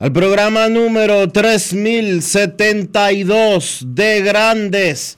[0.00, 5.16] al programa número 3072 de Grandes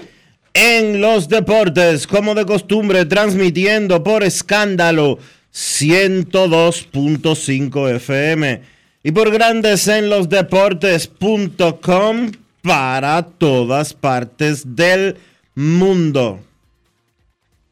[0.55, 5.19] en los Deportes, como de costumbre, transmitiendo por escándalo
[5.53, 8.63] 102.5 FM
[9.03, 15.19] y por Grandes en los Deportes.com para todas partes del
[15.55, 16.41] mundo.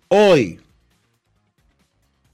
[0.08, 0.60] Hoy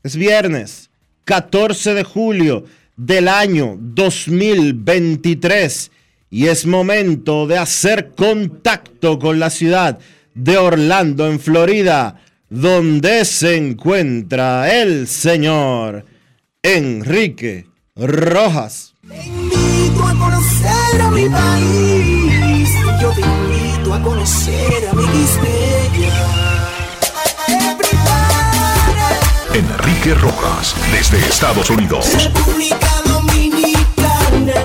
[0.03, 0.91] es viernes
[1.27, 2.65] 14 de julio
[2.97, 5.91] del año 2023
[6.31, 9.99] y es momento de hacer contacto con la ciudad
[10.35, 16.05] de Orlando, en Florida, donde se encuentra el señor
[16.63, 18.95] Enrique Rojas.
[19.03, 19.11] Yo
[23.11, 25.05] te invito a conocer a mi
[29.55, 32.13] Enrique Rojas, desde Estados Unidos.
[32.25, 34.65] República Dominicana.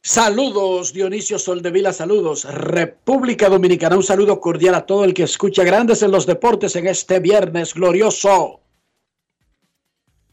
[0.00, 2.44] Saludos, Dionisio Soldevila, saludos.
[2.44, 6.86] República Dominicana, un saludo cordial a todo el que escucha Grandes en los Deportes en
[6.86, 8.60] este viernes glorioso,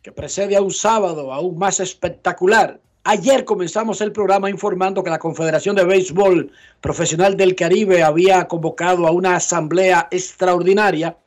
[0.04, 2.80] que precede a un sábado aún más espectacular.
[3.06, 9.08] Ayer comenzamos el programa informando que la Confederación de Béisbol Profesional del Caribe había convocado
[9.08, 11.18] a una asamblea extraordinaria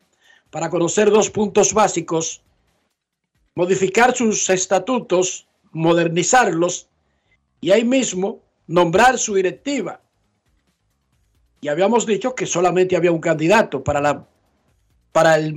[0.57, 2.41] para conocer dos puntos básicos,
[3.55, 6.89] modificar sus estatutos, modernizarlos
[7.61, 10.01] y ahí mismo nombrar su directiva.
[11.61, 14.27] Y habíamos dicho que solamente había un candidato para la,
[15.13, 15.55] para el,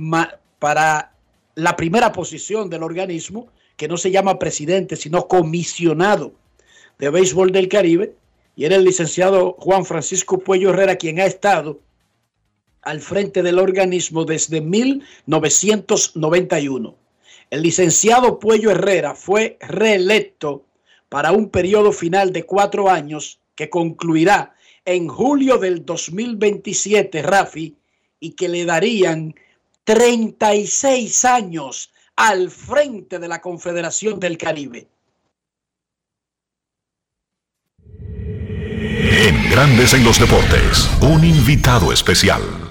[0.58, 1.14] para
[1.54, 6.34] la primera posición del organismo, que no se llama presidente, sino comisionado
[6.98, 8.16] de béisbol del Caribe,
[8.54, 11.80] y era el licenciado Juan Francisco Puello Herrera, quien ha estado
[12.82, 16.96] al frente del organismo desde 1991.
[17.50, 20.64] El licenciado Puello Herrera fue reelecto
[21.08, 24.54] para un periodo final de cuatro años que concluirá
[24.84, 27.76] en julio del 2027, Rafi,
[28.20, 29.34] y que le darían
[29.84, 34.86] 36 años al frente de la Confederación del Caribe.
[39.22, 42.69] En Grandes en los Deportes, un invitado especial.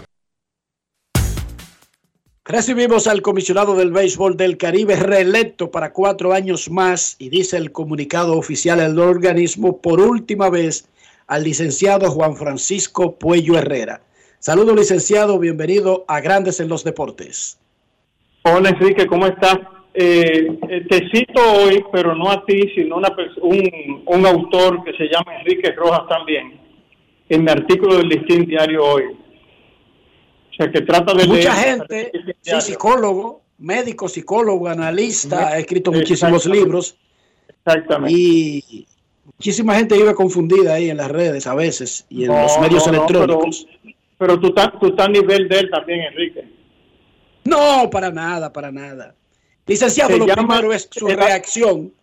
[2.52, 7.72] Recibimos al comisionado del béisbol del Caribe reelecto para cuatro años más y dice el
[7.72, 10.90] comunicado oficial del organismo por última vez
[11.28, 14.02] al licenciado Juan Francisco Puello Herrera.
[14.40, 17.60] Saludos licenciado, bienvenido a Grandes en los Deportes.
[18.42, 19.60] Hola Enrique, ¿cómo estás?
[19.94, 25.04] Eh, eh, te cito hoy, pero no a ti, sino una un autor que se
[25.04, 26.60] llama Enrique Rojas también,
[27.30, 29.04] en mi artículo del Listín Diario hoy.
[30.60, 32.12] Sea, que trata de Mucha leer- gente,
[32.42, 36.66] sí, psicólogo, médico, psicólogo, analista, ha escrito muchísimos Exactamente.
[36.66, 36.98] libros
[37.48, 38.14] Exactamente.
[38.20, 38.88] y
[39.38, 42.86] muchísima gente vive confundida ahí en las redes a veces y en No, los medios
[42.88, 43.68] no, no, electrónicos.
[43.82, 46.44] pero, pero tú estás tú a nivel de él también, Enrique.
[47.46, 49.16] No, para nada, para nada.
[49.66, 51.94] Licenciado, Se lo llama- primero es su el- reacción.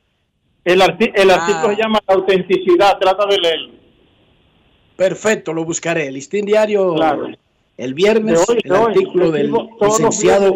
[0.64, 1.34] El, arti- el Ah.
[1.44, 3.74] artículo se llama La autenticidad, trata de leerlo.
[4.96, 6.10] Perfecto, lo buscaré.
[6.10, 7.28] Listín Diario, Claro.
[7.76, 8.86] El viernes, hoy, el hoy.
[8.86, 10.54] artículo del licenciado.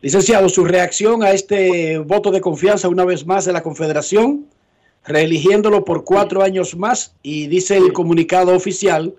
[0.00, 4.46] Licenciado, su reacción a este voto de confianza una vez más de la Confederación,
[5.06, 9.14] reeligiéndolo por cuatro años más y dice el comunicado oficial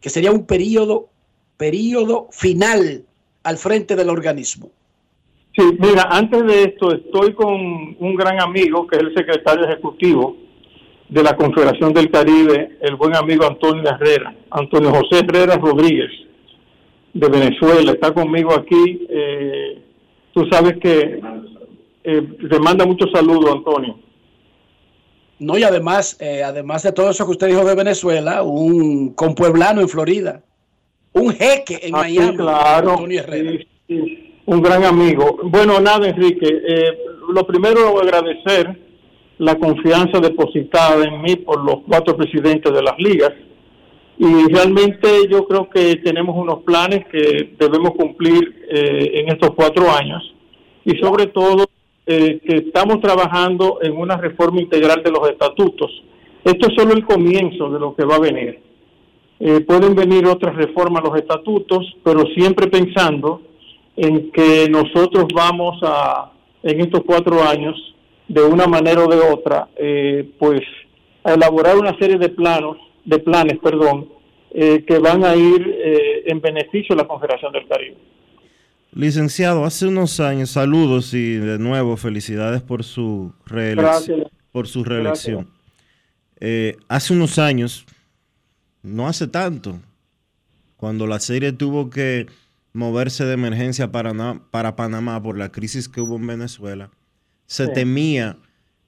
[0.00, 1.08] que sería un periodo,
[1.56, 3.04] periodo final
[3.42, 4.70] al frente del organismo.
[5.56, 10.36] Sí, mira, antes de esto estoy con un gran amigo que es el secretario ejecutivo
[11.10, 16.10] de la Confederación del Caribe, el buen amigo Antonio Herrera, Antonio José Herrera Rodríguez,
[17.12, 19.06] de Venezuela, está conmigo aquí.
[19.10, 19.82] Eh,
[20.32, 21.20] tú sabes que
[22.04, 23.98] eh, te manda muchos saludos, Antonio.
[25.40, 29.80] No, y además, eh, además de todo eso que usted dijo de Venezuela, un compueblano
[29.80, 30.44] en Florida,
[31.12, 33.64] un jeque en ah, Miami, claro, Antonio Herrera.
[34.46, 35.40] un gran amigo.
[35.42, 36.98] Bueno, nada, Enrique, eh,
[37.32, 38.89] lo primero agradecer
[39.40, 43.32] la confianza depositada en mí por los cuatro presidentes de las ligas.
[44.18, 49.90] Y realmente yo creo que tenemos unos planes que debemos cumplir eh, en estos cuatro
[49.90, 50.22] años.
[50.84, 51.64] Y sobre todo
[52.06, 55.90] eh, que estamos trabajando en una reforma integral de los estatutos.
[56.44, 58.60] Esto es solo el comienzo de lo que va a venir.
[59.40, 63.40] Eh, pueden venir otras reformas a los estatutos, pero siempre pensando
[63.96, 66.30] en que nosotros vamos a,
[66.62, 67.74] en estos cuatro años,
[68.30, 70.60] de una manera o de otra, eh, pues
[71.24, 74.08] a elaborar una serie de planos, de planes, perdón,
[74.52, 77.96] eh, que van a ir eh, en beneficio de la Confederación del Caribe.
[78.92, 84.28] Licenciado, hace unos años, saludos y de nuevo felicidades por su reelección.
[84.52, 85.48] Por su reelección.
[86.88, 87.84] hace unos años,
[88.82, 89.80] no hace tanto,
[90.76, 92.26] cuando la serie tuvo que
[92.72, 94.12] moverse de emergencia para,
[94.52, 96.90] para Panamá por la crisis que hubo en Venezuela,
[97.50, 98.36] se temía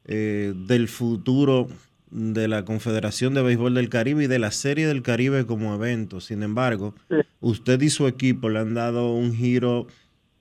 [0.05, 1.67] eh, del futuro
[2.13, 6.21] de la Confederación de Béisbol del Caribe y de la Serie del Caribe como evento.
[6.21, 6.95] Sin embargo,
[7.41, 9.89] usted y su equipo le han dado un giro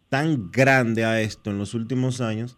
[0.10, 2.58] tan grande a esto en los últimos años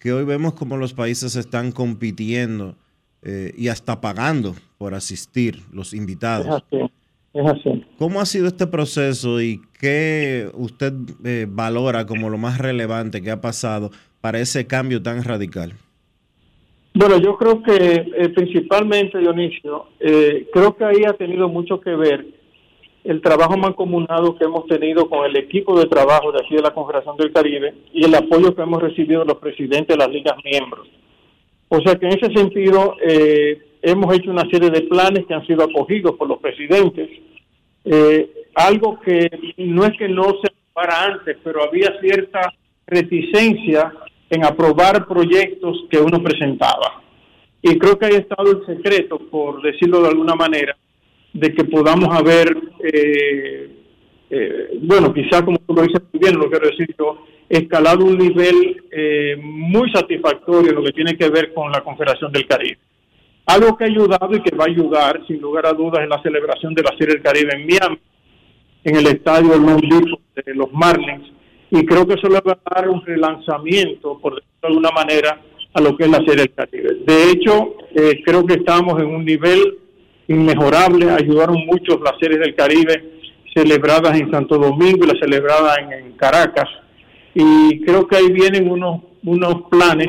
[0.00, 2.74] que hoy vemos como los países están compitiendo
[3.22, 6.64] eh, y hasta pagando por asistir los invitados.
[7.32, 7.86] Es así.
[7.96, 10.94] ¿Cómo ha sido este proceso y qué usted
[11.24, 15.74] eh, valora como lo más relevante que ha pasado para ese cambio tan radical?
[16.94, 21.94] Bueno, yo creo que eh, principalmente, Dionisio, eh, creo que ahí ha tenido mucho que
[21.94, 22.26] ver
[23.04, 26.74] el trabajo mancomunado que hemos tenido con el equipo de trabajo de aquí de la
[26.74, 30.88] Confederación del Caribe y el apoyo que hemos recibido los presidentes de las ligas miembros.
[31.68, 35.46] O sea que en ese sentido eh, hemos hecho una serie de planes que han
[35.46, 37.08] sido acogidos por los presidentes,
[38.54, 42.52] algo que no es que no se para antes, pero había cierta
[42.88, 43.92] reticencia
[44.30, 47.02] en aprobar proyectos que uno presentaba.
[47.62, 50.76] Y creo que ahí ha estado el secreto, por decirlo de alguna manera,
[51.32, 53.70] de que podamos haber, eh,
[54.30, 58.18] eh, bueno, quizá como tú lo dices muy bien, lo quiero decir yo, escalado un
[58.18, 62.78] nivel eh, muy satisfactorio en lo que tiene que ver con la Confederación del Caribe.
[63.46, 66.22] Algo que ha ayudado y que va a ayudar, sin lugar a dudas, es la
[66.22, 67.98] celebración de la Serie del Caribe en Miami,
[68.84, 71.32] en el estadio de los Marlins,
[71.70, 75.40] y creo que eso le va a dar un relanzamiento, por decirlo de alguna manera,
[75.74, 76.96] a lo que es la Serie del Caribe.
[77.06, 79.78] De hecho, eh, creo que estamos en un nivel
[80.28, 83.18] inmejorable, ayudaron mucho las series del Caribe
[83.54, 86.68] celebradas en Santo Domingo y las celebradas en, Caracas,
[87.34, 90.08] y creo que ahí vienen unos, unos planes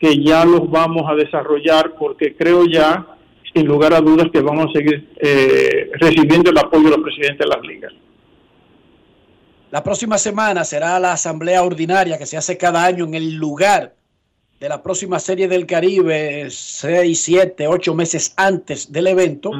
[0.00, 3.06] que ya los vamos a desarrollar porque creo ya,
[3.54, 7.38] sin lugar a dudas, que vamos a seguir eh, recibiendo el apoyo de los presidentes
[7.38, 7.92] de las ligas.
[9.74, 13.92] La próxima semana será la asamblea ordinaria que se hace cada año en el lugar
[14.60, 19.50] de la próxima serie del Caribe, seis, siete, ocho meses antes del evento.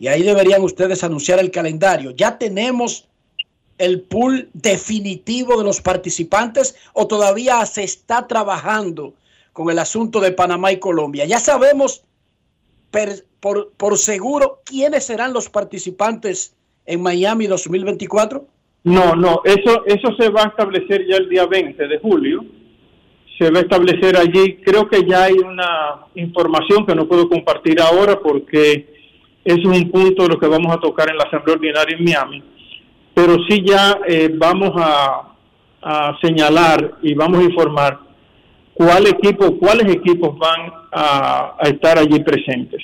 [0.00, 2.10] Y ahí deberían ustedes anunciar el calendario.
[2.10, 3.06] ¿Ya tenemos
[3.78, 9.14] el pool definitivo de los participantes o todavía se está trabajando
[9.52, 11.24] con el asunto de Panamá y Colombia?
[11.24, 12.02] Ya sabemos
[13.38, 16.52] por, por seguro quiénes serán los participantes
[16.84, 18.48] en Miami 2024.
[18.84, 22.44] No, no, eso, eso se va a establecer ya el día 20 de julio.
[23.38, 24.56] Se va a establecer allí.
[24.56, 28.88] Creo que ya hay una información que no puedo compartir ahora porque
[29.44, 32.42] es un punto de lo que vamos a tocar en la Asamblea Ordinaria en Miami.
[33.14, 35.28] Pero sí ya eh, vamos a,
[36.22, 37.98] señalar y vamos a informar
[38.72, 42.80] cuál equipo, cuáles equipos van a, a estar allí presentes,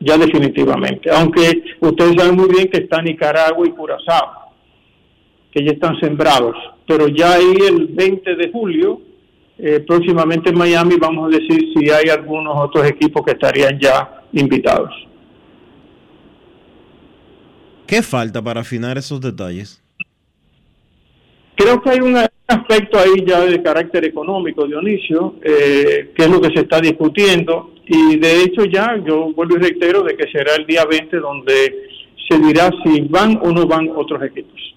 [0.00, 1.10] ya definitivamente.
[1.10, 4.47] Aunque ustedes saben muy bien que está Nicaragua y Curazao
[5.58, 6.56] que ya están sembrados.
[6.86, 9.00] Pero ya ahí el 20 de julio,
[9.58, 14.22] eh, próximamente en Miami, vamos a decir si hay algunos otros equipos que estarían ya
[14.32, 14.94] invitados.
[17.86, 19.82] ¿Qué falta para afinar esos detalles?
[21.56, 26.40] Creo que hay una aspecto ahí ya de carácter económico, Dionisio, eh, que es lo
[26.40, 27.74] que se está discutiendo.
[27.86, 31.88] Y de hecho ya yo vuelvo y reitero de que será el día 20 donde
[32.28, 34.68] se dirá si van o no van otros equipos.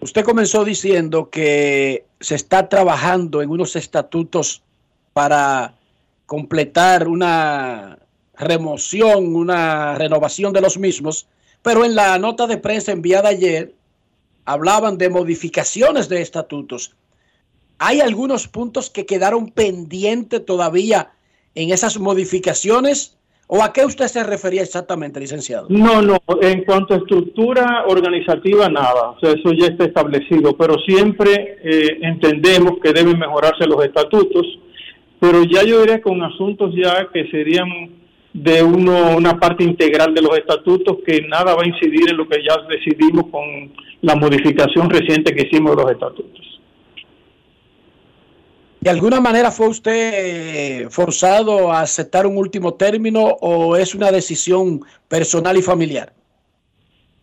[0.00, 4.62] Usted comenzó diciendo que se está trabajando en unos estatutos
[5.12, 5.74] para
[6.24, 7.98] completar una
[8.34, 11.26] remoción, una renovación de los mismos,
[11.62, 13.74] pero en la nota de prensa enviada ayer
[14.46, 16.96] hablaban de modificaciones de estatutos.
[17.78, 21.12] ¿Hay algunos puntos que quedaron pendientes todavía
[21.54, 23.18] en esas modificaciones?
[23.52, 25.66] ¿O a qué usted se refería exactamente, licenciado?
[25.70, 30.76] No, no, en cuanto a estructura organizativa, nada, o sea, eso ya está establecido, pero
[30.86, 34.46] siempre eh, entendemos que deben mejorarse los estatutos,
[35.18, 37.90] pero ya yo diría con asuntos ya que serían
[38.32, 42.28] de uno, una parte integral de los estatutos, que nada va a incidir en lo
[42.28, 46.49] que ya decidimos con la modificación reciente que hicimos de los estatutos.
[48.80, 54.10] ¿De alguna manera fue usted eh, forzado a aceptar un último término o es una
[54.10, 56.14] decisión personal y familiar?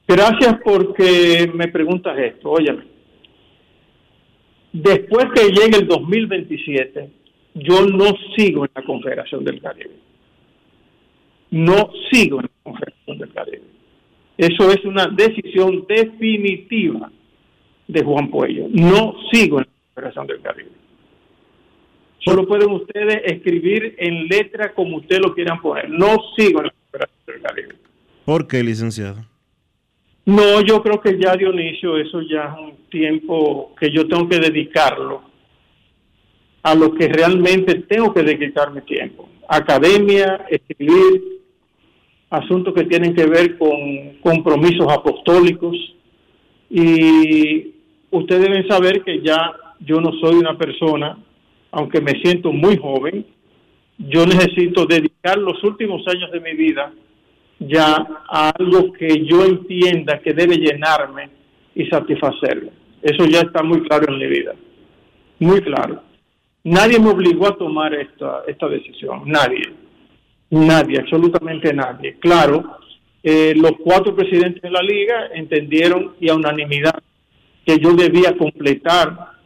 [0.07, 2.51] Gracias porque me preguntas esto.
[2.51, 2.83] Óyeme,
[4.71, 7.09] después que llegue el 2027,
[7.55, 9.95] yo no sigo en la Confederación del Caribe.
[11.49, 13.63] No sigo en la Confederación del Caribe.
[14.37, 17.11] Eso es una decisión definitiva
[17.87, 18.67] de Juan Puello.
[18.69, 20.86] No sigo en la Confederación del Caribe.
[22.19, 25.89] Solo pueden ustedes escribir en letra como ustedes lo quieran poner.
[25.89, 27.75] No sigo en la Confederación del Caribe.
[28.25, 29.25] ¿Por qué, licenciado?
[30.25, 34.39] No, yo creo que ya Dionisio, eso ya es un tiempo que yo tengo que
[34.39, 35.21] dedicarlo
[36.63, 39.29] a lo que realmente tengo que dedicar mi tiempo.
[39.47, 41.39] Academia, escribir,
[42.29, 45.77] asuntos que tienen que ver con compromisos apostólicos.
[46.69, 47.73] Y
[48.11, 51.17] ustedes deben saber que ya yo no soy una persona
[51.77, 53.23] aunque me siento muy joven,
[53.99, 56.91] yo necesito dedicar los últimos años de mi vida
[57.59, 61.29] ya a algo que yo entienda que debe llenarme
[61.75, 62.71] y satisfacerme.
[63.03, 64.55] Eso ya está muy claro en mi vida,
[65.37, 66.01] muy claro.
[66.63, 69.71] Nadie me obligó a tomar esta, esta decisión, nadie,
[70.49, 72.15] nadie, absolutamente nadie.
[72.15, 72.79] Claro,
[73.21, 77.03] eh, los cuatro presidentes de la liga entendieron y a unanimidad
[77.63, 79.36] que yo debía completar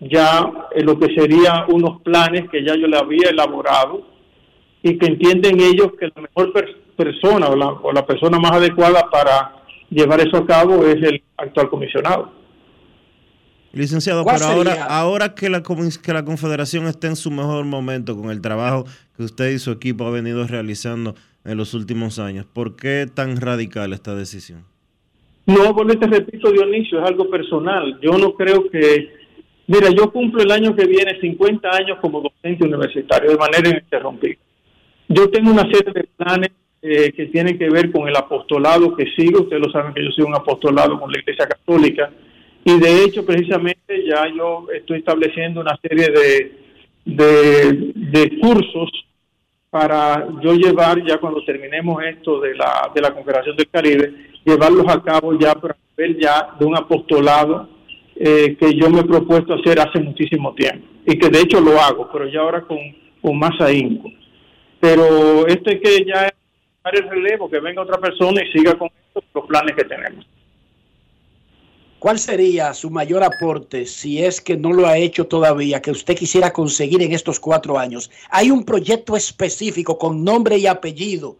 [0.00, 4.06] ya en lo que serían unos planes que ya yo le había elaborado
[4.82, 6.52] y que entienden ellos que la mejor
[6.96, 9.56] persona o la, o la persona más adecuada para
[9.90, 12.32] llevar eso a cabo es el actual comisionado.
[13.72, 18.30] Licenciado, pero ahora, ahora que la, que la Confederación está en su mejor momento con
[18.30, 18.84] el trabajo
[19.16, 23.36] que usted y su equipo ha venido realizando en los últimos años, ¿por qué tan
[23.36, 24.64] radical esta decisión?
[25.46, 28.00] No, porque te repito, Dionisio, es algo personal.
[28.00, 29.25] Yo no creo que
[29.68, 34.36] Mira, yo cumplo el año que viene 50 años como docente universitario de manera ininterrumpida.
[35.08, 36.50] Yo tengo una serie de planes
[36.82, 39.42] eh, que tienen que ver con el apostolado que sigo.
[39.42, 42.10] Ustedes lo saben que yo soy un apostolado con la Iglesia Católica.
[42.64, 46.52] Y de hecho, precisamente, ya yo estoy estableciendo una serie de,
[47.04, 48.90] de, de cursos
[49.70, 54.12] para yo llevar, ya cuando terminemos esto de la, de la Confederación del Caribe,
[54.44, 57.75] llevarlos a cabo ya para ver ya de un apostolado
[58.18, 61.80] eh, que yo me he propuesto hacer hace muchísimo tiempo y que de hecho lo
[61.80, 62.78] hago, pero ya ahora con,
[63.20, 64.10] con más ahínco.
[64.80, 66.32] Pero esto es que ya
[66.92, 68.88] el relevo, que venga otra persona y siga con
[69.34, 70.26] los planes que tenemos.
[71.98, 76.16] ¿Cuál sería su mayor aporte si es que no lo ha hecho todavía, que usted
[76.16, 78.10] quisiera conseguir en estos cuatro años?
[78.30, 81.38] Hay un proyecto específico con nombre y apellido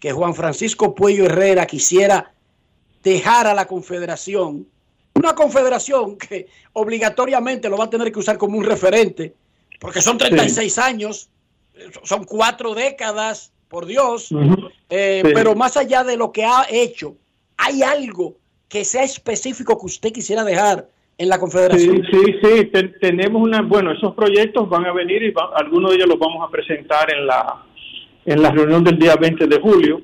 [0.00, 2.32] que Juan Francisco Puello Herrera quisiera
[3.02, 4.66] dejar a la Confederación
[5.14, 9.34] una confederación que obligatoriamente lo va a tener que usar como un referente,
[9.80, 11.30] porque son 36 años,
[12.02, 14.28] son cuatro décadas, por Dios,
[14.88, 17.16] eh, pero más allá de lo que ha hecho,
[17.56, 18.36] ¿hay algo
[18.68, 20.86] que sea específico que usted quisiera dejar
[21.18, 22.06] en la confederación?
[22.08, 26.08] Sí, sí, sí, tenemos una, bueno, esos proyectos van a venir y algunos de ellos
[26.08, 27.64] los vamos a presentar en la,
[28.26, 30.00] en la reunión del día 20 de julio.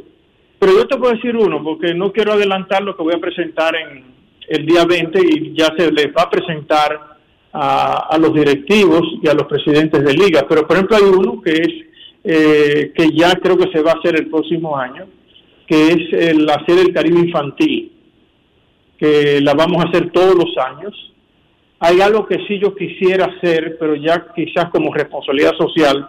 [0.58, 3.76] Pero yo te puedo decir uno, porque no quiero adelantar lo que voy a presentar
[3.76, 4.04] en,
[4.50, 7.18] el día 20 y ya se les va a presentar
[7.52, 10.44] a, los directivos y a los presidentes de liga.
[10.48, 11.68] Pero por ejemplo hay uno que es
[12.24, 15.06] eh, que ya creo que se va a hacer el próximo año,
[15.68, 17.92] que es el hacer el Caribe infantil,
[18.98, 20.94] que la vamos a hacer todos los años.
[21.78, 26.08] Hay algo que sí yo quisiera hacer, pero ya quizás como responsabilidad social,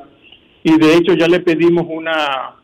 [0.63, 2.55] y de hecho ya le pedimos una,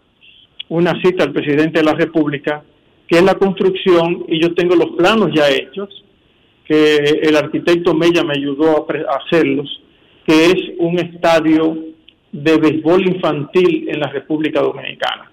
[0.70, 2.64] una cita al presidente de la República
[3.08, 6.04] que es la construcción, y yo tengo los planos ya hechos,
[6.66, 9.82] que el arquitecto Mella me ayudó a, hacerlos,
[10.26, 11.78] que es un estadio
[12.32, 15.32] de béisbol infantil en la República Dominicana.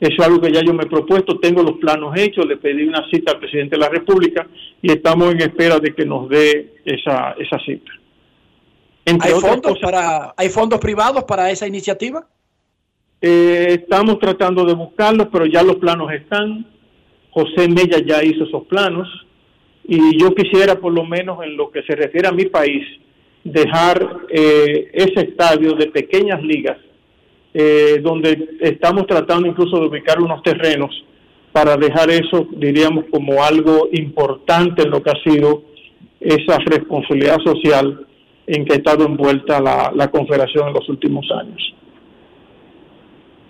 [0.00, 2.84] Eso es algo que ya yo me he propuesto, tengo los planos hechos, le pedí
[2.84, 4.48] una cita al presidente de la República
[4.80, 7.92] y estamos en espera de que nos dé esa, esa cita.
[9.04, 12.26] ¿Hay, fondos para, ¿Hay fondos privados para esa iniciativa?
[13.22, 16.66] Eh, estamos tratando de buscarlos, pero ya los planos están.
[17.30, 19.08] José Mella ya hizo esos planos
[19.84, 22.84] y yo quisiera por lo menos en lo que se refiere a mi país
[23.44, 26.76] dejar eh, ese estadio de pequeñas ligas
[27.54, 30.90] eh, donde estamos tratando incluso de ubicar unos terrenos
[31.52, 35.64] para dejar eso, diríamos, como algo importante en lo que ha sido
[36.20, 38.06] esa responsabilidad social
[38.46, 41.74] en que ha estado envuelta la, la Confederación en los últimos años.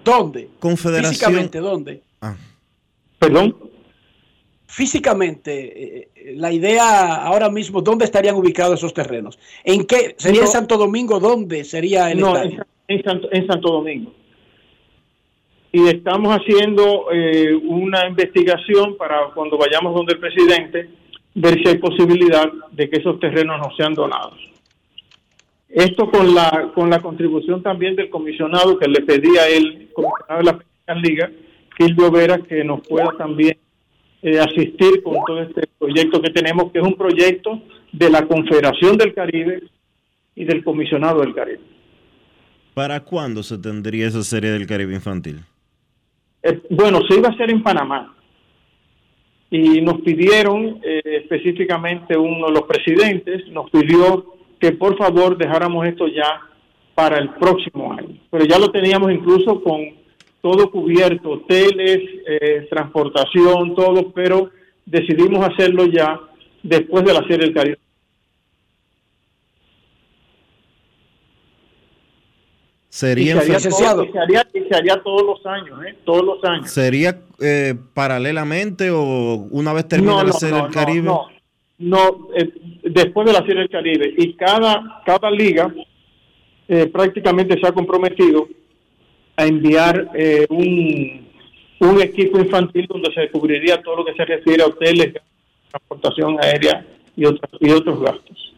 [0.05, 0.49] ¿Dónde?
[0.59, 1.13] Confederación.
[1.13, 2.03] Físicamente, ¿dónde?
[2.21, 2.37] Ah.
[3.19, 3.57] ¿Perdón?
[4.67, 9.39] Físicamente, eh, la idea ahora mismo, ¿dónde estarían ubicados esos terrenos?
[9.65, 10.15] ¿En qué?
[10.17, 11.19] ¿Sería en Santo Domingo?
[11.19, 12.65] ¿Dónde sería el no, estadio?
[12.87, 14.13] En, Santo, en Santo Domingo.
[15.73, 20.89] Y estamos haciendo eh, una investigación para cuando vayamos donde el presidente,
[21.35, 24.50] ver si hay posibilidad de que esos terrenos no sean donados.
[25.71, 30.39] Esto con la con la contribución también del comisionado que le pedía a él, comisionado
[30.39, 31.31] de la Liga, Liga,
[31.79, 33.57] Gildo Vera, que nos pueda también
[34.23, 37.63] eh, asistir con todo este proyecto que tenemos, que es un proyecto
[37.93, 39.63] de la Confederación del Caribe
[40.35, 41.61] y del Comisionado del Caribe.
[42.75, 45.41] ¿Para cuándo se tendría esa serie del Caribe infantil?
[46.43, 48.15] Eh, bueno, se iba a hacer en Panamá.
[49.51, 55.87] Y nos pidieron, eh, específicamente uno de los presidentes, nos pidió que por favor dejáramos
[55.87, 56.43] esto ya
[56.95, 58.19] para el próximo año.
[58.31, 59.81] Pero ya lo teníamos incluso con
[60.43, 61.99] todo cubierto, hoteles,
[62.29, 64.51] eh, transportación, todo, pero
[64.85, 66.21] decidimos hacerlo ya
[66.63, 67.79] después de la Serie del Caribe.
[72.89, 73.57] Sería, y se,
[74.19, 75.97] haría, se, haría, todos los años, ¿eh?
[76.05, 76.71] Todos los años.
[76.71, 81.11] ¿Sería eh, paralelamente o una vez termine la Serie del Caribe?
[81.81, 84.15] No, eh, después de la Serie del Caribe.
[84.17, 85.75] Y cada, cada liga
[86.69, 88.47] eh, prácticamente se ha comprometido
[89.35, 91.27] a enviar eh, un,
[91.81, 95.15] un equipo infantil donde se cubriría todo lo que se refiere a hoteles,
[95.71, 98.55] transportación aérea y otros, y otros gastos.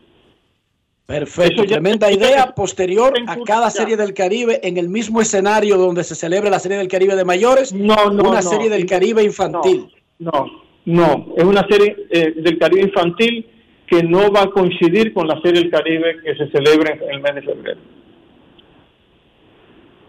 [1.07, 2.53] Perfecto, tremenda idea.
[2.55, 6.79] Posterior a cada serie del Caribe, en el mismo escenario donde se celebra la serie
[6.79, 9.93] del Caribe de mayores, no, no, una serie del Caribe infantil.
[10.19, 13.47] no, no, es una serie eh, del Caribe infantil
[13.87, 17.21] que no va a coincidir con la serie del Caribe que se celebra en el
[17.21, 17.81] mes de febrero.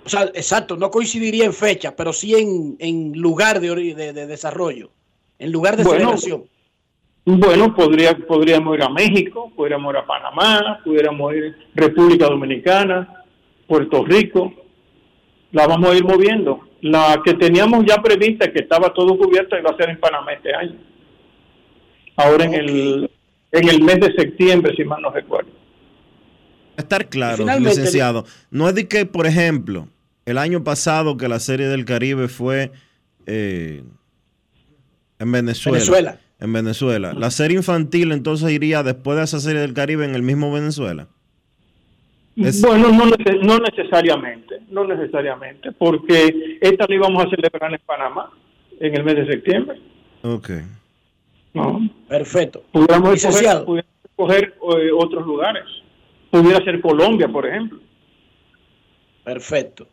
[0.06, 4.90] O sea, exacto, no coincidiría en fecha, pero sí en, en lugar de, de, desarrollo,
[5.40, 6.44] en lugar de celebración.
[7.26, 13.24] Bueno, podría, podríamos ir a México, podríamos ir a Panamá, pudiéramos ir a República Dominicana,
[13.66, 14.52] Puerto Rico,
[15.54, 16.60] la vamos a ir moviendo.
[16.84, 20.54] La que teníamos ya prevista, que estaba todo cubierto, iba a ser en Panamá este
[20.54, 20.76] año.
[22.18, 23.12] Ahora en, el,
[23.54, 25.50] en el mes de septiembre, si mal no recuerdo.
[26.76, 28.26] Estar claro, licenciado.
[28.52, 29.88] No es de que, por ejemplo,
[30.26, 32.74] el año pasado que la Serie del Caribe fue
[33.28, 33.82] eh,
[35.20, 35.78] en Venezuela.
[35.78, 36.20] Venezuela.
[36.42, 37.14] En Venezuela.
[37.14, 41.08] ¿La serie infantil entonces iría después de esa Serie del Caribe en el mismo Venezuela?
[42.36, 43.06] Bueno, no,
[43.44, 48.32] no, necesariamente, no necesariamente, porque esta la íbamos a celebrar en Panamá
[48.80, 49.80] en el mes de septiembre.
[50.24, 50.50] Ok.
[51.54, 51.80] No.
[52.08, 52.64] Perfecto.
[52.72, 53.66] Pudiéramos escoger,
[54.18, 55.66] eh, otros lugares.
[56.32, 57.80] Pudiera ser Colombia, por ejemplo.
[59.24, 59.88] Perfecto.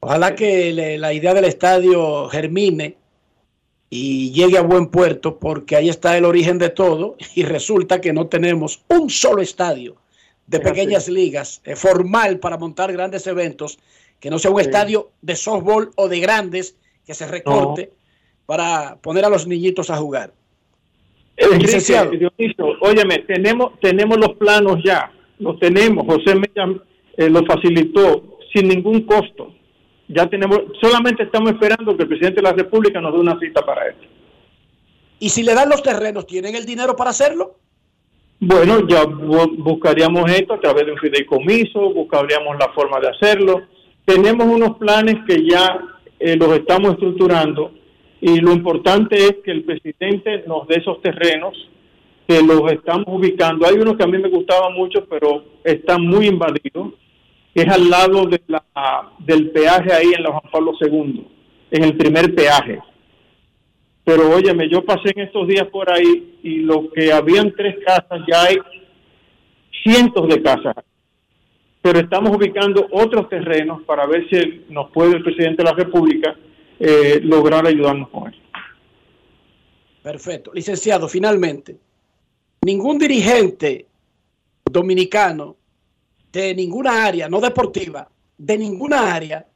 [0.00, 2.96] Ojalá que la idea del estadio germine
[3.88, 8.12] y llegue a buen puerto, porque ahí está el origen de todo y resulta que
[8.12, 9.96] no tenemos un solo estadio
[10.50, 13.78] de pequeñas ligas, eh, formal para montar grandes eventos,
[14.18, 17.92] que no sea un estadio de softball o de grandes que se recorte
[18.46, 20.32] para poner a los niñitos a jugar.
[21.36, 21.94] Enrique,
[22.80, 26.82] óyeme, tenemos, tenemos los planos ya, los tenemos, José Mella
[27.16, 29.54] eh, los facilitó sin ningún costo.
[30.08, 33.64] Ya tenemos, solamente estamos esperando que el presidente de la República nos dé una cita
[33.64, 34.04] para esto.
[35.20, 37.59] ¿Y si le dan los terrenos, tienen el dinero para hacerlo?
[38.42, 43.60] Bueno, ya buscaríamos esto a través de un fideicomiso, buscaríamos la forma de hacerlo.
[44.06, 45.78] Tenemos unos planes que ya
[46.18, 47.72] eh, los estamos estructurando
[48.18, 51.54] y lo importante es que el presidente nos dé esos terrenos,
[52.26, 53.66] que los estamos ubicando.
[53.66, 56.94] Hay unos que a mí me gustaban mucho, pero están muy invadidos,
[57.54, 58.64] que es al lado de la,
[59.18, 61.26] del peaje ahí en la Juan Pablo II,
[61.72, 62.80] en el primer peaje.
[64.04, 68.20] Pero óyeme, yo pasé en estos días por ahí y lo que habían tres casas,
[68.26, 68.58] ya hay
[69.82, 70.74] cientos de casas.
[71.82, 76.36] Pero estamos ubicando otros terrenos para ver si nos puede el presidente de la República
[76.78, 78.40] eh, lograr ayudarnos con eso.
[80.02, 80.50] Perfecto.
[80.54, 81.78] Licenciado, finalmente,
[82.62, 83.86] ningún dirigente
[84.64, 85.56] dominicano
[86.32, 88.08] de ninguna área, no deportiva,
[88.38, 89.46] de ninguna área,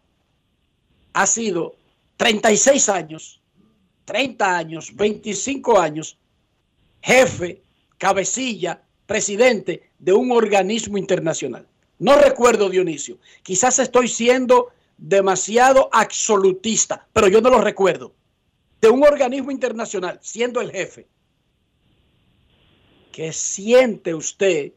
[1.12, 1.76] ha sido
[2.16, 3.40] 36 años,
[4.04, 6.18] 30 años, 25 años,
[7.02, 7.62] jefe,
[7.98, 11.66] cabecilla, presidente de un organismo internacional.
[11.98, 13.18] No recuerdo, Dionisio.
[13.42, 18.14] Quizás estoy siendo demasiado absolutista, pero yo no lo recuerdo.
[18.80, 21.06] De un organismo internacional, siendo el jefe.
[23.12, 24.72] ¿Qué siente usted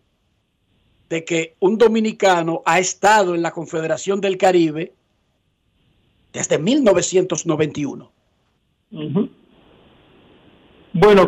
[1.09, 4.93] de que un dominicano ha estado en la Confederación del Caribe
[6.33, 8.11] desde 1991.
[8.91, 9.29] Bueno,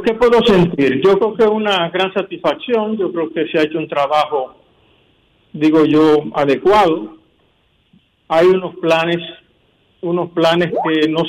[0.01, 1.01] ¿qué puedo sentir?
[1.03, 4.55] Yo creo que es una gran satisfacción, yo creo que se ha hecho un trabajo,
[5.53, 7.17] digo yo, adecuado.
[8.27, 9.19] Hay unos planes,
[10.01, 11.23] unos planes que no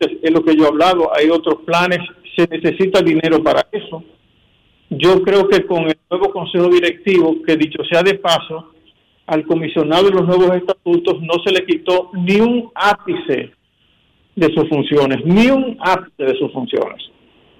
[0.00, 2.00] es lo que yo he hablado, hay otros planes,
[2.36, 4.02] se necesita dinero para eso.
[4.90, 8.72] Yo creo que con el nuevo consejo directivo, que dicho sea de paso,
[9.26, 13.57] al comisionado de los nuevos estatutos no se le quitó ni un ápice
[14.38, 17.02] de sus funciones, ni un ápice de sus funciones.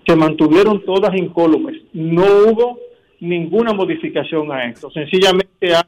[0.07, 1.77] Se mantuvieron todas incólumes.
[1.93, 2.79] No hubo
[3.21, 4.91] ninguna modificación a esto.
[4.91, 5.83] Sencillamente hay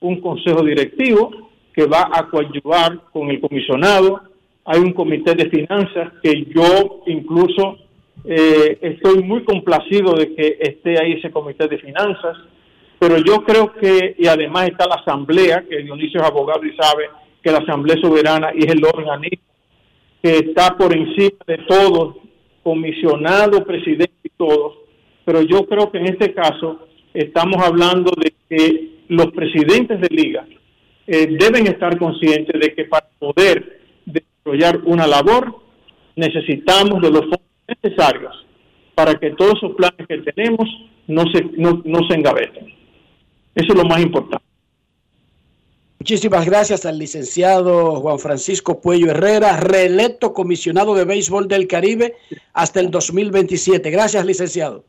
[0.00, 1.30] un consejo directivo
[1.72, 4.20] que va a coadyuvar con el comisionado.
[4.64, 7.76] Hay un comité de finanzas que yo incluso
[8.24, 12.36] eh, estoy muy complacido de que esté ahí ese comité de finanzas
[13.00, 17.08] pero yo creo que, y además está la Asamblea, que Dionisio es abogado y sabe
[17.42, 19.49] que la Asamblea Soberana es el organismo
[20.22, 22.16] que está por encima de todos,
[22.62, 24.78] comisionado, presidente y todos,
[25.24, 30.46] pero yo creo que en este caso estamos hablando de que los presidentes de liga
[31.06, 35.56] eh, deben estar conscientes de que para poder desarrollar una labor
[36.16, 38.46] necesitamos de los fondos necesarios
[38.94, 40.68] para que todos esos planes que tenemos
[41.06, 42.66] no se, no, no se engaveten.
[43.54, 44.49] Eso es lo más importante.
[46.00, 52.14] Muchísimas gracias al licenciado Juan Francisco Puello Herrera, reelecto comisionado de béisbol del Caribe
[52.54, 53.90] hasta el 2027.
[53.90, 54.82] Gracias, licenciado.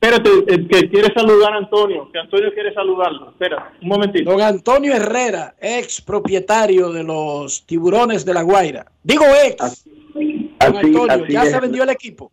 [0.00, 0.28] Espérate,
[0.68, 3.30] que quiere saludar a Antonio, que Antonio quiere saludarlo.
[3.30, 4.32] Espera, un momentito.
[4.32, 8.84] Don Antonio Herrera, ex propietario de los tiburones de La Guaira.
[9.04, 9.84] Digo ex.
[10.12, 12.32] Don Antonio, ¿ya se vendió el equipo?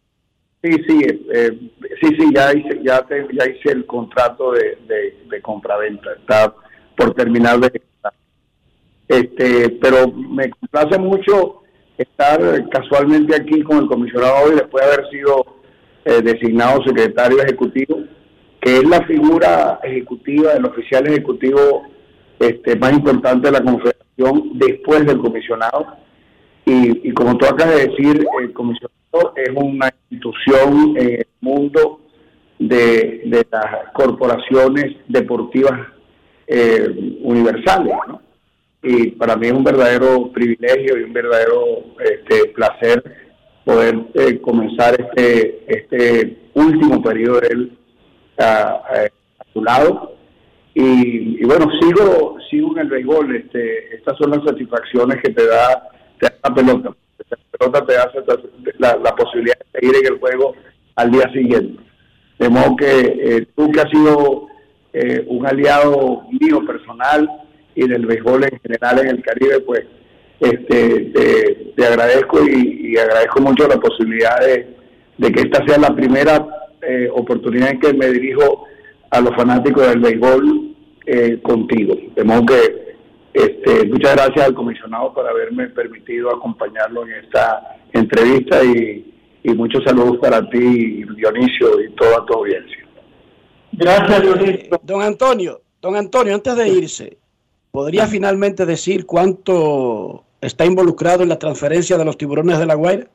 [0.63, 0.99] Sí, sí,
[1.31, 1.51] eh,
[2.01, 6.55] sí, sí, ya hice, ya, ya hice el contrato de, de, de compraventa, está
[6.97, 7.81] por terminar de
[9.07, 11.61] este, pero me complace mucho
[11.97, 15.45] estar casualmente aquí con el comisionado hoy después de haber sido
[16.05, 17.99] eh, designado secretario ejecutivo,
[18.59, 21.83] que es la figura ejecutiva, el oficial ejecutivo
[22.39, 25.87] este, más importante de la Confederación después del comisionado.
[26.65, 32.01] Y, y como tú acabas de decir, el comisionado es una institución en el mundo
[32.59, 35.87] de, las corporaciones deportivas
[36.47, 37.93] eh, universales,
[38.87, 43.03] Y para mí es un verdadero privilegio y un verdadero este, placer
[43.63, 47.77] poder eh, comenzar este este último periodo de él
[48.37, 49.09] a,
[49.51, 50.13] su lado.
[50.75, 53.35] Y, bueno, sigo sigo en el béisbol.
[53.35, 56.95] Este, estas son las satisfacciones que te da, te da la pelota
[57.27, 58.19] la pelota te hace
[58.77, 60.53] la, posibilidad de seguir en el juego
[60.95, 61.81] al día siguiente.
[62.37, 64.47] De modo que eh, tú que has sido
[64.93, 67.27] eh, un aliado mío personal
[67.75, 69.85] y del béisbol en general en el Caribe, pues
[70.39, 71.11] este,
[71.75, 76.45] te, agradezco y, agradezco mucho la posibilidad de, que esta sea la primera
[76.81, 78.65] eh, oportunidad en que me dirijo
[79.11, 80.75] a los fanáticos del béisbol
[81.43, 81.95] contigo.
[82.15, 82.85] De modo que
[83.35, 89.11] este, muchas gracias al comisionado por haberme permitido acompañarlo en esta entrevista y,
[89.43, 92.87] muchos saludos para ti, Dionisio, y toda tu audiencia.
[93.73, 94.79] Gracias, Dionisio.
[94.81, 97.17] Don Antonio, don Antonio, antes de irse,
[97.75, 103.07] ¿podría finalmente decir cuánto está involucrado en la transferencia de los tiburones de la Guaira?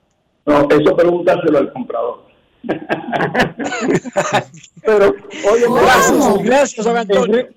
[0.45, 2.21] No, eso pregúntaselo al comprador.
[4.85, 5.15] Pero,
[5.51, 7.49] oye, gracias, gracias, don Antonio.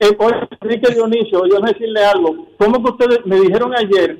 [0.00, 2.48] Eh, oye, Enrique Dionisio, yo a decirle algo.
[2.58, 4.18] ¿Cómo que ustedes me dijeron ayer,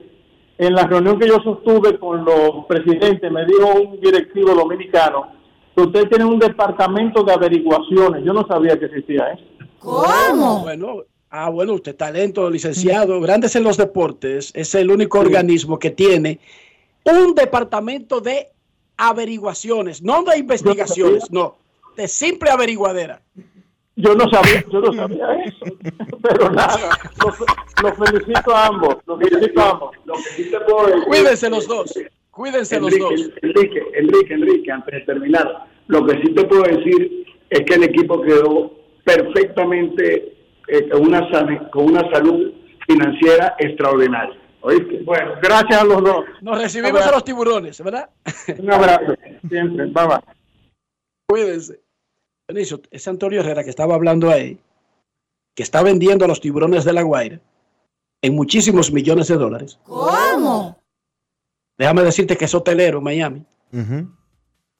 [0.58, 5.32] en la reunión que yo sostuve con los presidentes, me dijo un directivo dominicano,
[5.74, 8.22] que ustedes tienen un departamento de averiguaciones.
[8.24, 9.44] Yo no sabía que existía eso.
[9.80, 10.60] ¿Cómo?
[10.60, 15.90] Bueno, ah, bueno, usted talento, licenciado, Grandes en los Deportes, es el único organismo que
[15.90, 16.40] tiene
[17.04, 18.48] un departamento de
[18.96, 21.56] averiguaciones, no de investigaciones, no,
[21.96, 23.22] de simple averiguadera.
[23.96, 25.64] Yo no sabía, yo no sabía eso,
[26.22, 26.98] pero nada,
[27.82, 29.96] los, felicito a ambos, los felicito a ambos.
[30.04, 31.94] Lo que sí te puedo decir, Cuídense los dos,
[32.30, 33.12] cuídense los dos.
[33.42, 37.82] Enrique, Enrique, Enrique, antes de terminar, lo que sí te puedo decir es que el
[37.84, 38.72] equipo quedó
[39.04, 40.39] perfectamente
[40.70, 41.28] eh, con, una,
[41.70, 42.52] con una salud
[42.86, 44.38] financiera extraordinaria.
[44.62, 45.02] ¿Oíste?
[45.04, 46.24] Bueno, gracias a los dos.
[46.42, 48.10] Nos recibimos a los tiburones, ¿verdad?
[48.58, 49.14] Un abrazo,
[49.48, 50.20] siempre, bye bye.
[51.26, 51.80] Cuídense.
[52.46, 54.58] Benicio, ese Antonio Herrera que estaba hablando ahí,
[55.54, 57.40] que está vendiendo a los tiburones de la Guaira
[58.22, 59.78] en muchísimos millones de dólares.
[59.84, 60.78] ¿Cómo?
[61.78, 63.44] Déjame decirte que es hotelero en Miami.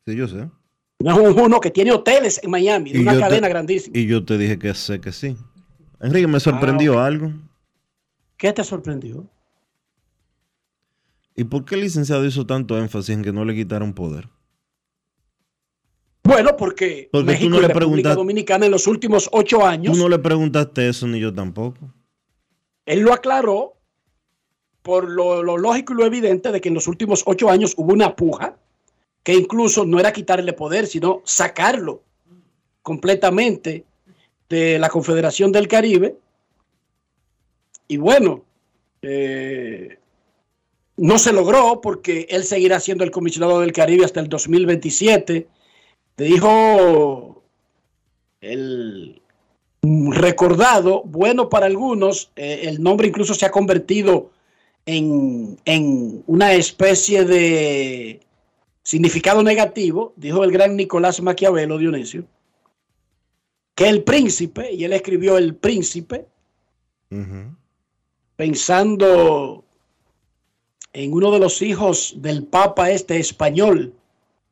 [0.06, 0.50] Sí, yo sé.
[0.98, 3.96] No es un uno que tiene hoteles en Miami, de una cadena grandísima.
[3.96, 5.36] Y yo te dije que sé que sí.
[6.00, 7.32] Enrique, me sorprendió Ah, algo.
[8.36, 9.26] ¿Qué te sorprendió?
[11.36, 14.28] ¿Y por qué el licenciado hizo tanto énfasis en que no le quitaron poder?
[16.22, 19.94] Bueno, porque, Porque tú México no y le República Dominicana en los últimos ocho años,
[19.96, 21.92] Tú no le preguntaste eso ni yo tampoco.
[22.86, 23.76] él lo aclaró
[24.82, 27.92] por lo, lo lógico y lo evidente de que en los últimos ocho años hubo
[27.92, 28.56] una puja
[29.22, 32.02] que incluso no era quitarle poder, sino sacarlo
[32.82, 33.84] completamente
[34.50, 36.16] de la Confederación del Caribe.
[37.88, 38.44] Y bueno,
[39.00, 39.98] eh,
[40.96, 45.48] no se logró porque él seguirá siendo el comisionado del Caribe hasta el 2027.
[46.18, 47.42] Dijo
[48.42, 49.22] el
[49.82, 54.30] recordado, bueno para algunos, eh, el nombre incluso se ha convertido
[54.84, 58.20] en, en una especie de
[58.82, 62.24] significado negativo, dijo el gran Nicolás Maquiavelo Dionisio,
[63.80, 66.26] que el príncipe, y él escribió el príncipe,
[68.36, 69.64] pensando
[70.92, 73.94] en uno de los hijos del Papa este español,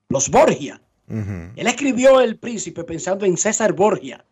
[0.09, 0.81] los Borgia.
[1.09, 4.25] Él escribió El Príncipe pensando en César Borgia,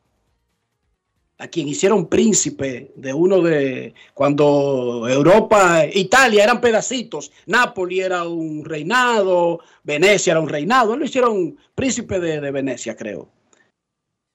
[1.37, 8.65] a quien hicieron príncipe de uno de cuando Europa, Italia eran pedacitos, Nápoli era un
[8.65, 13.36] reinado, Venecia era un reinado, él lo hicieron príncipe de, de Venecia, creo.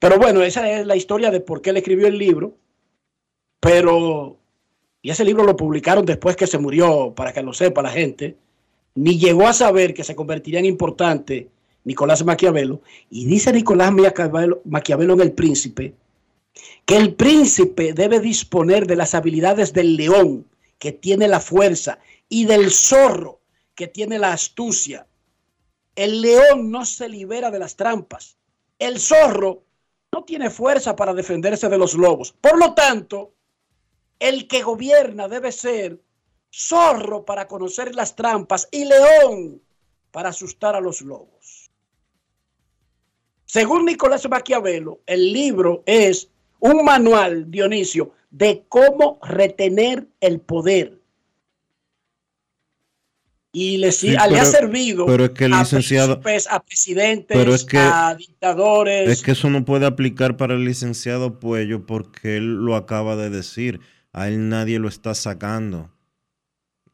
[0.02, 2.56] Pero bueno, esa es la historia de por qué él escribió el libro,
[3.60, 4.36] pero,
[5.00, 8.36] y ese libro lo publicaron después que se murió, para que lo sepa la gente,
[8.96, 11.50] ni llegó a saber que se convertiría en importante
[11.84, 15.94] Nicolás Maquiavelo, y dice Nicolás Maquiavelo, Maquiavelo en El Príncipe,
[16.84, 20.46] que el príncipe debe disponer de las habilidades del león,
[20.80, 23.38] que tiene la fuerza, y del zorro,
[23.76, 25.06] que tiene la astucia.
[25.94, 28.36] El león no se libera de las trampas.
[28.80, 29.62] El zorro
[30.12, 32.32] no tiene fuerza para defenderse de los lobos.
[32.32, 33.32] Por lo tanto,
[34.18, 36.00] el que gobierna debe ser
[36.52, 39.62] zorro para conocer las trampas y león
[40.10, 41.70] para asustar a los lobos.
[43.46, 51.01] Según Nicolás Maquiavelo, el libro es un manual, Dionisio, de cómo retener el poder.
[53.54, 57.36] Y le, Sí, le ha servido pero es que el a licenciado- príncipes, a presidentes,
[57.36, 59.10] pero es que- a dictadores.
[59.10, 63.28] Es que eso no puede aplicar para el licenciado Puello porque él lo acaba de
[63.28, 63.80] decir.
[64.14, 65.90] A él nadie lo está sacando.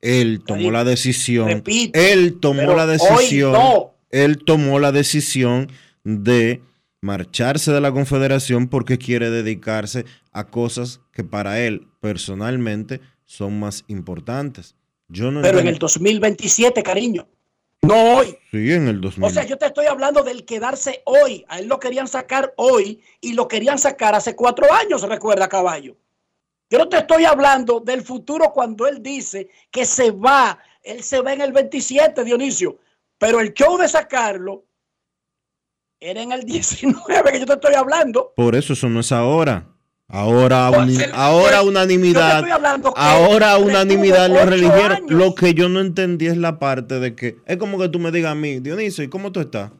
[0.00, 1.48] Él tomó la decisión.
[1.48, 3.52] repito, él tomó la hoy decisión.
[3.52, 3.94] no.
[4.10, 5.68] Él tomó la decisión
[6.04, 6.62] de
[7.00, 13.84] marcharse de la confederación porque quiere dedicarse a cosas que para él personalmente son más
[13.88, 14.74] importantes.
[15.08, 17.26] Yo no pero en el 2027, cariño.
[17.82, 18.36] No hoy.
[18.50, 19.24] Sí, en el 2000.
[19.24, 21.44] O sea, yo te estoy hablando del quedarse hoy.
[21.48, 25.96] A él lo querían sacar hoy y lo querían sacar hace cuatro años, recuerda, caballo.
[26.70, 30.58] Yo no te estoy hablando del futuro cuando él dice que se va.
[30.82, 32.78] Él se va en el 27, Dionisio.
[33.16, 34.64] Pero el show de sacarlo
[35.98, 38.32] era en el 19 que yo te estoy hablando.
[38.36, 39.66] Por eso eso no es ahora.
[40.10, 42.42] Ahora, el- ahora pues, unanimidad.
[42.96, 45.10] Ahora unanimidad los años.
[45.10, 48.10] Lo que yo no entendí es la parte de que es como que tú me
[48.10, 49.70] digas a mí, Dionisio, ¿y cómo tú estás?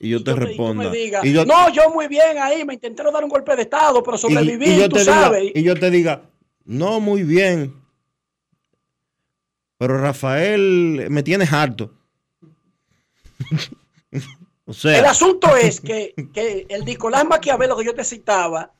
[0.00, 3.22] Y yo Y te yo y yo, no, yo muy bien ahí, me intentaron dar
[3.22, 5.52] un golpe de estado, pero sobreviví, y yo tú diga, sabes.
[5.54, 6.22] y yo te diga,
[6.64, 7.72] no, muy bien.
[9.78, 11.94] Pero Rafael, me tienes harto.
[14.66, 18.72] o sea, El asunto es que, que el Nicolás Maquiavelo que yo te citaba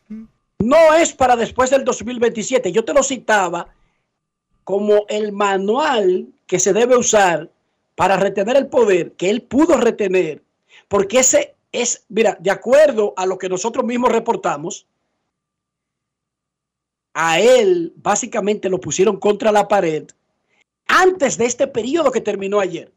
[0.58, 2.72] no es para después del 2027.
[2.72, 3.68] Yo te lo citaba
[4.64, 7.50] como el manual que se debe usar
[7.94, 10.42] para retener el poder que él pudo retener,
[10.88, 14.86] porque ese es, mira, de acuerdo a lo que nosotros mismos reportamos,
[17.12, 20.08] a él básicamente lo pusieron contra la pared
[20.86, 22.92] antes de este periodo que terminó ayer.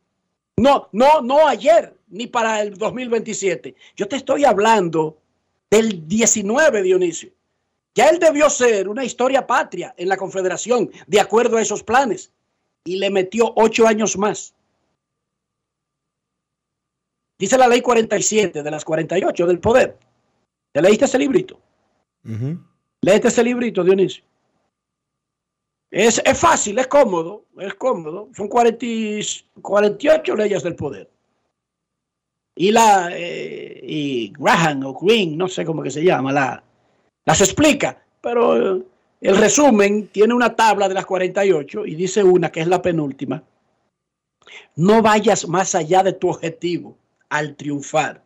[0.58, 3.76] No, no, no ayer, ni para el 2027.
[3.96, 5.18] Yo te estoy hablando
[5.70, 7.32] del 19, Dionisio.
[7.96, 12.32] Ya él debió ser una historia patria en la Confederación, de acuerdo a esos planes,
[12.86, 14.54] y le metió ocho años más.
[17.40, 19.98] Dice la ley 47 de las 48 del poder.
[20.72, 21.60] ¿Te leíste ese librito?
[22.26, 22.58] Ujú.
[23.02, 24.24] Léete ese librito, Dionisio.
[25.92, 28.30] Es, es fácil, es cómodo, es cómodo.
[28.36, 29.22] Son 40 y-
[29.62, 31.10] 48 leyes del poder.
[32.58, 36.64] Y la eh, y Graham o Green, no sé cómo que se llama, la,
[37.26, 38.84] las explica, pero eh,
[39.22, 43.44] el resumen tiene una tabla de las 48 y dice una que es la penúltima.
[44.76, 46.98] No vayas más allá de tu objetivo
[47.30, 48.24] al triunfar.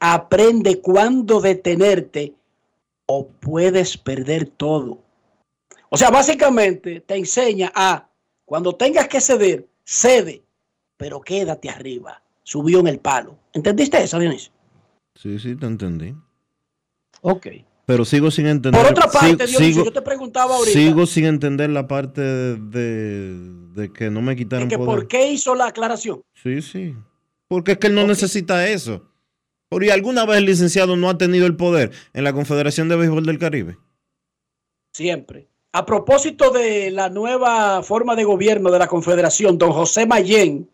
[0.00, 2.34] Aprende cuándo detenerte
[3.06, 4.98] o puedes perder todo.
[5.90, 8.08] O sea, básicamente te enseña a
[8.44, 10.42] cuando tengas que ceder, cede,
[10.96, 12.22] pero quédate arriba.
[12.42, 13.38] Subió en el palo.
[13.54, 14.52] ¿Entendiste eso, Dionisio?
[15.14, 16.14] Sí, sí, te entendí.
[17.22, 17.46] Ok.
[17.86, 18.80] Pero sigo sin entender.
[18.82, 23.90] Por otra parte, sigo- Dionisio, yo te preguntaba ahorita Sigo sin entender la parte de,
[23.94, 24.94] que no me de quitaron que poder.
[25.00, 26.22] por qué hizo la aclaración.
[26.42, 26.96] Sí, sí.
[27.46, 29.06] Porque es que él no necesita eso.
[29.68, 33.26] Porque alguna vez el licenciado no ha tenido el poder en la Confederación de Béisbol
[33.26, 33.76] del Caribe.
[34.92, 35.48] Siempre.
[35.72, 40.70] A propósito de la nueva forma de gobierno de la Confederación, don José Mayén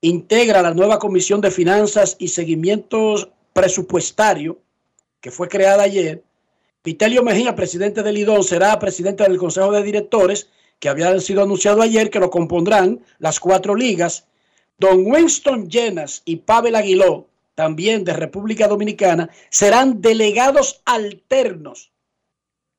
[0.00, 4.58] integra la nueva Comisión de Finanzas y Seguimientos Presupuestario
[5.20, 6.22] que fue creada ayer.
[6.82, 11.82] Vitelio Mejía, presidente del IDON, será presidente del Consejo de Directores, que había sido anunciado
[11.82, 14.26] ayer, que lo compondrán las cuatro ligas.
[14.78, 21.92] Don Winston Llenas y Pavel Aguiló, también de República Dominicana, serán delegados alternos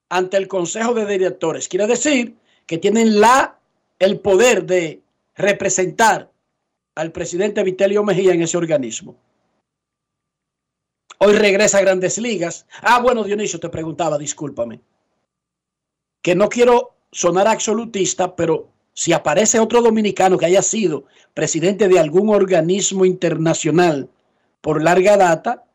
[0.09, 1.67] ante el Consejo de Directores.
[1.67, 3.59] Quiere decir que tienen la,
[3.99, 5.01] el poder de
[5.35, 6.30] representar
[7.01, 9.15] al presidente Vitelio Mejía en ese organismo.
[11.17, 12.67] Hoy regresa a Grandes Ligas.
[12.81, 14.81] Ah, bueno, Dionisio, te preguntaba, discúlpame.
[16.21, 21.99] Que no quiero sonar absolutista, pero si aparece otro dominicano que haya sido presidente de
[21.99, 24.07] algún organismo internacional
[24.61, 25.65] por larga data,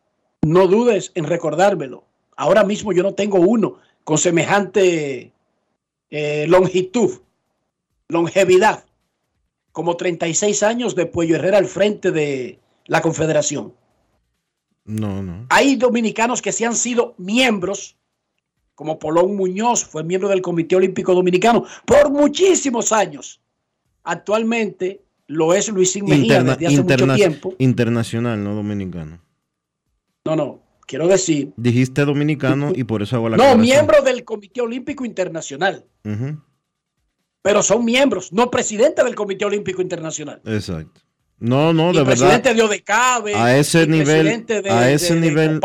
[0.43, 2.05] no dudes en recordármelo.
[2.37, 5.33] Ahora mismo yo no tengo uno con semejante
[6.11, 7.19] eh, longitud,
[8.07, 8.85] longevidad,
[9.77, 13.75] como 36 años de Puello Herrera al frente de la Confederación.
[14.87, 15.45] No, no.
[15.51, 17.99] Hay dominicanos que sí han sido miembros,
[18.75, 23.43] como Polón Muñoz, fue miembro del Comité Olímpico Dominicano por muchísimos años.
[24.03, 27.55] Actualmente lo es Luisín Mejía Interna- desde hace mucho tiempo.
[27.59, 29.21] Internacional, no dominicano.
[30.25, 31.53] No, no, quiero decir.
[31.59, 35.85] Dijiste dominicano y por eso hago la No, miembro del Comité Olímpico Internacional.
[36.03, 36.41] Ujú,
[37.47, 40.41] Pero son miembros, no presidente del Comité Olímpico Internacional.
[40.45, 41.01] Exacto.
[41.39, 42.55] No, no, de presidente verdad.
[42.57, 45.61] de Odecabe, A ese ni nivel, presidente de, a ese de- nivel,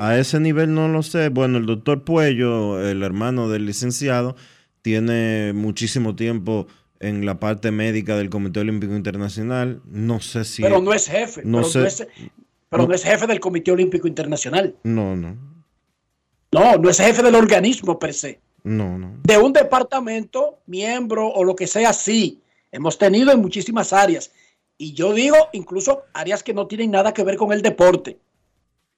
[0.00, 1.30] a, ese nivel no lo sé.
[1.30, 4.36] Bueno, el doctor Puello, el hermano del licenciado,
[4.82, 6.66] tiene muchísimo tiempo
[7.00, 9.80] en la parte médica del Comité Olímpico Internacional.
[9.86, 10.62] No sé si.
[10.62, 11.42] pero no es jefe.
[11.44, 12.06] no pero sé- no es,
[12.68, 14.76] pero no- no es jefe del Comité Olímpico Internacional.
[14.84, 15.36] No, no,
[16.52, 18.40] No, no es jefe del organismo per se.
[18.66, 19.14] No, no.
[19.22, 22.42] De un departamento, miembro o lo que sea, sí.
[22.72, 24.32] Hemos tenido en muchísimas áreas.
[24.76, 28.18] Y yo digo, incluso áreas que no tienen nada que ver con el deporte.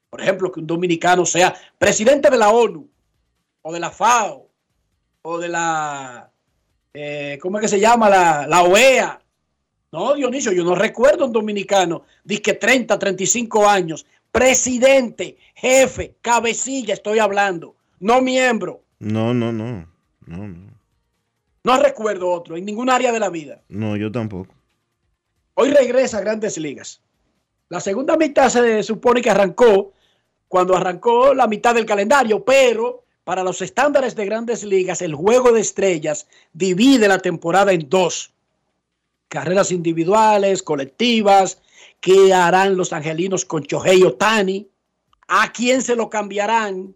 [0.09, 2.89] Por ejemplo, que un dominicano sea presidente de la ONU,
[3.61, 4.49] o de la FAO,
[5.21, 6.31] o de la,
[6.95, 8.09] eh, ¿cómo es que se llama?
[8.09, 9.21] La, la OEA.
[9.93, 17.19] No, Dionisio, yo no recuerdo un dominicano, que 30, 35 años, presidente, jefe, cabecilla, estoy
[17.19, 18.83] hablando, no miembro.
[18.99, 19.89] No, no, no.
[20.27, 20.79] No, no.
[21.65, 23.63] No recuerdo otro en ningún área de la vida.
[23.69, 24.55] No, yo tampoco.
[25.55, 27.01] Hoy regresa a Grandes Ligas.
[27.69, 29.93] La segunda mitad se supone que arrancó
[30.49, 35.53] cuando arrancó la mitad del calendario, pero para los estándares de Grandes Ligas, el juego
[35.53, 38.33] de estrellas divide la temporada en dos.
[39.29, 41.61] Carreras individuales, colectivas,
[42.01, 44.70] ¿qué harán los angelinos con Chohei Otani?
[45.29, 46.95] ¿A quién se lo cambiarán?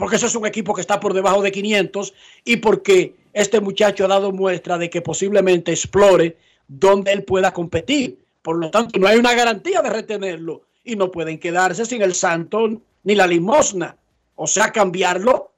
[0.00, 2.14] Porque eso es un equipo que está por debajo de 500
[2.46, 8.18] y porque este muchacho ha dado muestra de que posiblemente explore donde él pueda competir.
[8.40, 12.14] Por lo tanto, no hay una garantía de retenerlo y no pueden quedarse sin el
[12.14, 13.94] santo ni la limosna.
[14.36, 15.52] O sea, cambiarlo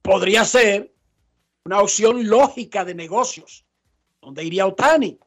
[0.00, 0.90] podría ser
[1.66, 3.66] una opción lógica de negocios.
[4.22, 5.18] ¿Dónde iría Otani?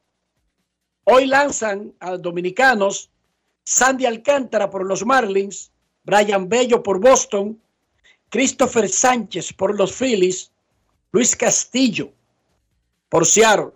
[1.04, 3.08] Hoy lanzan a dominicanos
[3.62, 5.70] Sandy Alcántara por los Marlins,
[6.02, 7.60] Brian Bello por Boston,
[8.30, 10.50] Christopher Sánchez por los Phillies,
[11.12, 12.12] Luis Castillo
[13.08, 13.72] por Seattle.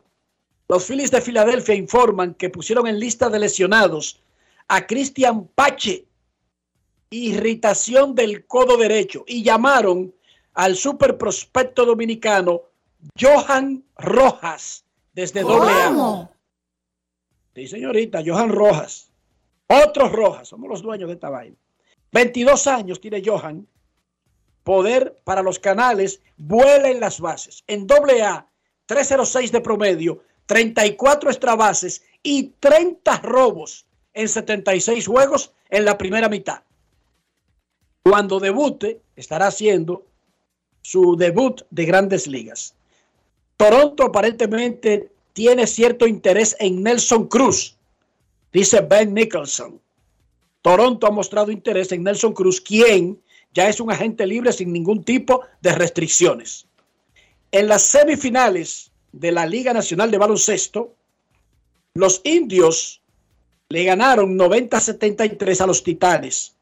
[0.69, 4.21] Los Phillies de Filadelfia informan que pusieron en lista de lesionados
[4.69, 6.07] a Cristian Pache,
[7.11, 10.15] irritación del codo derecho, y llamaron
[10.55, 12.63] al super prospecto dominicano
[13.19, 16.29] Johan Rojas desde doble.
[17.55, 19.11] Sí, señorita, Johan Rojas.
[19.67, 21.57] Otros Rojas, somos los dueños de esta vaina.
[22.13, 23.67] 22 años tiene Johan.
[24.71, 27.65] Poder para los canales, vuela en las bases.
[27.67, 28.47] En doble A,
[28.87, 36.63] 306 de promedio, 34 extrabases y 30 robos en 76 juegos en la primera mitad.
[38.05, 40.07] Cuando debute, estará haciendo
[40.83, 42.77] su debut de grandes ligas.
[43.57, 47.77] Toronto aparentemente tiene cierto interés en Nelson Cruz,
[48.53, 49.81] dice Ben Nicholson.
[50.63, 53.21] Toronto ha mostrado interés en Nelson Cruz, quien
[53.53, 56.67] ya es un agente libre sin ningún tipo de restricciones.
[57.53, 60.95] En las semifinales de la Liga Nacional de Baloncesto,
[61.95, 63.03] los indios
[63.69, 66.57] le ganaron 90-73 a los Titanes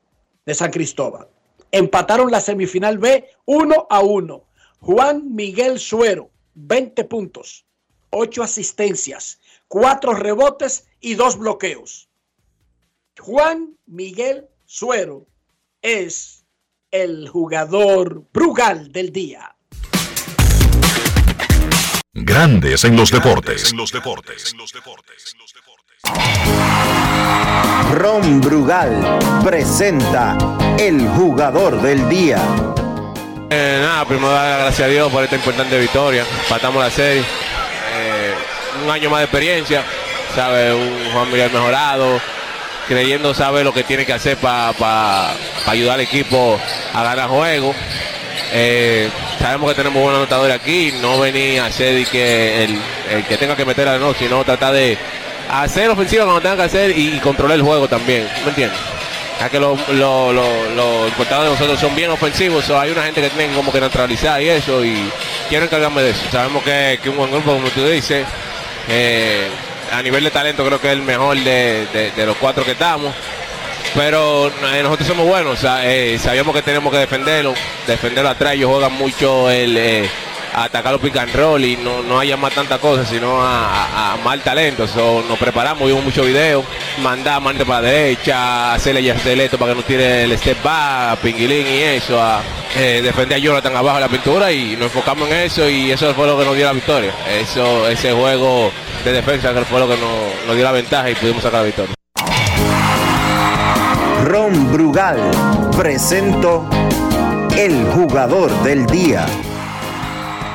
[0.46, 1.28] de San Cristóbal.
[1.70, 4.44] Empataron la semifinal B 1 a 1.
[4.80, 7.66] Juan Miguel Suero, 20 puntos,
[8.10, 12.08] 8 asistencias, 4 rebotes y 2 bloqueos.
[13.18, 15.26] Juan Miguel Suero
[15.82, 16.46] es
[16.90, 19.54] el jugador Brugal del día.
[22.14, 23.70] Grandes en los deportes.
[23.70, 24.54] En los deportes.
[27.92, 30.36] Ron Brugal presenta
[30.78, 32.42] el jugador del día.
[33.50, 36.24] Eh, nada, primero dar gracias a Dios por esta importante victoria.
[36.48, 37.22] Patamos la serie.
[37.22, 38.34] Eh,
[38.84, 39.84] un año más de experiencia,
[40.34, 42.20] sabe, un Juan Miguel mejorado,
[42.88, 45.30] creyendo sabe lo que tiene que hacer para
[45.66, 46.58] ayudar al equipo
[46.94, 47.76] a ganar juegos.
[48.52, 53.54] Eh, sabemos que tenemos buenos anotadores aquí, no venir a hacer que el, que tenga
[53.54, 54.96] que meter a noche, sino tratar de
[55.50, 58.78] hacer ofensiva cuando tenga que hacer y, controlar el juego también, ¿me entiendes?
[59.38, 63.30] Ya que los lo, lo, importados de nosotros son bien ofensivos, hay una gente que
[63.30, 65.10] tiene como que neutralizar y eso, y
[65.48, 66.22] quiero encargarme de eso.
[66.32, 68.26] Sabemos que, que un buen grupo, como tú dices,
[68.88, 69.48] eh,
[69.92, 73.14] a nivel de talento creo que es el mejor de, los cuatro que estamos.
[73.94, 77.54] Pero eh, nosotros somos buenos, eh, sabíamos que tenemos que defenderlo,
[77.86, 80.08] defenderlo atrás, ellos juegan mucho el
[80.54, 84.40] atacar los pick and roll y no, no haya más tanta cosa, sino a, mal
[84.40, 84.86] talento.
[85.28, 86.64] nos preparamos, vimos muchos videos,
[87.02, 91.18] mandar mano para la derecha, hacerle ya esto para que nos tire el step back,
[91.20, 92.20] pinguilín y eso,
[92.76, 96.14] eh, defender a Jonathan abajo de la pintura y nos enfocamos en eso y eso
[96.14, 97.12] fue lo que nos dio la victoria.
[97.28, 98.70] Eso, ese juego
[99.04, 101.66] de defensa que fue lo que nos, nos dio la ventaja y pudimos sacar la
[101.66, 101.94] victoria.
[104.24, 105.18] Ron Brugal
[105.76, 106.68] presento
[107.56, 109.26] el jugador del día.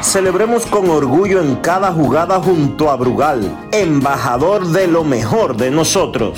[0.02, 6.38] Celebremos con orgullo en cada jugada junto a Brugal, embajador de lo mejor de nosotros.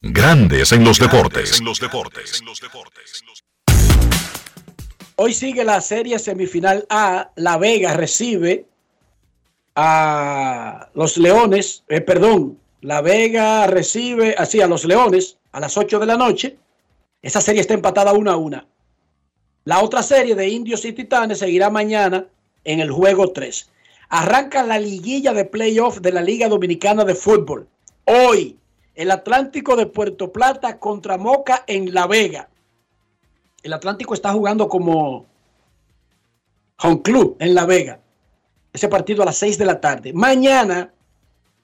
[0.00, 1.62] Grandes en los deportes.
[5.16, 7.30] Hoy sigue la serie semifinal A.
[7.36, 8.66] La Vega recibe
[9.76, 16.00] a los Leones, eh, perdón, La Vega recibe así a los Leones a las 8
[16.00, 16.58] de la noche.
[17.22, 18.66] Esa serie está empatada una a una.
[19.64, 22.26] La otra serie de Indios y Titanes seguirá mañana
[22.64, 23.70] en el juego 3.
[24.08, 27.68] Arranca la liguilla de playoff de la Liga Dominicana de Fútbol.
[28.04, 28.58] Hoy,
[28.96, 32.48] el Atlántico de Puerto Plata contra Moca en La Vega.
[33.64, 35.26] El Atlántico está jugando como
[36.82, 37.98] home club en La Vega.
[38.74, 40.12] Ese partido a las 6 de la tarde.
[40.12, 40.92] Mañana,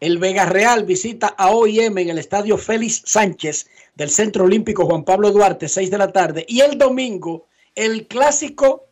[0.00, 5.04] el Vega Real visita a OIM en el estadio Félix Sánchez del Centro Olímpico Juan
[5.04, 6.46] Pablo Duarte, 6 de la tarde.
[6.48, 8.86] Y el domingo, el clásico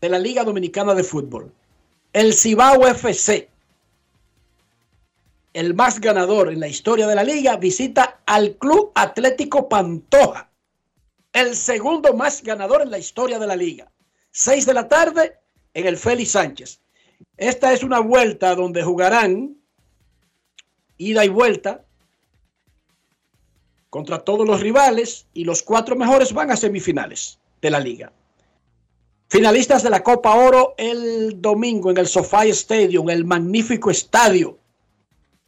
[0.00, 1.52] de la Liga Dominicana de Fútbol,
[2.14, 3.50] el Cibao FC,
[5.52, 10.48] el más ganador en la historia de la liga, visita al Club Atlético Pantoja,
[11.36, 13.92] el segundo más ganador en la historia de la liga.
[14.30, 15.38] Seis de la tarde
[15.74, 16.80] en el Félix Sánchez.
[17.36, 19.54] Esta es una vuelta donde jugarán
[20.96, 21.84] ida y vuelta
[23.90, 28.12] contra todos los rivales y los cuatro mejores van a semifinales de la liga.
[29.28, 34.58] Finalistas de la Copa Oro el domingo en el SoFi Stadium, el magnífico estadio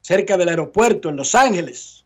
[0.02, 1.97] cerca del aeropuerto en Los Ángeles.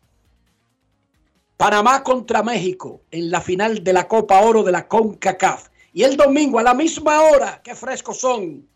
[1.57, 5.69] Panamá contra México en la final de la Copa Oro de la CONCACAF.
[5.93, 8.67] Y el domingo a la misma hora, qué frescos son.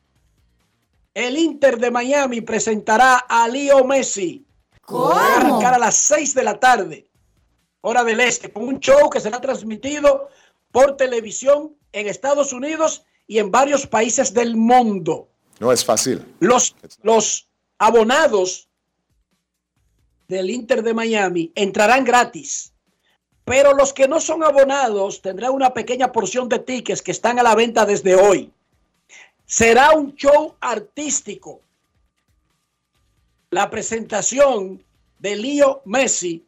[1.14, 4.46] El Inter de Miami presentará a Leo Messi.
[4.82, 5.10] ¿Cómo?
[5.10, 7.10] a arrancar a las 6 de la tarde,
[7.82, 10.30] hora del este, con un show que será transmitido
[10.72, 15.28] por televisión en Estados Unidos y en varios países del mundo.
[15.60, 16.24] No es fácil.
[16.40, 17.50] Los, los
[17.80, 18.67] abonados
[20.28, 22.74] del Inter de Miami entrarán gratis.
[23.46, 27.44] Pero los que no son abonados tendrán una pequeña porción de tickets que están a
[27.44, 28.52] la venta desde hoy.
[29.46, 31.62] Será un show artístico.
[33.50, 34.84] La presentación
[35.20, 36.46] de Leo Messi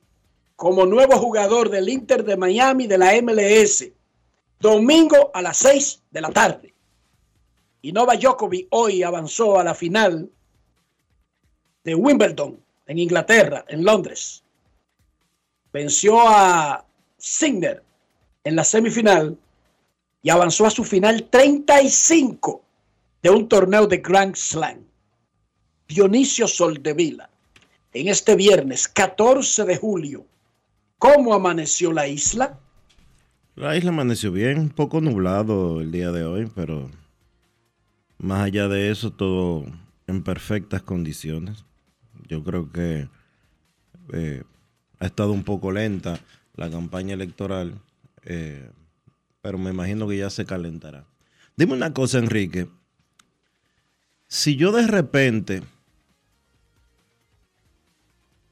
[0.58, 3.88] como nuevo jugador del Inter de Miami de la MLS.
[4.60, 6.74] Domingo a las 6 de la tarde.
[7.82, 10.30] Y Nova Djokovic hoy avanzó a la final
[11.86, 12.60] de Wimbledon
[12.90, 14.44] en Inglaterra, en Londres.
[15.72, 16.84] Venció a
[17.18, 17.84] Signer
[18.44, 19.38] en la semifinal
[20.24, 22.64] y avanzó a su final 35
[23.22, 24.80] de un torneo de Grand Slam.
[25.88, 27.30] Dionisio Soldevila,
[27.94, 30.26] en este viernes 14 de julio,
[30.98, 32.58] ¿cómo amaneció la isla?
[33.56, 36.90] La isla amaneció bien, un poco nublado el día de hoy, pero
[38.18, 39.66] más allá de eso, todo
[40.08, 41.66] en perfectas condiciones.
[42.30, 43.10] Yo creo que
[44.14, 44.44] eh,
[45.00, 46.20] ha estado un poco lenta
[46.56, 47.82] la campaña electoral,
[48.24, 48.70] eh,
[49.42, 51.06] pero me imagino que ya se calentará.
[51.58, 52.70] Dime una cosa, Enrique.
[54.28, 55.64] Si yo de repente,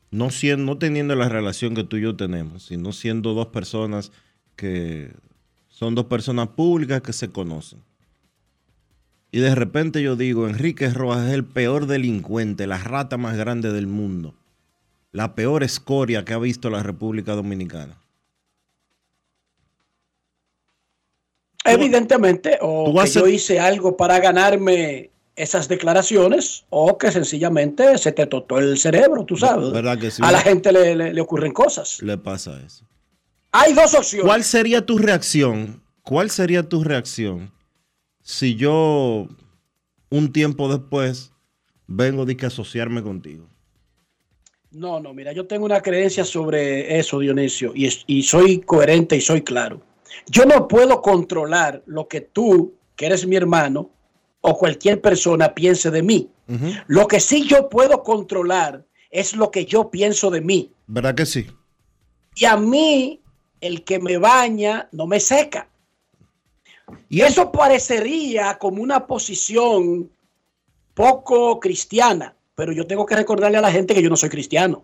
[0.09, 4.11] no, siendo, no teniendo la relación que tú y yo tenemos, sino siendo dos personas
[4.55, 5.13] que
[5.69, 7.79] son dos personas públicas que se conocen,
[9.37, 13.71] y de repente yo digo, Enrique Rojas es el peor delincuente, la rata más grande
[13.71, 14.33] del mundo,
[15.11, 17.99] la peor escoria que ha visto la República Dominicana.
[21.63, 28.25] Evidentemente, o que yo hice algo para ganarme esas declaraciones, o que sencillamente se te
[28.25, 29.71] totó el cerebro, tú sabes.
[29.71, 30.23] ¿Verdad que sí?
[30.25, 32.01] A la gente le, le- le ocurren cosas.
[32.01, 32.85] Le pasa eso.
[33.51, 34.25] Hay dos opciones.
[34.25, 35.83] ¿Cuál sería tu reacción?
[36.01, 37.51] ¿Cuál sería tu reacción
[38.27, 39.29] si yo
[40.09, 41.31] un tiempo después
[41.87, 43.47] vengo de que asociarme contigo?
[44.69, 49.21] No, no, mira, yo tengo una creencia sobre eso, Dionisio, y, y soy coherente y
[49.21, 49.81] soy claro.
[50.29, 53.91] Yo no puedo controlar lo que tú, que eres mi hermano,
[54.41, 56.29] o cualquier persona piense de mí.
[56.87, 60.73] Lo que sí yo puedo controlar es lo que yo pienso de mí.
[60.87, 61.47] ¿Verdad que sí?
[62.35, 63.21] Y a mí,
[63.61, 65.69] el que me baña no me seca.
[67.09, 70.09] Y eso parecería como una posición
[70.93, 74.83] poco cristiana, pero yo tengo que recordarle a la gente que yo no soy cristiano.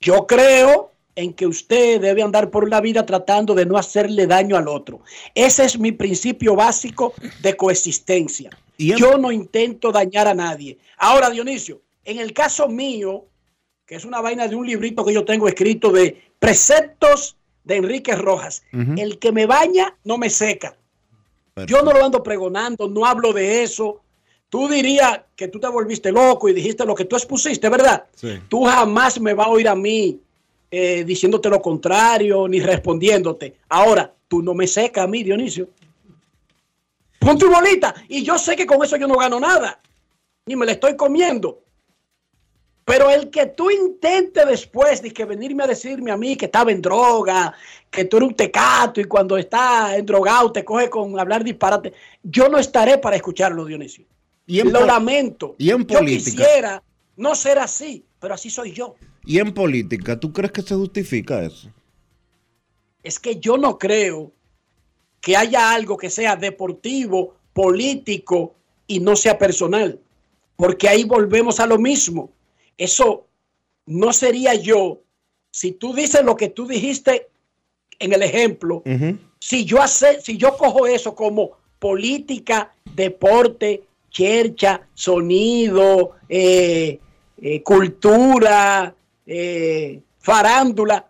[0.00, 4.56] Yo creo en que usted debe andar por la vida tratando de no hacerle daño
[4.56, 5.00] al otro.
[5.34, 7.12] Ese es mi principio básico
[7.42, 8.50] de coexistencia.
[8.78, 10.78] Y en- Yo no intento dañar a nadie.
[10.96, 13.26] Ahora, Dionisio, en el caso mío,
[13.86, 18.14] que es una vaina de un librito que yo tengo escrito de preceptos de Enrique
[18.16, 20.76] Rojas, el que me baña no me seca.
[21.66, 24.00] Yo no lo ando pregonando, no hablo de eso.
[24.48, 28.04] Tú dirías que tú te volviste loco y dijiste lo que tú expusiste, ¿verdad?
[28.14, 28.40] Sí.
[28.48, 30.20] Tú jamás me vas a oír a mí
[30.70, 33.56] eh, diciéndote lo contrario ni respondiéndote.
[33.68, 35.68] Ahora, tú no me secas a mí, Dionisio.
[37.18, 37.94] Punto y bolita.
[38.08, 39.80] Y yo sé que con eso yo no gano nada.
[40.46, 41.62] Ni me la estoy comiendo.
[42.92, 46.70] Pero el que tú intentes después de que venirme a decirme a mí que estaba
[46.70, 47.54] en droga,
[47.90, 51.94] que tú eres un tecato y cuando está en drogado te coge con hablar disparate,
[52.22, 54.04] yo no estaré para escucharlo, Dionisio.
[54.46, 55.54] Y en Lo lamento.
[55.56, 56.44] y en yo política.
[56.44, 56.82] quisiera
[57.16, 58.94] no ser así, pero así soy yo.
[59.24, 61.70] Y en política, ¿tú crees que se justifica eso?
[63.02, 64.32] Es que yo no creo
[65.22, 68.54] que haya algo que sea deportivo, político
[68.86, 69.98] y no sea personal.
[70.56, 72.30] Porque ahí volvemos a lo mismo.
[72.78, 73.26] Eso
[73.86, 75.00] no sería yo.
[75.50, 77.28] Si tú dices lo que tú dijiste
[77.98, 78.82] en el ejemplo,
[79.38, 87.00] si yo hace, si yo cojo eso como política, deporte, chercha, sonido, eh,
[87.40, 88.94] eh, cultura,
[89.26, 91.08] eh, farándula,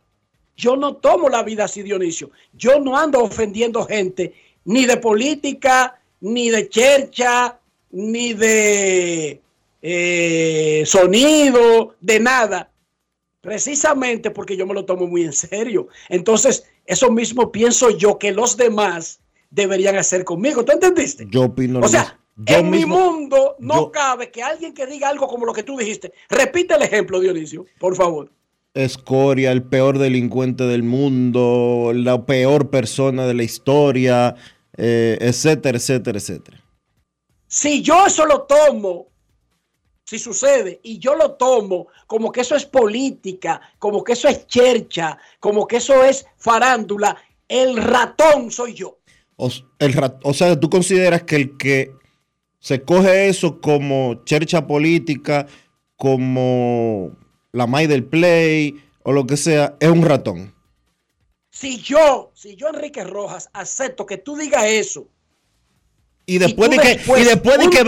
[0.57, 2.31] yo no tomo la vida así, Dionisio.
[2.55, 4.33] Yo no ando ofendiendo gente,
[4.65, 7.59] ni de política, ni de chercha,
[7.91, 9.41] ni de
[9.83, 12.70] eh, sonido, de nada.
[13.41, 15.89] Precisamente porque yo me lo tomo muy en serio.
[16.09, 19.20] Entonces, eso mismo pienso yo que los demás
[19.51, 20.64] deberían hacer conmigo.
[20.64, 21.26] ¿Tú entendiste?
[21.28, 22.18] Yo opino O lo sea.
[22.37, 25.62] Yo en mi mundo no yo- cabe que alguien que diga algo como lo que
[25.64, 26.12] tú dijiste.
[26.30, 28.30] Repite el ejemplo, Dionisio, por favor.
[28.74, 34.35] Escoria, el peor delincuente del mundo, la peor persona de la historia,
[34.78, 36.64] eh, etcétera, etcétera, etcétera.
[37.47, 39.09] Si yo eso lo tomo,
[40.13, 44.47] si sucede, y yo lo tomo como que eso es política, como que eso es
[44.47, 47.17] chercha, como que eso es farándula,
[47.49, 48.99] el ratón soy yo.
[49.37, 49.49] O,
[49.79, 51.93] el rat- o sea, tú consideras que el que
[52.59, 55.47] se coge eso como chercha política,
[55.97, 57.17] como
[57.53, 60.55] la May del Play o lo que sea, es un ratón.
[61.51, 65.09] Si yo, si yo, Enrique Rojas, acepto que tú digas eso.
[66.25, 67.81] Y después de que, y después de que,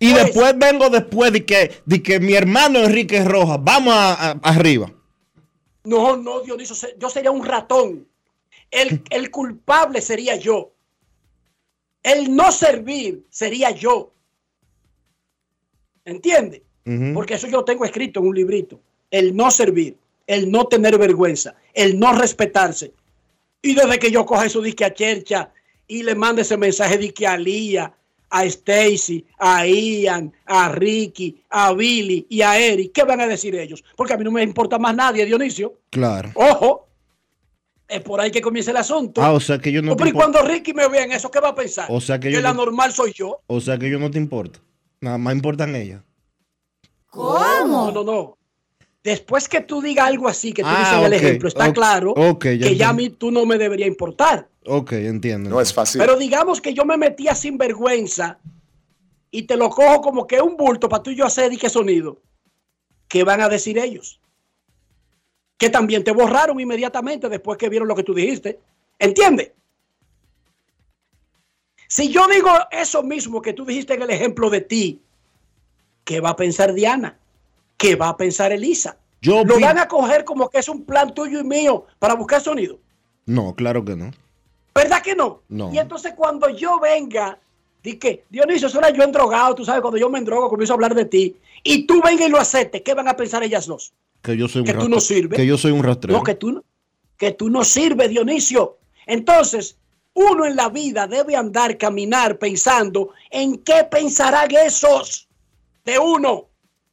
[0.00, 3.94] y después vengo después de que, de que mi hermano Enrique Rojas, vamos
[4.42, 4.92] arriba.
[5.84, 8.08] No, no, Dionisio, yo sería un ratón.
[8.70, 10.72] El, el culpable sería yo.
[12.02, 14.12] El no servir sería yo.
[16.04, 16.62] ¿Entiende?
[17.14, 18.80] Porque eso yo lo tengo escrito en un librito.
[19.10, 19.96] El no servir,
[20.26, 22.92] el no tener vergüenza, el no respetarse.
[23.62, 25.50] Y desde que yo coja eso disque a Chercha
[25.86, 27.92] y le mande ese mensaje de que a Lía,
[28.30, 33.54] a Stacy, a Ian, a Ricky, a Billy y a Eric, ¿qué van a decir
[33.54, 33.84] ellos?
[33.96, 35.80] Porque a mí no me importa más nadie, Dionisio.
[35.90, 36.30] Claro.
[36.34, 36.88] Ojo,
[37.86, 39.22] es por ahí que comienza el asunto.
[39.22, 39.96] Ah, o sea que yo no.
[39.96, 41.86] Pero cuando Ricky me vea en eso, ¿qué va a pensar?
[41.90, 42.40] O sea que, yo.
[42.40, 43.40] la normal soy yo.
[43.46, 44.58] O sea que yo no te importa.
[45.00, 46.02] Nada más importan ellas.
[47.10, 47.38] ¿Cómo?
[47.66, 48.38] No, no, no.
[49.04, 52.74] Después que tú digas algo así, que tú dices ah, el ejemplo, está claro que
[52.74, 54.48] ya a mí tú no me debería importar.
[54.66, 55.50] Ok, entiendo.
[55.50, 56.00] No es fácil.
[56.00, 58.38] Pero digamos que yo me metía sin vergüenza
[59.30, 61.58] y te lo cojo como que es un bulto para tú y yo hacer y
[61.58, 62.20] qué sonido.
[63.08, 64.20] ¿Qué van a decir ellos?
[65.58, 68.60] que también te borraron inmediatamente después que vieron lo que tú dijiste.
[68.98, 69.52] ¿Entiendes?
[71.88, 75.00] Si yo digo eso mismo que tú dijiste en el ejemplo de ti,
[76.04, 77.18] ¿qué va a pensar Diana?
[77.76, 78.98] ¿Qué va a pensar Elisa?
[79.20, 82.40] Yo ¿Lo van a coger como que es un plan tuyo y mío para buscar
[82.40, 82.78] sonido?
[83.26, 84.10] No, claro que no.
[84.74, 85.42] ¿Verdad que no?
[85.48, 85.72] No.
[85.72, 87.38] Y entonces cuando yo venga,
[87.82, 90.76] di que, Dionisio, eso era yo endrogado, tú sabes, cuando yo me endrogo comienzo a
[90.76, 93.92] hablar de ti, y tú venga y lo aceptes, ¿qué van a pensar ellas dos?
[94.20, 95.38] Que yo soy un, tú no sirves.
[95.38, 96.18] Que yo soy un rastrero.
[96.18, 96.64] No, que tú,
[97.16, 98.78] que tú no sirves, Dionisio.
[99.06, 99.76] Entonces,
[100.14, 105.28] uno en la vida debe andar, caminar pensando en qué pensarán esos
[105.84, 106.46] de uno.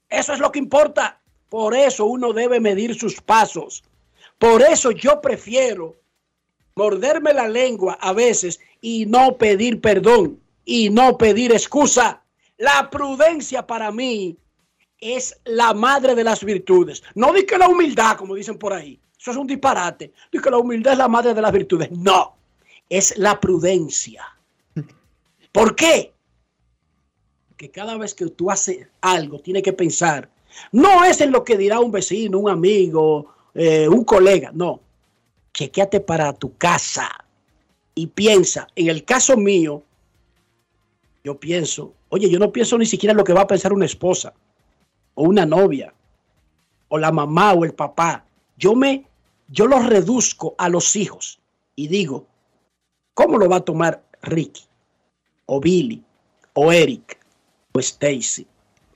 [0.09, 1.21] Eso es lo que importa.
[1.49, 3.83] Por eso uno debe medir sus pasos.
[4.37, 5.95] Por eso yo prefiero
[6.75, 12.23] morderme la lengua a veces y no pedir perdón y no pedir excusa.
[12.57, 14.37] La prudencia para mí
[14.99, 17.03] es la madre de las virtudes.
[17.15, 18.99] No di que la humildad, como dicen por ahí.
[19.19, 20.13] Eso es un disparate.
[20.31, 21.91] Di que la humildad es la madre de las virtudes.
[21.91, 22.35] No,
[22.89, 24.23] es la prudencia.
[25.51, 26.13] ¿Por qué?
[27.57, 30.29] Que cada vez que tú haces algo, tienes que pensar.
[30.71, 34.51] No es en lo que dirá un vecino, un amigo, eh, un colega.
[34.53, 34.81] No.
[35.53, 37.09] Chequéate para tu casa
[37.95, 38.67] y piensa.
[38.75, 39.83] En el caso mío,
[41.23, 44.33] yo pienso, oye, yo no pienso ni siquiera lo que va a pensar una esposa
[45.13, 45.93] o una novia,
[46.87, 48.25] o la mamá o el papá.
[48.57, 49.05] Yo me,
[49.49, 51.39] yo los reduzco a los hijos
[51.75, 52.27] y digo,
[53.13, 54.63] ¿cómo lo va a tomar Ricky?
[55.45, 56.03] O Billy,
[56.53, 57.17] o Eric,
[57.73, 58.47] o Stacy,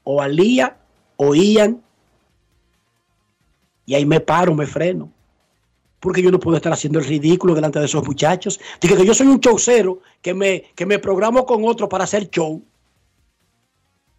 [0.04, 0.78] o Alía,
[1.18, 1.82] o Ian.
[3.86, 5.12] Y ahí me paro, me freno.
[6.00, 8.60] Porque yo no puedo estar haciendo el ridículo delante de esos muchachos.
[8.80, 12.30] Dije que yo soy un showcero que me, que me programo con otro para hacer
[12.30, 12.64] show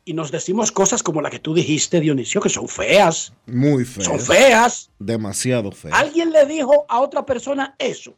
[0.09, 3.33] y nos decimos cosas como la que tú dijiste, Dionisio, que son feas.
[3.45, 4.07] Muy feas.
[4.07, 4.91] Son feas.
[5.01, 5.99] Demasiado feas.
[5.99, 8.14] Alguien le dijo a otra persona eso.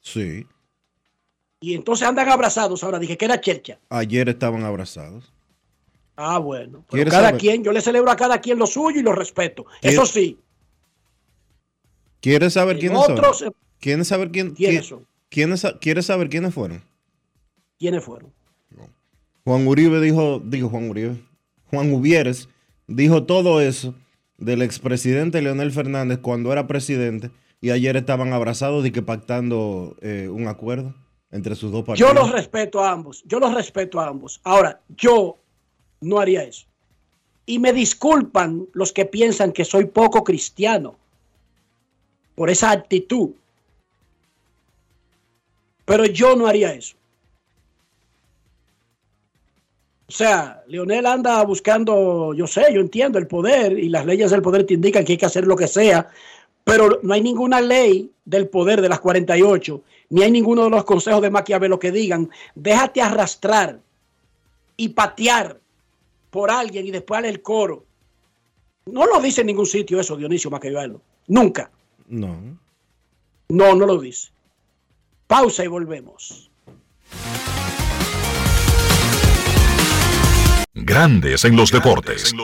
[0.00, 0.46] Sí.
[1.60, 2.84] Y entonces andan abrazados.
[2.84, 3.78] Ahora dije que era chercha.
[3.88, 5.32] Ayer estaban abrazados.
[6.14, 6.84] Ah, bueno.
[7.08, 9.64] cada quien, yo le celebro a cada quien lo suyo y lo respeto.
[9.80, 10.38] Eso sí.
[12.24, 13.54] ¿Quieres saber quiénes otros, son?
[13.78, 15.06] ¿Quieres saber quién, quiénes son?
[15.28, 16.82] ¿Quieres saber quiénes fueron?
[17.78, 18.32] ¿Quiénes fueron?
[19.44, 21.22] Juan Uribe dijo, dijo Juan Uribe,
[21.68, 22.48] Juan Uvieres
[22.86, 23.94] dijo todo eso
[24.38, 30.30] del expresidente Leonel Fernández cuando era presidente y ayer estaban abrazados y que pactando eh,
[30.32, 30.94] un acuerdo
[31.30, 32.10] entre sus dos partidos.
[32.10, 34.40] Yo los respeto a ambos, yo los respeto a ambos.
[34.44, 35.36] Ahora, yo
[36.00, 36.64] no haría eso.
[37.44, 41.03] Y me disculpan los que piensan que soy poco cristiano
[42.34, 43.30] por esa actitud.
[45.84, 46.96] Pero yo no haría eso.
[50.06, 54.42] O sea, Leonel anda buscando, yo sé, yo entiendo el poder y las leyes del
[54.42, 56.08] poder te indican que hay que hacer lo que sea,
[56.62, 60.84] pero no hay ninguna ley del poder de las 48, ni hay ninguno de los
[60.84, 63.80] consejos de Maquiavelo que digan, déjate arrastrar
[64.76, 65.58] y patear
[66.30, 67.84] por alguien y después darle el coro.
[68.86, 71.00] No lo dice en ningún sitio eso, Dionisio Maquiavelo.
[71.28, 71.70] Nunca.
[72.06, 72.58] No.
[73.48, 74.30] No, no lo dice.
[75.26, 76.50] Pausa y volvemos.
[80.74, 82.34] Grandes en los deportes.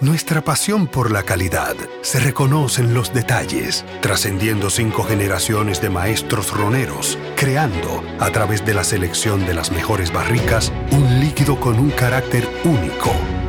[0.00, 6.56] Nuestra pasión por la calidad se reconoce en los detalles, trascendiendo cinco generaciones de maestros
[6.56, 11.90] roneros, creando, a través de la selección de las mejores barricas, un líquido con un
[11.90, 13.12] carácter único,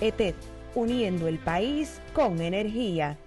[0.00, 0.34] ETED,
[0.74, 3.18] uniendo el país con energía.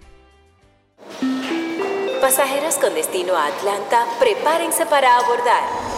[2.20, 5.97] Pasajeros con destino a Atlanta, prepárense para abordar.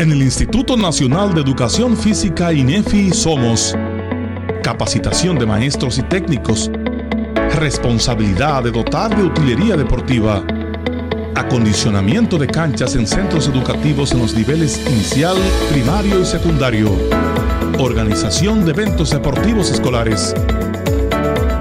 [0.00, 3.76] En el Instituto Nacional de Educación Física INEFI somos
[4.62, 6.70] capacitación de maestros y técnicos,
[7.58, 10.42] responsabilidad de dotar de utilería deportiva,
[11.34, 15.36] acondicionamiento de canchas en centros educativos en los niveles inicial,
[15.70, 16.90] primario y secundario,
[17.78, 20.34] organización de eventos deportivos escolares.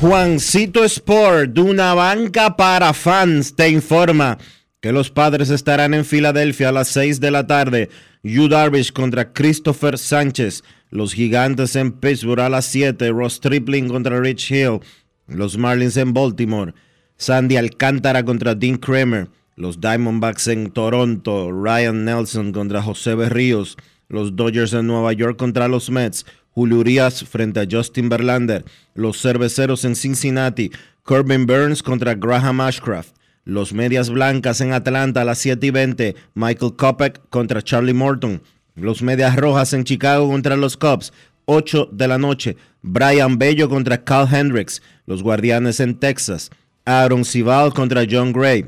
[0.00, 4.38] Juancito Sport, una banca para fans, te informa
[4.80, 7.90] que los padres estarán en Filadelfia a las 6 de la tarde.
[8.22, 10.62] Yu Darvish contra Christopher Sánchez.
[10.90, 13.10] Los gigantes en Pittsburgh a las 7.
[13.10, 14.78] Ross Tripling contra Rich Hill.
[15.26, 16.74] Los Marlins en Baltimore.
[17.16, 19.28] Sandy Alcántara contra Dean Kramer.
[19.56, 23.76] Los Diamondbacks en Toronto, Ryan Nelson contra José Berríos.
[24.08, 26.24] Los Dodgers en Nueva York contra los Mets.
[26.58, 28.64] Julio Urias frente a Justin Verlander.
[28.92, 30.72] Los Cerveceros en Cincinnati.
[31.04, 33.14] Corbin Burns contra Graham Ashcraft.
[33.44, 36.16] Los Medias Blancas en Atlanta a las 7 y 20.
[36.34, 38.42] Michael Kopech contra Charlie Morton.
[38.74, 41.12] Los Medias Rojas en Chicago contra los Cubs.
[41.44, 42.56] 8 de la noche.
[42.82, 44.82] Brian Bello contra Carl Hendricks.
[45.06, 46.50] Los Guardianes en Texas.
[46.84, 48.66] Aaron Sival contra John Gray.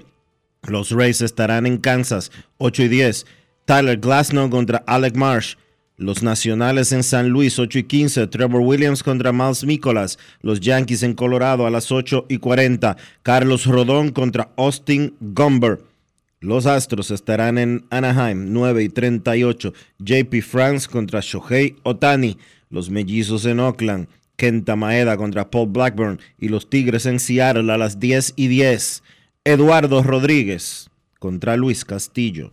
[0.68, 2.30] Los Rays estarán en Kansas.
[2.59, 3.26] 8 y 10.
[3.64, 5.57] Tyler Glasnow contra Alec Marsh.
[6.01, 8.26] Los Nacionales en San Luis, 8 y 15.
[8.28, 10.18] Trevor Williams contra Miles Nicholas.
[10.40, 12.96] Los Yankees en Colorado a las 8 y 40.
[13.22, 15.82] Carlos Rodón contra Austin Gumber.
[16.40, 19.74] Los Astros estarán en Anaheim, 9 y 38.
[19.98, 22.38] JP France contra Shohei Otani.
[22.70, 24.09] Los Mellizos en Oakland.
[24.36, 26.18] Kenta Maeda contra Paul Blackburn.
[26.38, 29.03] Y los Tigres en Seattle a las 10 y 10.
[29.44, 30.88] Eduardo Rodríguez
[31.18, 32.53] contra Luis Castillo.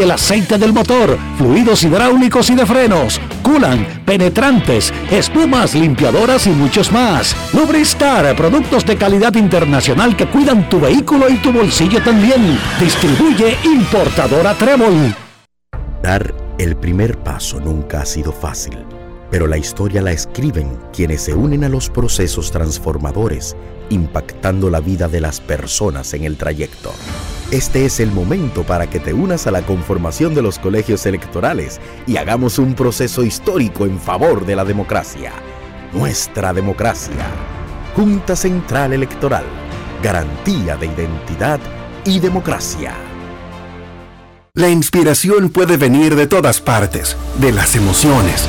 [0.00, 6.92] el aceite del motor fluidos hidráulicos y de frenos, culan, penetrantes, espumas, limpiadoras y muchos
[6.92, 7.36] más.
[7.52, 12.58] Lubristar, productos de calidad internacional que cuidan tu vehículo y tu bolsillo también.
[12.80, 15.14] Distribuye importadora Trébol.
[16.02, 18.78] Dar el primer paso nunca ha sido fácil,
[19.36, 23.54] pero la historia la escriben quienes se unen a los procesos transformadores,
[23.90, 26.90] impactando la vida de las personas en el trayecto.
[27.50, 31.82] Este es el momento para que te unas a la conformación de los colegios electorales
[32.06, 35.32] y hagamos un proceso histórico en favor de la democracia.
[35.92, 37.26] Nuestra democracia.
[37.94, 39.44] Junta Central Electoral.
[40.02, 41.60] Garantía de identidad
[42.06, 42.94] y democracia.
[44.54, 48.48] La inspiración puede venir de todas partes, de las emociones,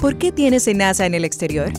[0.00, 1.72] ¿Por qué tienes NASA en el exterior?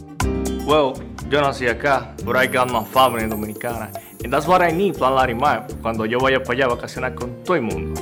[0.66, 0.92] Well,
[1.30, 3.92] yo nací acá, but I got my family dominicana.
[4.24, 7.42] And that's what I need, Plan Larimar, cuando yo vaya para allá a vacacionar con
[7.46, 8.02] todo el mundo.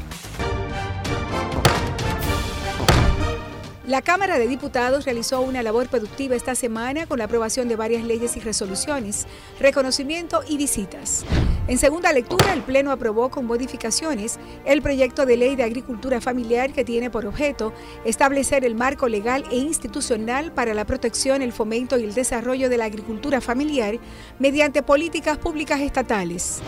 [3.91, 8.05] La Cámara de Diputados realizó una labor productiva esta semana con la aprobación de varias
[8.05, 9.27] leyes y resoluciones,
[9.59, 11.25] reconocimiento y visitas.
[11.67, 16.71] En segunda lectura, el Pleno aprobó con modificaciones el proyecto de ley de agricultura familiar
[16.71, 17.73] que tiene por objeto
[18.05, 22.77] establecer el marco legal e institucional para la protección, el fomento y el desarrollo de
[22.77, 23.99] la agricultura familiar
[24.39, 26.61] mediante políticas públicas estatales.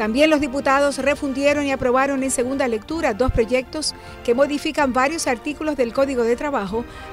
[0.00, 3.94] También los diputados refundieron y aprobaron en segunda lectura dos proyectos
[4.24, 6.59] que modifican varios artículos del Código de Trabajo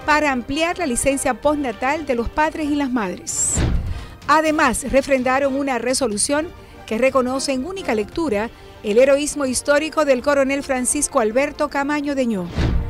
[0.05, 3.55] para ampliar la licencia postnatal de los padres y las madres.
[4.27, 6.47] Además, refrendaron una resolución
[6.85, 8.49] que reconoce en única lectura
[8.83, 12.47] el heroísmo histórico del coronel Francisco Alberto Camaño Deñó.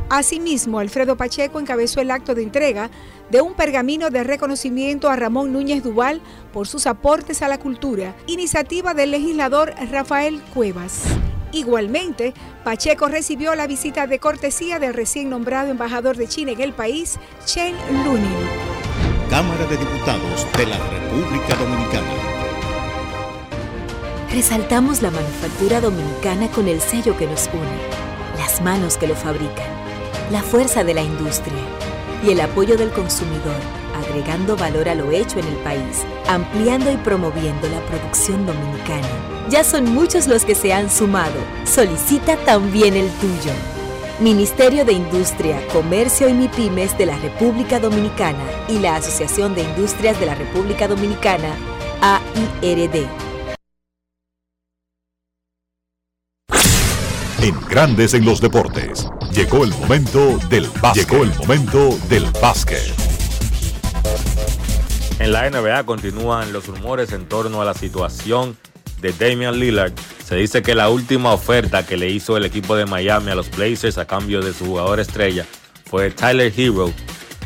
[0.09, 2.89] Asimismo, Alfredo Pacheco encabezó el acto de entrega
[3.29, 6.21] de un pergamino de reconocimiento a Ramón Núñez Duval
[6.53, 11.03] por sus aportes a la cultura, iniciativa del legislador Rafael Cuevas.
[11.57, 12.33] Igualmente,
[12.63, 17.17] Pacheco recibió la visita de cortesía del recién nombrado embajador de China en el país,
[17.45, 18.35] Chen Lunin.
[19.29, 22.13] Cámara de Diputados de la República Dominicana.
[24.31, 29.77] Resaltamos la manufactura dominicana con el sello que nos une, las manos que lo fabrican
[30.31, 31.55] la fuerza de la industria
[32.25, 33.55] y el apoyo del consumidor,
[34.07, 39.07] agregando valor a lo hecho en el país, ampliando y promoviendo la producción dominicana.
[39.49, 41.35] Ya son muchos los que se han sumado.
[41.65, 43.51] Solicita también el tuyo.
[44.19, 50.19] Ministerio de Industria, Comercio y MIPIMES de la República Dominicana y la Asociación de Industrias
[50.19, 51.49] de la República Dominicana,
[52.01, 53.05] AIRD.
[57.43, 59.07] En Grandes en los Deportes.
[59.31, 61.07] Llegó el momento del básquet.
[61.07, 63.06] Llegó el momento del básquet.
[65.19, 68.57] En la NBA continúan los rumores en torno a la situación
[69.01, 69.93] de Damian Lillard.
[70.23, 73.49] Se dice que la última oferta que le hizo el equipo de Miami a los
[73.51, 75.45] Blazers a cambio de su jugador estrella
[75.85, 76.91] fue Tyler Hero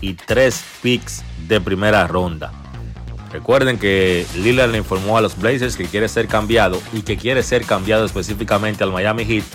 [0.01, 2.51] y tres picks de primera ronda.
[3.31, 7.43] Recuerden que Lillard le informó a los Blazers que quiere ser cambiado y que quiere
[7.43, 9.45] ser cambiado específicamente al Miami Heat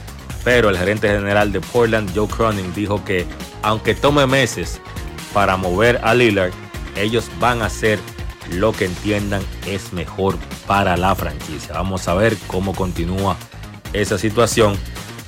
[0.47, 3.27] pero el gerente general de Portland, Joe Cronin, dijo que
[3.63, 4.81] aunque tome meses
[5.35, 6.53] para mover a Lillard,
[6.97, 7.99] ellos van a hacer
[8.53, 11.75] lo que entiendan es mejor para la franquicia.
[11.75, 13.37] Vamos a ver cómo continúa
[13.93, 14.77] esa situación,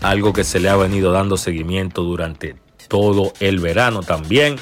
[0.01, 2.57] algo que se le ha venido dando seguimiento durante
[2.89, 4.57] todo el verano también.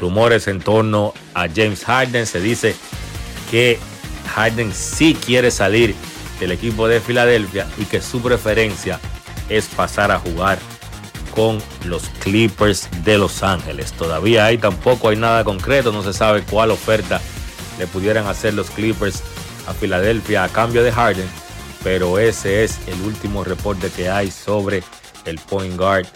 [0.00, 2.76] Rumores en torno a James Harden, se dice
[3.50, 3.78] que
[4.34, 5.94] Harden sí quiere salir
[6.38, 9.00] del equipo de Filadelfia y que su preferencia
[9.48, 10.58] es pasar a jugar
[11.38, 13.92] con los Clippers de Los Ángeles.
[13.92, 17.20] Todavía ahí tampoco hay nada concreto, no se sabe cuál oferta
[17.78, 19.22] le pudieran hacer los Clippers
[19.68, 21.28] a Filadelfia a cambio de Harden,
[21.84, 24.82] pero ese es el último reporte que hay sobre
[25.26, 26.08] el point guard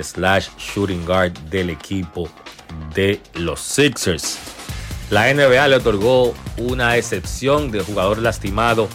[0.00, 2.28] slash shooting guard del equipo
[2.94, 4.38] de los Sixers.
[5.10, 8.88] La NBA le otorgó una excepción de jugador lastimado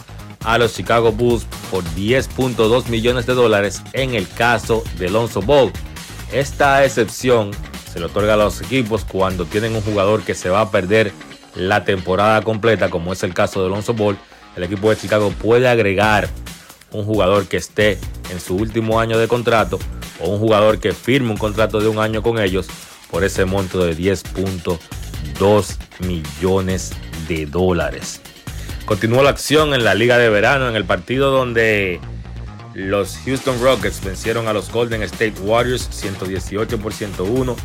[0.46, 5.72] a los Chicago Bulls por 10.2 millones de dólares en el caso de Alonso Ball.
[6.32, 7.50] Esta excepción
[7.92, 11.12] se le otorga a los equipos cuando tienen un jugador que se va a perder
[11.56, 14.16] la temporada completa, como es el caso de Alonso Ball.
[14.56, 16.28] El equipo de Chicago puede agregar
[16.92, 17.98] un jugador que esté
[18.30, 19.80] en su último año de contrato
[20.20, 22.68] o un jugador que firme un contrato de un año con ellos
[23.10, 26.92] por ese monto de 10.2 millones
[27.26, 28.20] de dólares.
[28.86, 32.00] Continúa la acción en la Liga de Verano en el partido donde
[32.72, 37.56] los Houston Rockets vencieron a los Golden State Warriors 118 por 101.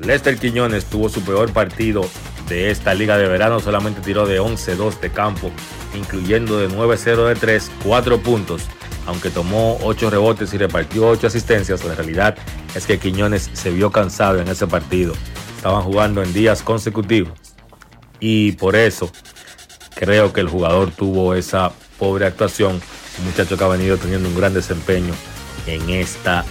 [0.00, 2.04] Lester Quiñones tuvo su peor partido
[2.48, 5.52] de esta liga de verano, solamente tiró de 11-2 de campo,
[5.94, 8.62] incluyendo de 9-0 de 3, 4 puntos,
[9.06, 12.36] aunque tomó 8 rebotes y repartió 8 asistencias, la realidad
[12.74, 15.14] es que Quiñones se vio cansado en ese partido.
[15.56, 17.38] Estaban jugando en días consecutivos
[18.18, 19.12] y por eso
[20.02, 22.80] creo que el jugador tuvo esa pobre actuación.
[23.18, 25.14] Un muchacho que ha venido teniendo un gran desempeño
[25.68, 26.44] en esta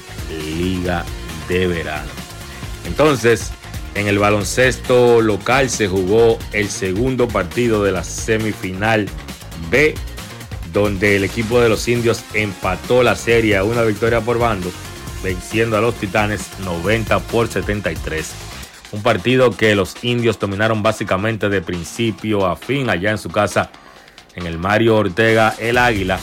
[0.58, 1.04] liga
[1.50, 2.10] de verano.
[2.86, 3.52] Entonces,
[3.94, 9.10] en el baloncesto local se jugó el segundo partido de la semifinal
[9.70, 9.96] B,
[10.72, 14.72] donde el equipo de los indios empató la serie a una victoria por bando,
[15.24, 18.51] venciendo a los titanes 90 por 73.
[18.92, 23.72] Un partido que los indios dominaron básicamente de principio a fin allá en su casa
[24.36, 26.20] en el Mario Ortega El Águila.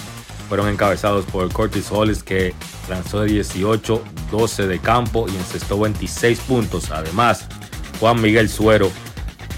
[0.48, 2.54] Fueron encabezados por Curtis Hollis que
[2.88, 6.90] lanzó de 18, 12 de campo y encestó 26 puntos.
[6.90, 7.46] Además,
[8.00, 8.90] Juan Miguel Suero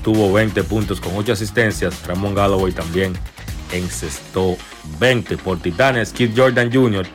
[0.03, 2.07] tuvo 20 puntos con 8 asistencias.
[2.07, 3.13] Ramón Galloway también
[3.73, 4.57] encestó
[4.99, 6.13] 20 por Titanes.
[6.13, 7.07] Kid Jordan Jr.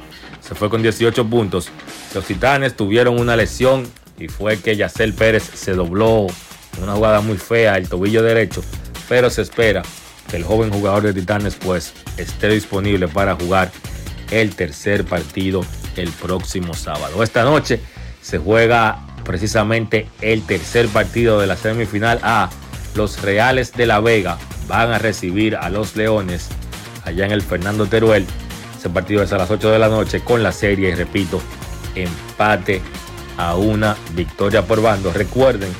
[0.41, 1.69] se fue con 18 puntos.
[2.13, 3.85] Los Titanes tuvieron una lesión
[4.17, 6.27] y fue que Yacel Pérez se dobló
[6.77, 8.63] en una jugada muy fea el tobillo derecho,
[9.07, 9.83] pero se espera
[10.29, 13.71] que el joven jugador de Titanes pues esté disponible para jugar
[14.31, 15.61] el tercer partido
[15.95, 17.23] el próximo sábado.
[17.23, 17.79] Esta noche
[18.21, 22.49] se juega precisamente el tercer partido de la semifinal A.
[22.95, 24.37] Los Reales de la Vega
[24.67, 26.47] van a recibir a los Leones
[27.03, 28.25] allá en el Fernando Teruel.
[28.77, 31.41] Ese partido es a las 8 de la noche con la serie, y repito,
[31.95, 32.81] empate
[33.37, 35.11] a una victoria por bando.
[35.11, 35.71] Recuerden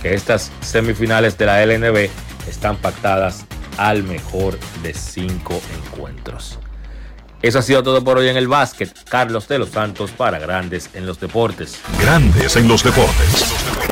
[0.00, 2.08] que estas semifinales de la LNB
[2.48, 3.46] están pactadas
[3.78, 6.58] al mejor de cinco encuentros.
[7.40, 8.92] Eso ha sido todo por hoy en el básquet.
[9.08, 11.80] Carlos de los Santos para Grandes en los Deportes.
[12.00, 13.91] Grandes en los Deportes.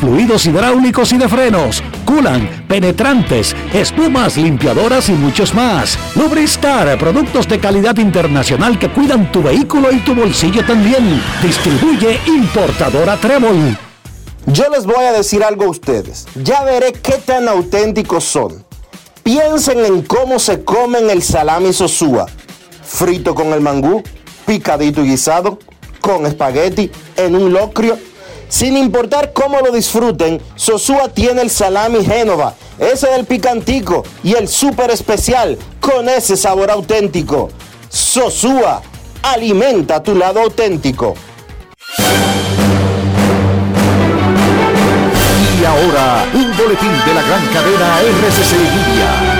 [0.00, 5.98] fluidos hidráulicos y de frenos, culan, penetrantes, espumas, limpiadoras y muchos más.
[6.16, 11.22] Lubristar, productos de calidad internacional que cuidan tu vehículo y tu bolsillo también.
[11.42, 13.76] Distribuye importadora Trébol.
[14.46, 16.26] Yo les voy a decir algo a ustedes.
[16.34, 18.64] Ya veré qué tan auténticos son.
[19.22, 22.26] Piensen en cómo se comen el salami sosúa.
[22.82, 24.02] Frito con el mangú,
[24.44, 25.58] picadito y guisado,
[26.00, 27.98] con espagueti, en un locrio
[28.48, 34.48] sin importar cómo lo disfruten, Sosúa tiene el salami Génova, ese del picantico y el
[34.48, 37.50] súper especial con ese sabor auténtico.
[37.88, 38.82] Sosúa,
[39.22, 41.14] alimenta tu lado auténtico.
[45.60, 49.33] Y ahora, un boletín de la gran cadena RCC Media.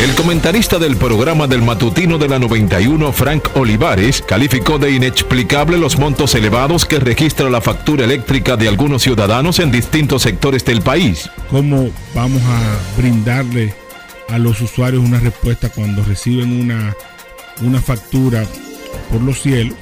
[0.00, 5.98] El comentarista del programa del matutino de la 91, Frank Olivares, calificó de inexplicable los
[5.98, 11.30] montos elevados que registra la factura eléctrica de algunos ciudadanos en distintos sectores del país.
[11.48, 13.74] ¿Cómo vamos a brindarle
[14.28, 16.94] a los usuarios una respuesta cuando reciben una,
[17.62, 18.44] una factura
[19.10, 19.78] por los cielos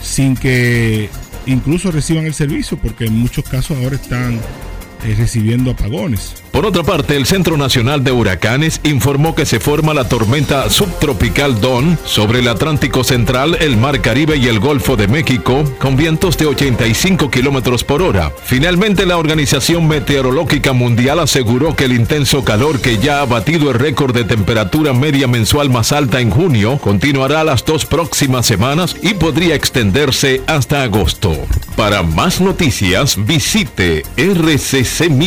[0.00, 1.08] sin que
[1.46, 2.76] incluso reciban el servicio?
[2.76, 6.43] Porque en muchos casos ahora están eh, recibiendo apagones.
[6.54, 11.60] Por otra parte, el Centro Nacional de Huracanes informó que se forma la tormenta subtropical
[11.60, 16.38] Don sobre el Atlántico Central, el Mar Caribe y el Golfo de México, con vientos
[16.38, 18.30] de 85 kilómetros por hora.
[18.44, 23.74] Finalmente, la Organización Meteorológica Mundial aseguró que el intenso calor que ya ha batido el
[23.80, 29.14] récord de temperatura media mensual más alta en junio continuará las dos próximas semanas y
[29.14, 31.36] podría extenderse hasta agosto.
[31.74, 35.24] Para más noticias, visite rccmedia.com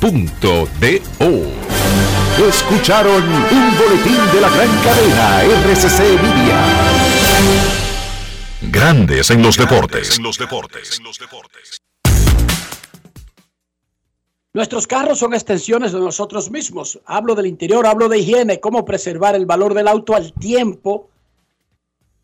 [0.00, 0.68] punto
[1.20, 1.32] O.
[2.48, 6.58] Escucharon un boletín de la gran cadena RCC Media.
[8.62, 10.20] Grandes en los deportes.
[14.54, 17.00] Nuestros carros son extensiones de nosotros mismos.
[17.04, 21.10] Hablo del interior, hablo de higiene, cómo preservar el valor del auto al tiempo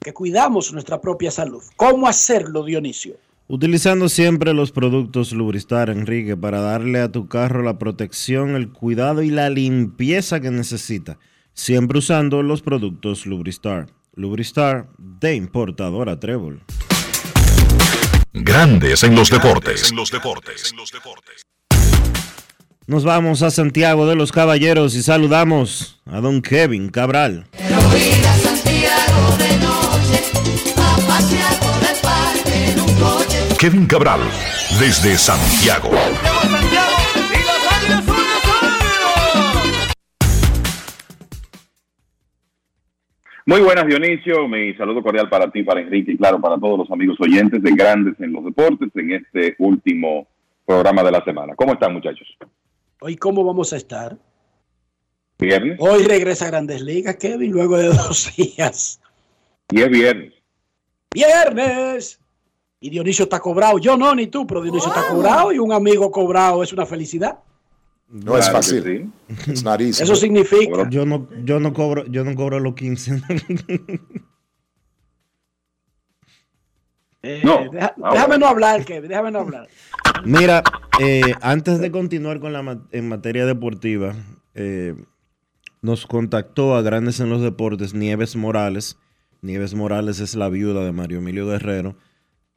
[0.00, 1.64] que cuidamos nuestra propia salud.
[1.76, 3.16] ¿Cómo hacerlo, Dionisio?
[3.46, 9.22] Utilizando siempre los productos Lubristar, Enrique, para darle a tu carro la protección, el cuidado
[9.22, 11.18] y la limpieza que necesita.
[11.52, 13.88] Siempre usando los productos Lubristar.
[14.14, 16.62] Lubristar de importadora Trébol.
[18.32, 19.90] Grandes en los deportes.
[19.90, 20.72] En los deportes.
[22.86, 27.46] Nos vamos a Santiago de los Caballeros y saludamos a don Kevin Cabral.
[33.64, 34.20] Kevin Cabral,
[34.78, 35.88] desde Santiago.
[43.46, 44.46] Muy buenas, Dionisio.
[44.48, 47.70] Mi saludo cordial para ti, para Enrique y, claro, para todos los amigos oyentes de
[47.70, 50.28] Grandes en los Deportes en este último
[50.66, 51.54] programa de la semana.
[51.56, 52.28] ¿Cómo están, muchachos?
[53.00, 54.18] Hoy, ¿cómo vamos a estar?
[55.38, 55.78] Viernes.
[55.80, 59.00] Hoy regresa a Grandes Ligas, Kevin, luego de dos días.
[59.70, 60.34] Y es viernes.
[61.14, 62.20] Viernes.
[62.84, 63.78] Y Dionisio está cobrado.
[63.78, 67.38] Yo no, ni tú, pero Dionisio está cobrado y un amigo cobrado es una felicidad.
[68.10, 69.10] No es fácil.
[69.46, 70.02] Es nariz.
[70.02, 70.86] Eso significa.
[70.90, 73.22] Yo no, yo no cobro, yo no cobro los 15.
[77.22, 77.70] Eh, No.
[77.72, 79.66] deja- Ah, déjame no hablar, Kevin, déjame no hablar.
[80.26, 80.62] Mira,
[81.00, 84.14] eh, antes de continuar con la en materia deportiva,
[84.54, 84.94] eh,
[85.80, 88.98] nos contactó a Grandes en los Deportes Nieves Morales.
[89.40, 91.96] Nieves Morales es la viuda de Mario Emilio Guerrero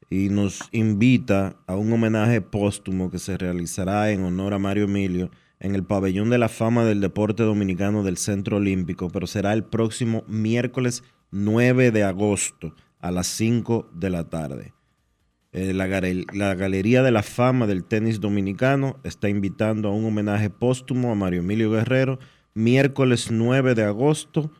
[0.09, 5.31] y nos invita a un homenaje póstumo que se realizará en honor a Mario Emilio
[5.59, 9.63] en el pabellón de la fama del deporte dominicano del Centro Olímpico, pero será el
[9.63, 14.73] próximo miércoles 9 de agosto a las 5 de la tarde.
[15.51, 15.87] Eh, la,
[16.33, 21.15] la Galería de la Fama del Tenis Dominicano está invitando a un homenaje póstumo a
[21.15, 22.19] Mario Emilio Guerrero,
[22.53, 24.51] miércoles 9 de agosto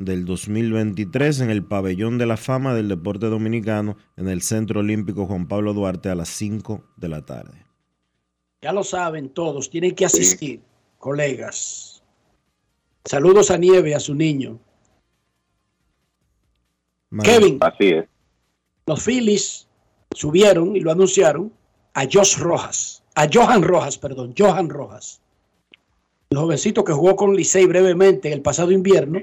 [0.00, 5.26] del 2023 en el Pabellón de la Fama del Deporte Dominicano en el Centro Olímpico
[5.26, 7.66] Juan Pablo Duarte a las 5 de la tarde.
[8.62, 10.62] Ya lo saben todos, tienen que asistir,
[10.98, 12.02] colegas.
[13.04, 14.58] Saludos a Nieve, a su niño.
[17.22, 18.08] Kevin, Así es.
[18.86, 19.68] los Phillies
[20.14, 21.52] subieron y lo anunciaron
[21.92, 25.20] a Josh Rojas, a Johan Rojas, perdón, Johan Rojas.
[26.30, 29.22] El jovencito que jugó con Licey brevemente en el pasado invierno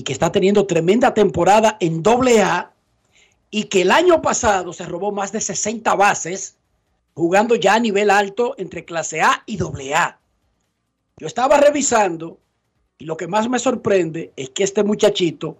[0.00, 2.72] y que está teniendo tremenda temporada en doble A
[3.50, 6.56] y que el año pasado se robó más de 60 bases
[7.12, 10.18] jugando ya a nivel alto entre clase A y doble A.
[11.18, 12.38] Yo estaba revisando
[12.96, 15.58] y lo que más me sorprende es que este muchachito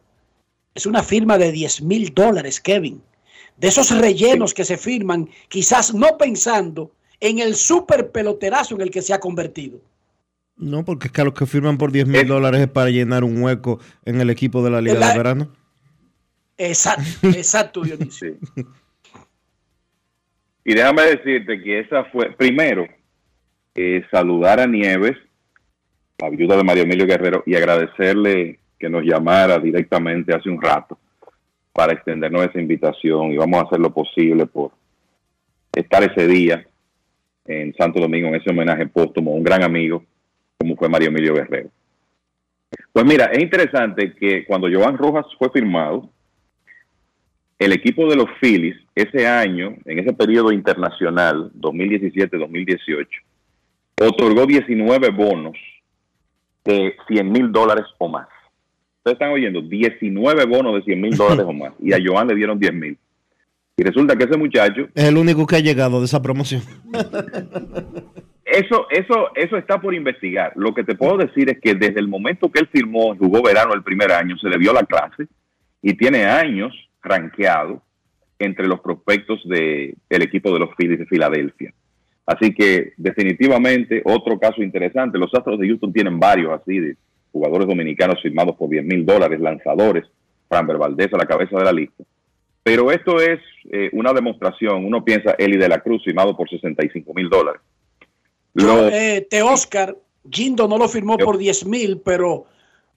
[0.74, 3.02] es una firma de 10 mil dólares, Kevin.
[3.58, 8.90] De esos rellenos que se firman, quizás no pensando en el super peloterazo en el
[8.90, 9.82] que se ha convertido.
[10.60, 13.24] No, porque es que a los que firman por 10 mil dólares es para llenar
[13.24, 15.48] un hueco en el equipo de la Liga La- de Verano.
[16.58, 18.36] Exacto, exacto, Dionisio.
[20.64, 22.86] Y déjame decirte que esa fue, primero,
[23.74, 25.16] eh, saludar a Nieves,
[26.18, 30.98] la viuda de Mario Emilio Guerrero, y agradecerle que nos llamara directamente hace un rato
[31.72, 34.72] para extendernos esa invitación y vamos a hacer lo posible por
[35.74, 36.66] estar ese día
[37.46, 40.04] en Santo Domingo en ese homenaje póstumo a un gran amigo
[40.60, 41.70] como fue Mario Emilio Guerrero.
[42.92, 46.10] Pues mira, es interesante que cuando Joan Rojas fue firmado,
[47.58, 53.06] el equipo de los Phillies ese año, en ese periodo internacional, 2017-2018,
[54.02, 55.56] otorgó 19 bonos
[56.64, 58.28] de 100 mil dólares o más.
[58.98, 61.72] Ustedes están oyendo, 19 bonos de 100 mil dólares o más.
[61.80, 62.98] Y a Joan le dieron 10 mil.
[63.78, 66.60] Y resulta que ese muchacho, Es el único que ha llegado de esa promoción.
[68.50, 70.52] eso, eso, eso está por investigar.
[70.56, 73.74] Lo que te puedo decir es que desde el momento que él firmó, jugó verano
[73.74, 75.26] el primer año, se le dio la clase
[75.82, 76.72] y tiene años
[77.02, 77.82] rankeado
[78.38, 81.72] entre los prospectos del equipo de los Phillies de Filadelfia.
[82.26, 85.18] Así que definitivamente otro caso interesante.
[85.18, 86.96] Los Astros de Houston tienen varios así de
[87.32, 90.04] jugadores dominicanos firmados por 10 mil dólares, lanzadores,
[90.48, 92.04] Framber Valdez a la cabeza de la lista.
[92.62, 93.40] Pero esto es
[93.72, 94.84] eh, una demostración.
[94.84, 97.60] Uno piensa Eli de la Cruz firmado por 65 mil dólares.
[98.54, 99.96] Yo, eh, Te Oscar,
[100.30, 102.46] Gindo no lo firmó por 10 mil, pero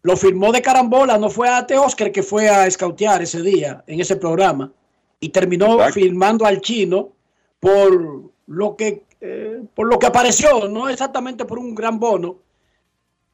[0.01, 1.17] lo firmó de carambola.
[1.17, 4.71] No fue a Te Oscar que fue a escautear ese día en ese programa
[5.19, 5.93] y terminó Exacto.
[5.93, 7.13] firmando al chino
[7.59, 12.39] por lo que eh, por lo que apareció, no exactamente por un gran bono.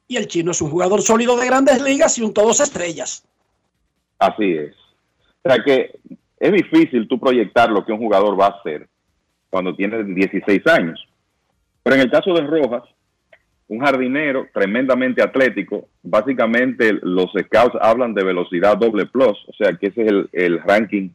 [0.06, 3.26] Y el chino es un jugador sólido de grandes ligas y un todos estrellas.
[4.20, 4.72] Así es.
[5.42, 5.98] O sea que
[6.38, 8.88] es difícil tú proyectar lo que un jugador va a hacer
[9.50, 11.04] cuando tiene 16 años.
[11.82, 12.82] Pero en el caso de Rojas,
[13.68, 19.86] un jardinero tremendamente atlético, básicamente los scouts hablan de velocidad doble plus, o sea que
[19.88, 21.10] ese es el, el ranking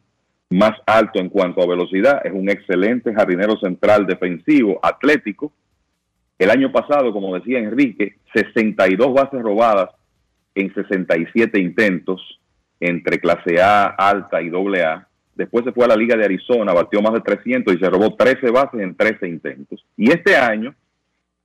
[0.50, 2.22] más alto en cuanto a velocidad.
[2.24, 5.52] Es un excelente jardinero central defensivo, atlético.
[6.38, 9.90] El año pasado, como decía Enrique, 62 bases robadas
[10.54, 12.40] en 67 intentos
[12.80, 15.05] entre clase A, alta y doble A.
[15.36, 18.14] Después se fue a la Liga de Arizona, batió más de 300 y se robó
[18.14, 19.84] 13 bases en 13 intentos.
[19.96, 20.74] Y este año,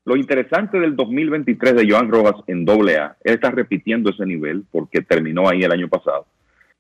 [0.06, 4.64] lo interesante del 2023 de Joan Rojas en doble A, él está repitiendo ese nivel
[4.72, 6.26] porque terminó ahí el año pasado.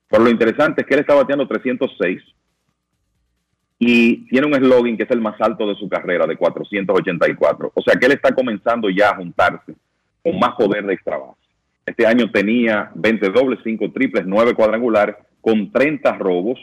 [0.09, 2.21] Pero lo interesante es que él está bateando 306
[3.77, 7.71] y tiene un eslogan que es el más alto de su carrera, de 484.
[7.73, 9.73] O sea que él está comenzando ya a juntarse
[10.23, 11.41] con más poder de extra base.
[11.85, 16.59] Este año tenía 20 dobles, 5 triples, 9 cuadrangulares, con 30 robos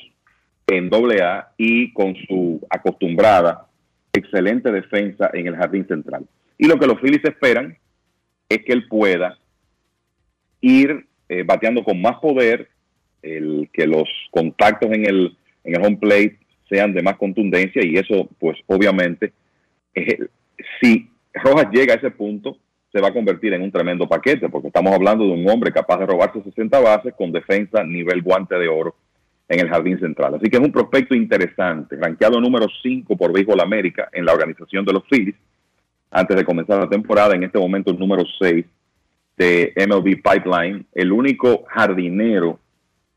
[0.69, 3.67] en doble A y con su acostumbrada
[4.13, 6.27] excelente defensa en el jardín central.
[6.59, 7.77] Y lo que los Phillies esperan
[8.49, 9.39] es que él pueda
[10.61, 12.69] ir eh, bateando con más poder
[13.23, 16.39] el que los contactos en el, en el home plate
[16.69, 19.33] sean de más contundencia y eso, pues obviamente,
[19.95, 20.19] eh,
[20.81, 22.59] si Rojas llega a ese punto,
[22.93, 25.99] se va a convertir en un tremendo paquete, porque estamos hablando de un hombre capaz
[25.99, 28.95] de robarse 60 bases con defensa nivel guante de oro
[29.49, 30.35] en el jardín central.
[30.35, 34.85] Así que es un prospecto interesante, rankeado número 5 por Béisbol América en la organización
[34.85, 35.37] de los Phillies,
[36.11, 38.65] antes de comenzar la temporada, en este momento el número 6
[39.37, 42.59] de MLB Pipeline, el único jardinero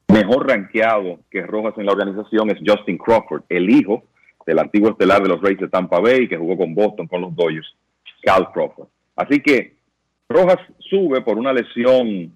[0.08, 4.04] mejor rankeado que Rojas en la organización es Justin Crawford, el hijo
[4.46, 7.36] del antiguo estelar de los Rays de Tampa Bay que jugó con Boston, con los
[7.36, 7.76] Dodgers,
[8.22, 8.88] Cal Crawford.
[9.16, 9.76] Así que
[10.28, 12.32] Rojas sube por una lesión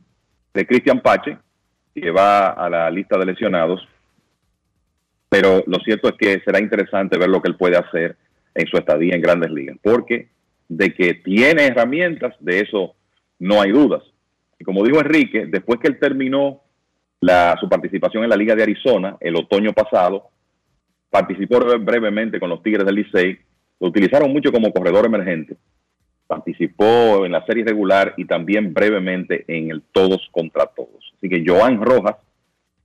[0.54, 1.38] de Christian Pache,
[1.96, 3.88] que va a la lista de lesionados,
[5.30, 8.18] pero lo cierto es que será interesante ver lo que él puede hacer
[8.54, 10.28] en su estadía en grandes ligas, porque
[10.68, 12.96] de que tiene herramientas, de eso
[13.40, 14.04] no hay dudas.
[14.60, 16.62] Y como dijo Enrique, después que él terminó
[17.60, 20.30] su participación en la Liga de Arizona el otoño pasado,
[21.10, 23.40] participó brevemente con los Tigres del Licey,
[23.80, 25.56] lo utilizaron mucho como corredor emergente,
[26.28, 31.05] participó en la serie regular y también brevemente en el todos contra todos.
[31.26, 32.18] Así que Joan Rojas,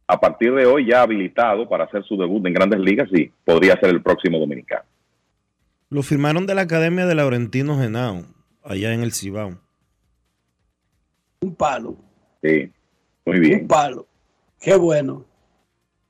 [0.07, 3.79] a partir de hoy ya habilitado para hacer su debut en grandes ligas y podría
[3.79, 4.85] ser el próximo dominicano.
[5.91, 8.25] Lo firmaron de la Academia de Laurentino Genao,
[8.65, 9.59] allá en el Cibao.
[11.43, 11.97] Un palo.
[12.43, 12.71] Sí,
[13.27, 13.63] muy bien.
[13.63, 14.07] Un palo.
[14.59, 15.25] Qué bueno.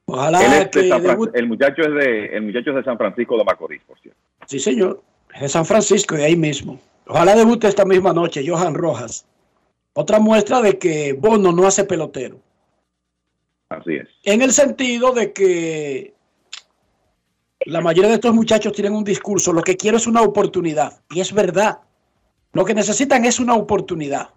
[0.05, 3.37] Ojalá Él es de que el muchacho es de el muchacho es de San Francisco
[3.39, 4.21] de Macorís, por cierto.
[4.47, 5.03] Sí, señor.
[5.35, 6.81] Es de San Francisco, de ahí mismo.
[7.07, 9.27] Ojalá debute esta misma noche, Johan Rojas.
[9.93, 12.41] Otra muestra de que Bono no hace pelotero.
[13.69, 14.09] Así es.
[14.25, 16.15] En el sentido de que
[17.67, 21.01] la mayoría de estos muchachos tienen un discurso, lo que quiero es una oportunidad.
[21.11, 21.81] Y es verdad.
[22.53, 24.31] Lo que necesitan es una oportunidad.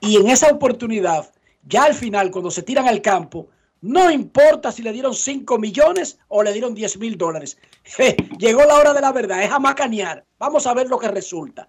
[0.00, 1.30] Y en esa oportunidad,
[1.66, 3.48] ya al final, cuando se tiran al campo,
[3.80, 7.58] no importa si le dieron 5 millones o le dieron 10 mil dólares.
[8.38, 10.24] Llegó la hora de la verdad, es a macanear.
[10.38, 11.68] Vamos a ver lo que resulta.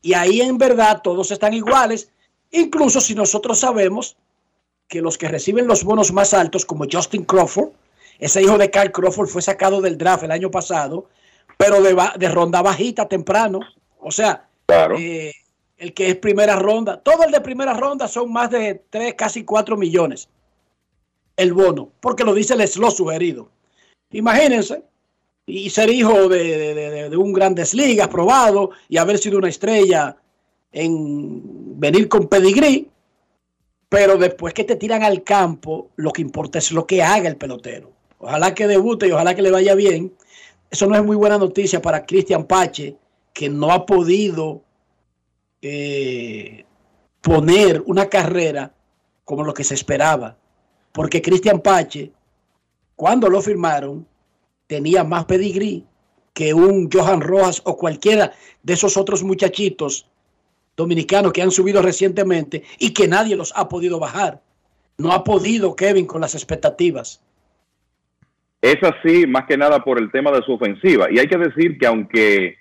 [0.00, 2.10] Y ahí en verdad todos están iguales,
[2.60, 4.16] incluso si nosotros sabemos
[4.88, 7.70] que los que reciben los bonos más altos, como Justin Crawford,
[8.18, 11.08] ese hijo de Carl Crawford fue sacado del draft el año pasado,
[11.58, 13.60] pero de, ronda bajita temprano.
[14.00, 14.46] O sea,
[14.98, 15.32] eh,
[15.78, 19.44] el que es primera ronda, todo el de primera ronda son más de 3, casi
[19.44, 20.28] 4 millones.
[21.36, 23.48] El bono, porque lo dice el slot sugerido.
[24.10, 24.84] Imagínense,
[25.46, 29.48] y ser hijo de, de- de- de un grandes ligas probado y haber sido una
[29.48, 30.16] estrella
[30.74, 32.90] en venir con pedigrí,
[33.88, 37.36] pero después que te tiran al campo, lo que importa es lo que haga el
[37.36, 37.92] pelotero.
[38.18, 40.12] Ojalá que debute y ojalá que le vaya bien.
[40.68, 42.96] Eso no es muy buena noticia para Cristian Pache,
[43.32, 44.62] que no ha podido
[45.62, 46.64] eh,
[47.20, 48.74] poner una carrera
[49.24, 50.36] como lo que se esperaba.
[50.90, 52.10] Porque Cristian Pache,
[52.96, 54.08] cuando lo firmaron,
[54.66, 55.86] tenía más pedigrí
[56.32, 58.32] que un Johan Rojas o cualquiera
[58.64, 60.08] de esos otros muchachitos
[60.76, 64.40] dominicanos que han subido recientemente y que nadie los ha podido bajar.
[64.98, 67.22] No ha podido Kevin con las expectativas.
[68.60, 71.08] Es así, más que nada por el tema de su ofensiva.
[71.10, 72.56] Y hay que decir que aunque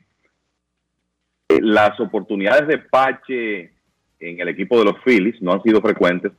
[1.48, 3.72] eh, las oportunidades de Pache
[4.19, 6.31] en el equipo de los Phillies no han sido frecuentes,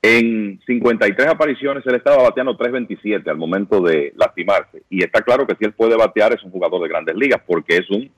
[0.00, 4.82] en 53 apariciones él estaba bateando 3.27 al momento de lastimarse.
[4.88, 7.78] Y está claro que si él puede batear es un jugador de grandes ligas porque
[7.78, 8.10] es un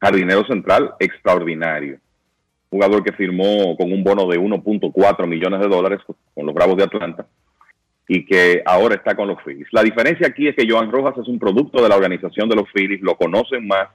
[0.00, 1.98] jardinero central extraordinario.
[2.70, 6.84] Jugador que firmó con un bono de 1.4 millones de dólares con los Bravos de
[6.84, 7.26] Atlanta
[8.12, 9.68] y que ahora está con los Phillies.
[9.70, 12.68] La diferencia aquí es que Joan Rojas es un producto de la organización de los
[12.72, 13.88] Phillies, lo conocen más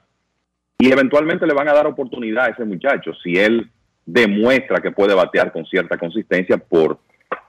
[0.78, 3.70] y eventualmente le van a dar oportunidad a ese muchacho si él
[4.06, 7.00] demuestra que puede batear con cierta consistencia por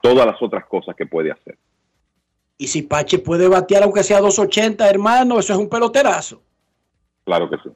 [0.01, 1.57] todas las otras cosas que puede hacer.
[2.57, 6.41] Y si Pache puede batear aunque sea 2.80, hermano, eso es un peloterazo.
[7.23, 7.69] Claro que sí.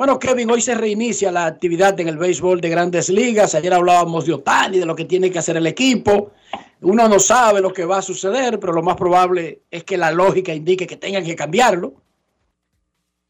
[0.00, 3.54] Bueno, Kevin, hoy se reinicia la actividad en el béisbol de grandes ligas.
[3.54, 6.30] Ayer hablábamos de Otani, de lo que tiene que hacer el equipo.
[6.80, 10.10] Uno no sabe lo que va a suceder, pero lo más probable es que la
[10.10, 12.00] lógica indique que tengan que cambiarlo.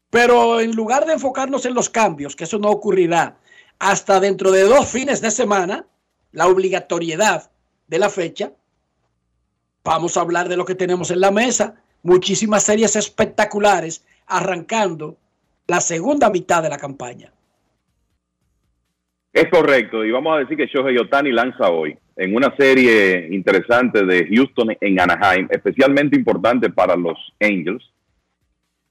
[0.09, 3.37] Pero en lugar de enfocarnos en los cambios, que eso no ocurrirá
[3.77, 5.87] hasta dentro de dos fines de semana,
[6.31, 7.51] la obligatoriedad
[7.87, 8.53] de la fecha,
[9.83, 11.75] vamos a hablar de lo que tenemos en la mesa.
[12.01, 15.17] Muchísimas series espectaculares arrancando
[15.67, 17.31] la segunda mitad de la campaña.
[19.33, 24.05] Es correcto, y vamos a decir que Shohei Otani lanza hoy en una serie interesante
[24.05, 27.83] de Houston en Anaheim, especialmente importante para los Angels,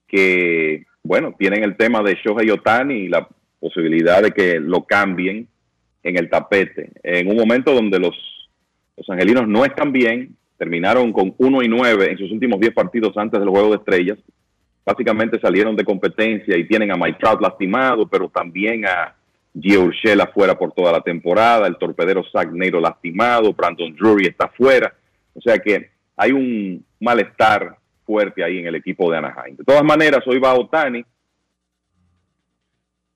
[0.08, 3.28] que, bueno, tienen el tema de Shohei Otani y la
[3.58, 5.46] posibilidad de que lo cambien
[6.02, 8.16] en el tapete, en un momento donde los
[8.96, 13.16] Los angelinos no están bien, terminaron con 1 y 9 en sus últimos 10 partidos
[13.16, 14.18] antes del juego de estrellas.
[14.84, 19.14] Básicamente salieron de competencia y tienen a Mike Trout lastimado, pero también a
[19.58, 24.48] Gio Urshela fuera por toda la temporada, el torpedero Zach Neiro lastimado, Brandon Drury está
[24.48, 24.94] fuera.
[25.34, 29.56] O sea que hay un malestar fuerte ahí en el equipo de Anaheim.
[29.56, 31.04] De todas maneras, hoy va Otani,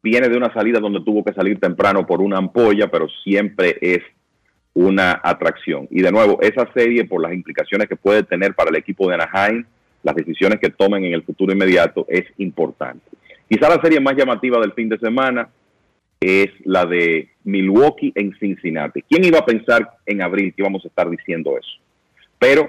[0.03, 4.03] viene de una salida donde tuvo que salir temprano por una ampolla, pero siempre es
[4.75, 5.89] una atracción.
[5.91, 9.15] Y de nuevo, esa serie, por las implicaciones que puede tener para el equipo de
[9.15, 9.65] Anaheim,
[10.05, 13.05] las decisiones que tomen en el futuro inmediato, es importante.
[13.49, 15.49] Quizá la serie más llamativa del fin de semana
[16.21, 19.03] es la de Milwaukee en Cincinnati.
[19.03, 21.81] ¿Quién iba a pensar en abril que íbamos a estar diciendo eso?
[22.39, 22.69] Pero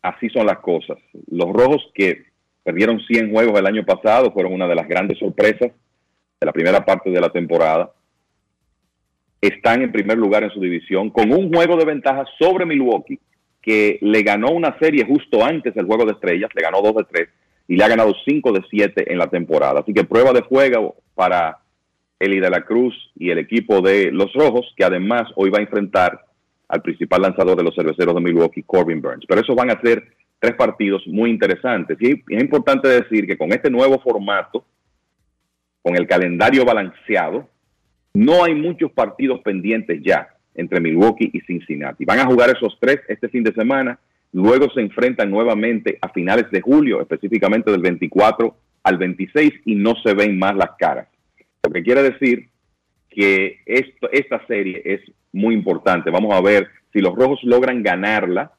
[0.00, 0.98] así son las cosas.
[1.30, 2.24] Los rojos que
[2.62, 5.72] perdieron 100 juegos el año pasado fueron una de las grandes sorpresas
[6.40, 7.92] de la primera parte de la temporada.
[9.40, 13.18] Están en primer lugar en su división con un juego de ventaja sobre Milwaukee,
[13.64, 17.04] que le ganó una serie justo antes del juego de estrellas, le ganó 2 de
[17.04, 17.28] 3
[17.68, 19.80] y le ha ganado 5 de 7 en la temporada.
[19.80, 21.58] Así que prueba de fuego para
[22.18, 25.62] Eli de la Cruz y el equipo de los Rojos, que además hoy va a
[25.62, 26.26] enfrentar
[26.68, 29.24] al principal lanzador de los cerveceros de Milwaukee, Corbin Burns.
[29.26, 30.04] Pero esos van a ser
[30.38, 31.96] tres partidos muy interesantes.
[32.00, 34.66] Y es importante decir que con este nuevo formato,
[35.80, 37.48] con el calendario balanceado,
[38.12, 42.04] no hay muchos partidos pendientes ya entre Milwaukee y Cincinnati.
[42.04, 43.98] Van a jugar esos tres este fin de semana,
[44.32, 49.94] luego se enfrentan nuevamente a finales de julio, específicamente del 24 al 26, y no
[50.04, 51.08] se ven más las caras.
[51.62, 52.48] Lo que quiere decir
[53.08, 55.00] que esta serie es
[55.32, 56.10] muy importante.
[56.10, 58.52] Vamos a ver si los rojos logran ganarla,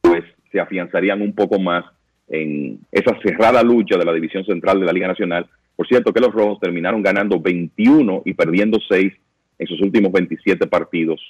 [0.00, 1.84] pues se afianzarían un poco más
[2.28, 5.46] en esa cerrada lucha de la división central de la Liga Nacional.
[5.74, 9.12] Por cierto, que los rojos terminaron ganando 21 y perdiendo 6
[9.58, 11.20] en sus últimos 27 partidos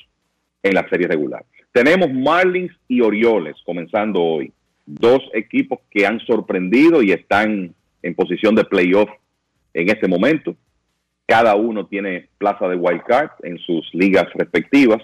[0.63, 1.45] en la serie regular.
[1.73, 4.53] Tenemos Marlins y Orioles comenzando hoy.
[4.85, 9.09] Dos equipos que han sorprendido y están en posición de playoff
[9.75, 10.57] en este momento.
[11.27, 15.03] Cada uno tiene plaza de wild card en sus ligas respectivas.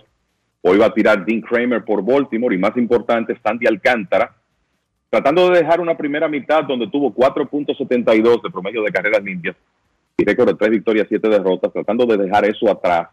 [0.63, 4.35] Hoy va a tirar Dean Kramer por Baltimore y más importante, Sandy Alcántara,
[5.09, 9.57] tratando de dejar una primera mitad donde tuvo 4.72 de promedio de carreras limpias
[10.19, 13.09] y récord de 3 victorias, 7 derrotas, tratando de dejar eso atrás.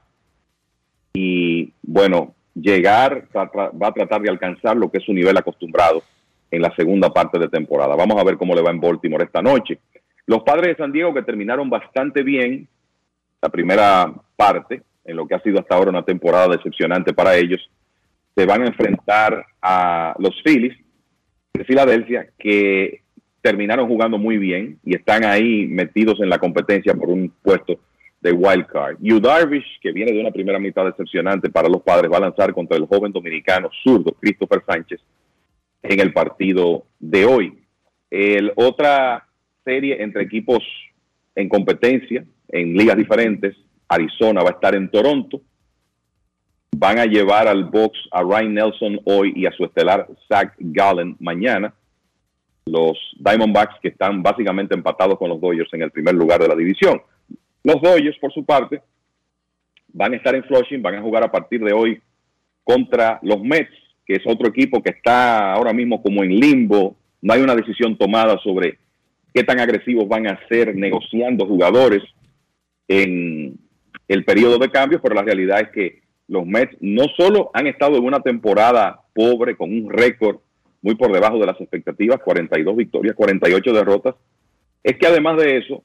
[1.13, 6.01] Y bueno, llegar, va a tratar de alcanzar lo que es su nivel acostumbrado
[6.49, 7.95] en la segunda parte de temporada.
[7.95, 9.79] Vamos a ver cómo le va en Baltimore esta noche.
[10.25, 12.67] Los padres de San Diego que terminaron bastante bien,
[13.41, 17.69] la primera parte, en lo que ha sido hasta ahora una temporada decepcionante para ellos,
[18.35, 20.75] se van a enfrentar a los Phillies
[21.53, 23.04] de Filadelfia, que
[23.45, 27.79] terminaron jugando muy bien y están ahí metidos en la competencia por un puesto
[28.19, 28.97] de wild card.
[28.99, 32.55] Yu Darvish, que viene de una primera mitad decepcionante para los padres, va a lanzar
[32.55, 34.99] contra el joven dominicano zurdo Christopher Sánchez
[35.83, 37.53] en el partido de hoy.
[38.09, 39.27] El, otra
[39.63, 40.63] serie entre equipos
[41.35, 43.55] en competencia en ligas diferentes.
[43.87, 45.39] Arizona va a estar en Toronto.
[46.75, 51.15] Van a llevar al box a Ryan Nelson hoy y a su estelar Zach Gallen
[51.19, 51.75] mañana.
[52.65, 56.55] Los Diamondbacks que están básicamente empatados con los Dodgers en el primer lugar de la
[56.55, 57.01] división.
[57.63, 58.81] Los Dodgers, por su parte,
[59.89, 62.01] van a estar en Flushing, van a jugar a partir de hoy
[62.63, 63.71] contra los Mets,
[64.05, 66.95] que es otro equipo que está ahora mismo como en limbo.
[67.21, 68.77] No hay una decisión tomada sobre
[69.33, 72.03] qué tan agresivos van a ser negociando jugadores
[72.87, 73.57] en
[74.07, 77.97] el periodo de cambios, pero la realidad es que los Mets no solo han estado
[77.97, 80.37] en una temporada pobre con un récord
[80.85, 84.13] muy por debajo de las expectativas, 42 victorias, 48 derrotas,
[84.83, 85.81] es que además de eso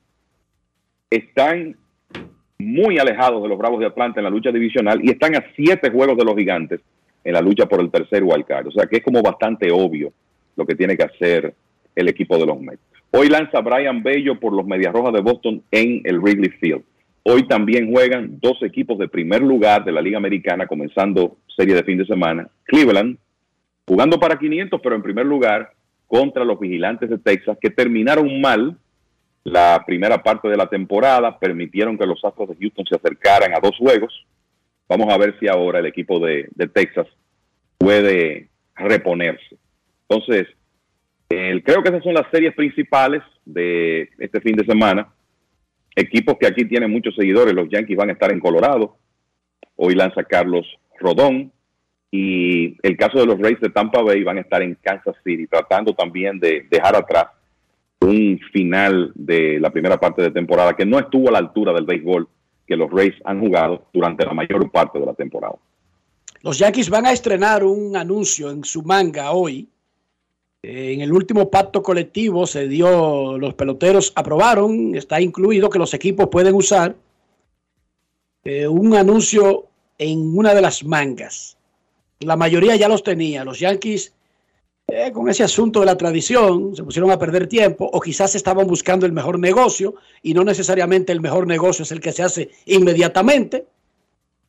[1.09, 1.75] están
[2.59, 5.91] muy alejados de los Bravos de Atlanta en la lucha divisional y están a siete
[5.91, 6.81] juegos de los gigantes
[7.25, 8.67] en la lucha por el tercer wildcard.
[8.67, 10.13] O sea que es como bastante obvio
[10.55, 11.55] lo que tiene que hacer
[11.97, 12.83] el equipo de los Mets.
[13.11, 16.83] Hoy lanza Brian Bello por los Medias Rojas de Boston en el Wrigley Field.
[17.23, 21.85] Hoy también juegan dos equipos de primer lugar de la Liga Americana, comenzando serie de
[21.85, 22.49] fin de semana.
[22.65, 23.17] Cleveland,
[23.91, 25.73] jugando para 500, pero en primer lugar
[26.07, 28.79] contra los Vigilantes de Texas, que terminaron mal
[29.43, 33.59] la primera parte de la temporada, permitieron que los Astros de Houston se acercaran a
[33.59, 34.25] dos juegos.
[34.89, 37.09] Vamos a ver si ahora el equipo de, Texas
[37.79, 39.57] puede reponerse.
[40.09, 40.47] Entonces,
[41.29, 45.09] creo que esas son las series principales de este fin de semana.
[45.97, 48.99] Equipos que aquí tienen muchos seguidores, los Yankees van a estar en Colorado.
[49.75, 50.65] Hoy lanza Carlos
[51.01, 51.51] Rodón.
[52.11, 55.47] Y el caso de los Rays de Tampa Bay van a estar en Kansas City,
[55.47, 57.27] tratando también de dejar atrás
[58.01, 61.85] un final de la primera parte de temporada que no estuvo a la altura del
[61.85, 62.29] béisbol
[62.67, 65.57] que los Rays han jugado durante la mayor parte de la temporada.
[66.43, 69.69] Los Yankees van a estrenar un anuncio en su manga hoy.
[70.63, 76.29] En el último pacto colectivo se dio, los peloteros aprobaron, está incluido que los equipos
[76.29, 76.95] pueden usar
[78.45, 79.67] eh, un anuncio
[79.99, 81.59] en una de las mangas.
[82.21, 83.45] La mayoría ya los tenía.
[83.45, 84.13] Los Yankees,
[84.89, 88.67] eh, con ese asunto de la tradición, se pusieron a perder tiempo o quizás estaban
[88.67, 92.51] buscando el mejor negocio y no necesariamente el mejor negocio es el que se hace
[92.67, 93.67] inmediatamente.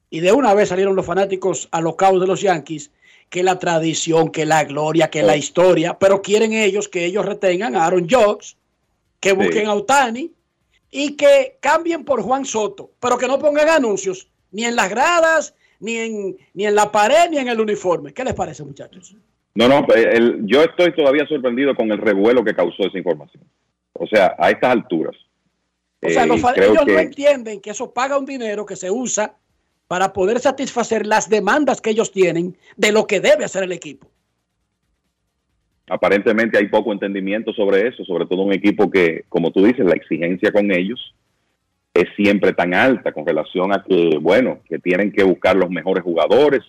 [0.10, 2.91] Y de una vez salieron los fanáticos alocados de los Yankees,
[3.30, 7.77] que la tradición, que la gloria, que la historia, pero quieren ellos que ellos retengan
[7.77, 8.57] a Aaron Judge,
[9.22, 10.30] que busquen a Otani
[10.91, 15.53] y que cambien por Juan Soto, pero que no pongan anuncios ni en las gradas,
[15.82, 18.14] ni en, ni en la pared, ni en el uniforme.
[18.14, 19.16] ¿Qué les parece, muchachos?
[19.53, 23.44] No, no, el- yo estoy todavía sorprendido con el revuelo que causó esa información.
[23.94, 25.16] O sea, a estas alturas.
[26.02, 29.36] O sea, Eh, los ellos no entienden que eso paga un dinero que se usa
[29.88, 34.08] para poder satisfacer las demandas que ellos tienen de lo que debe hacer el equipo.
[35.90, 39.94] aparentemente hay poco entendimiento sobre eso, sobre todo un equipo que, como tú dices, la
[39.95, 41.14] exigencia con ellos
[41.93, 46.03] es siempre tan alta con relación a que, bueno, que tienen que buscar los mejores
[46.03, 46.63] jugadores,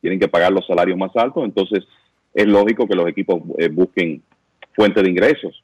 [0.00, 1.84] tienen que pagar los salarios más altos, entonces
[2.34, 4.22] es lógico que los equipos eh, busquen
[4.74, 5.62] fuente de ingresos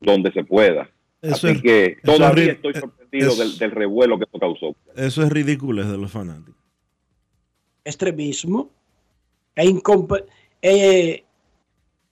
[0.00, 0.88] donde se pueda.
[1.20, 4.38] Eso Así es- que es todavía ri- estoy sorprendido es- del, del revuelo que eso
[4.38, 4.74] causó.
[4.96, 6.54] Eso es ridículo de los fanáticos.
[7.84, 8.70] extremismo
[9.54, 10.24] e incomp-
[10.62, 11.22] eh,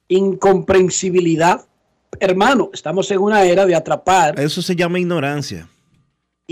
[0.08, 1.62] incomprensibilidad.
[2.20, 5.68] Hermano, estamos en una era de atrapar, Eso se llama ignorancia.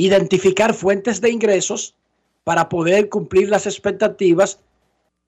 [0.01, 1.95] Identificar fuentes de ingresos
[2.45, 4.61] para poder cumplir las expectativas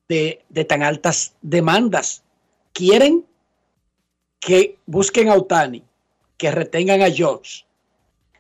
[0.09, 2.23] de, de tan altas demandas.
[2.73, 3.25] Quieren
[4.41, 5.83] que busquen a Otani,
[6.37, 7.65] que retengan a George.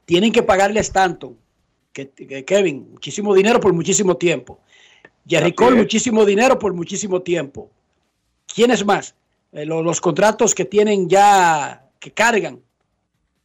[0.05, 1.37] Tienen que pagarle a Stanton,
[1.93, 4.59] que, que Kevin, muchísimo dinero por muchísimo tiempo.
[5.27, 7.71] Jerry Cole, muchísimo dinero por muchísimo tiempo.
[8.53, 9.15] ¿Quiénes más?
[9.53, 12.61] Eh, lo- los contratos que tienen ya, que cargan.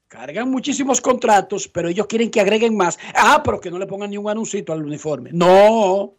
[0.08, 2.98] Cargan muchísimos contratos, pero ellos quieren que agreguen más.
[3.14, 5.32] Ah, pero que no le pongan ni un anuncito al uniforme.
[5.34, 6.14] No,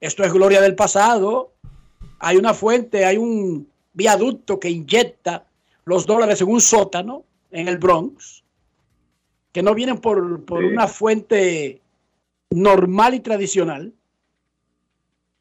[0.00, 1.52] esto es gloria del pasado.
[2.20, 5.44] Hay una fuente, hay un viaducto que inyecta
[5.84, 8.42] los dólares en un sótano en el Bronx,
[9.52, 10.66] que no vienen por, por Sí.
[10.66, 11.80] una fuente
[12.50, 13.92] normal y tradicional.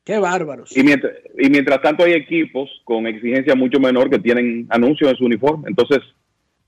[0.03, 0.75] Qué bárbaros.
[0.75, 5.17] Y mientras, y mientras tanto hay equipos con exigencia mucho menor que tienen anuncios en
[5.17, 5.67] su uniforme.
[5.67, 5.99] Entonces,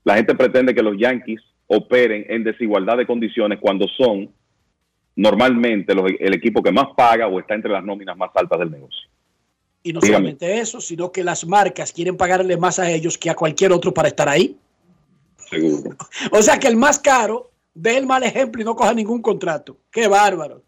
[0.04, 4.28] la gente pretende que los Yankees operen en desigualdad de condiciones cuando son
[5.16, 8.70] normalmente los- el equipo que más paga o está entre las nóminas más altas del
[8.70, 9.08] negocio.
[9.82, 10.16] Y no Dígame.
[10.18, 13.92] solamente eso, sino que las marcas quieren pagarle más a ellos que a cualquier otro
[13.94, 14.56] para estar ahí.
[15.48, 15.96] Seguro.
[16.32, 19.78] O sea que el más caro ve el mal ejemplo y no coja ningún contrato.
[19.90, 20.62] Qué bárbaro.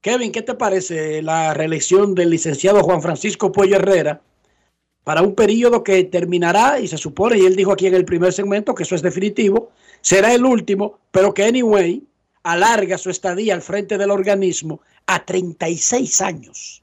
[0.00, 4.20] Kevin, ¿qué te parece la reelección del licenciado Juan Francisco Puello Herrera
[5.08, 8.30] para un periodo que terminará y se supone, y él dijo aquí en el primer
[8.30, 9.72] segmento que eso es definitivo,
[10.02, 12.02] será el último, pero que anyway
[12.42, 16.82] alarga su estadía al frente del organismo a 36 años.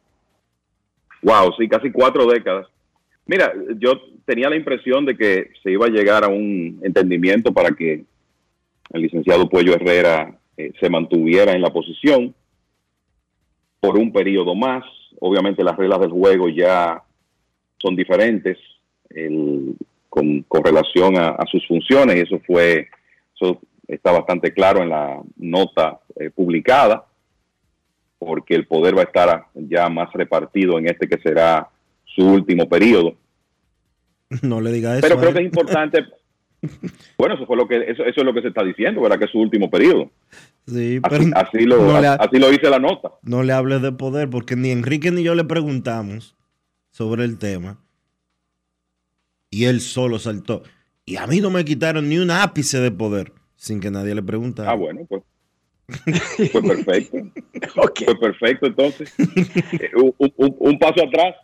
[1.22, 2.66] Wow, sí, casi cuatro décadas.
[3.28, 3.92] Mira, yo
[4.26, 8.06] tenía la impresión de que se iba a llegar a un entendimiento para que
[8.90, 12.34] el licenciado Puello Herrera eh, se mantuviera en la posición
[13.80, 14.84] por un periodo más.
[15.20, 17.05] Obviamente las reglas del juego ya
[17.78, 18.58] son diferentes
[19.10, 19.76] el-
[20.10, 22.88] con, con relación a, a sus funciones y eso fue,
[23.36, 27.06] eso está bastante claro en la nota eh, publicada
[28.18, 31.68] porque el poder va a estar ya más repartido en este que será
[32.06, 33.16] su último periodo.
[34.42, 35.02] No le diga eso.
[35.02, 35.36] Pero creo él.
[35.36, 36.06] que es importante.
[37.18, 39.20] Bueno, eso fue lo que eso, eso es lo que se está diciendo, ¿verdad?
[39.20, 40.10] Que es su último periodo.
[40.68, 43.12] Sí, Así, pero así lo no le ha- así lo dice la nota.
[43.22, 46.35] no le hables de poder, porque ni Enrique ni yo le preguntamos
[46.96, 47.78] sobre el tema.
[49.50, 50.64] Y él solo saltó.
[51.06, 54.24] Y a mí no me quitaron ni un ápice de poder sin que nadie le
[54.24, 54.72] preguntara.
[54.72, 55.22] Ah, bueno, pues.
[56.54, 57.18] Fue perfecto.
[58.06, 59.14] Fue perfecto, entonces.
[59.20, 61.36] Eh, un, un- un paso atrás.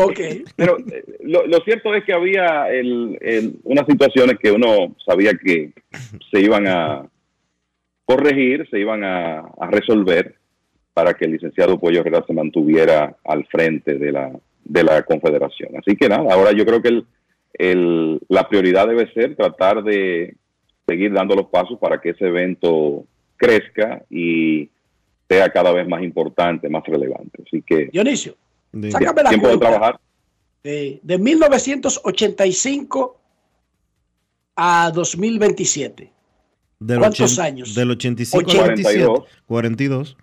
[0.00, 0.20] Ok.
[0.56, 5.32] Pero eh, lo, lo cierto es que había el- el- unas situaciones que uno sabía
[5.34, 5.72] que
[6.30, 7.04] se iban a
[8.06, 10.36] corregir, se iban a, a resolver
[10.92, 14.32] para que el licenciado Pollo Herrera se mantuviera al frente de la,
[14.64, 15.70] de la confederación.
[15.78, 17.06] Así que nada, ahora yo creo que el-
[17.54, 20.36] el- la prioridad debe ser tratar de
[20.86, 23.04] seguir dando los pasos para que ese evento
[23.36, 24.68] crezca y
[25.28, 27.42] sea cada vez más importante, más relevante.
[27.46, 28.36] Así que Dionisio,
[28.90, 29.98] sácame la tiempo de trabajar.
[30.62, 33.20] de, de 1985
[34.56, 36.10] a 2027.
[36.80, 37.74] Del ¿Cuántos ochen- años?
[37.74, 39.06] Del 85 al 42.
[39.06, 39.42] 97.
[39.46, 40.16] 42.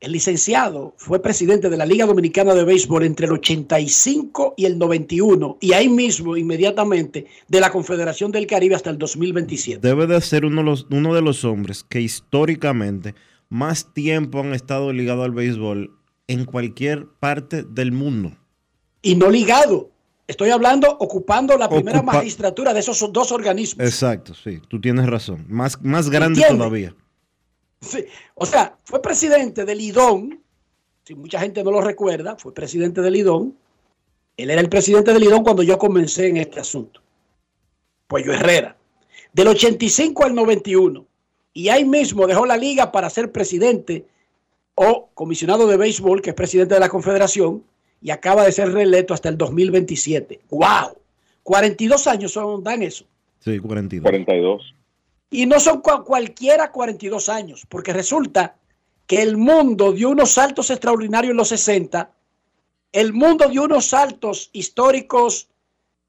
[0.00, 4.78] El licenciado fue presidente de la Liga Dominicana de Béisbol entre el 85 y el
[4.78, 9.86] 91 y ahí mismo inmediatamente de la Confederación del Caribe hasta el 2027.
[9.86, 13.16] Debe de ser uno de los, uno de los hombres que históricamente
[13.48, 15.90] más tiempo han estado ligados al béisbol
[16.28, 18.36] en cualquier parte del mundo.
[19.02, 19.90] Y no ligado.
[20.28, 23.84] Estoy hablando ocupando la primera magistratura de esos dos organismos.
[23.84, 25.46] Exacto, sí, tú tienes razón.
[25.48, 26.94] Más, más grande todavía.
[27.80, 28.04] Sí.
[28.34, 30.40] O sea, fue presidente del IDON,
[31.04, 33.56] si mucha gente no lo recuerda, fue presidente del IDON.
[34.36, 37.00] Él era el presidente del IDON cuando yo comencé en este asunto.
[38.06, 38.76] Pues yo Herrera.
[39.32, 41.06] Del 85 al 91.
[41.54, 44.06] Y ahí mismo dejó la liga para ser presidente
[44.74, 47.64] o comisionado de béisbol, que es presidente de la confederación,
[48.00, 50.40] y acaba de ser reelecto hasta el 2027.
[50.50, 50.96] ¡Wow!
[51.42, 53.04] 42 años son, dan eso.
[53.40, 54.02] Sí, 42.
[54.02, 54.74] 42.
[55.30, 58.56] Y no son cualquiera 42 años, porque resulta
[59.06, 62.10] que el mundo dio unos saltos extraordinarios en los 60,
[62.92, 65.48] el mundo dio unos saltos históricos,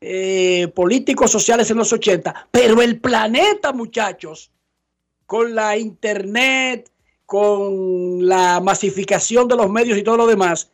[0.01, 4.51] eh, políticos, sociales en los 80, pero el planeta, muchachos,
[5.25, 6.89] con la internet,
[7.25, 10.71] con la masificación de los medios y todo lo demás,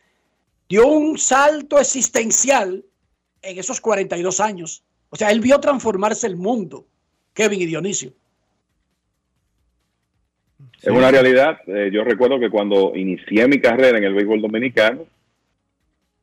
[0.70, 2.86] dio un salto existencial
[3.42, 4.84] en esos 42 años.
[5.10, 6.88] O sea, él vio transformarse el mundo,
[7.34, 8.14] Kevin y Dionisio.
[10.86, 11.58] Es una realidad.
[11.66, 15.08] Eh, yo recuerdo que cuando inicié mi carrera en el béisbol dominicano,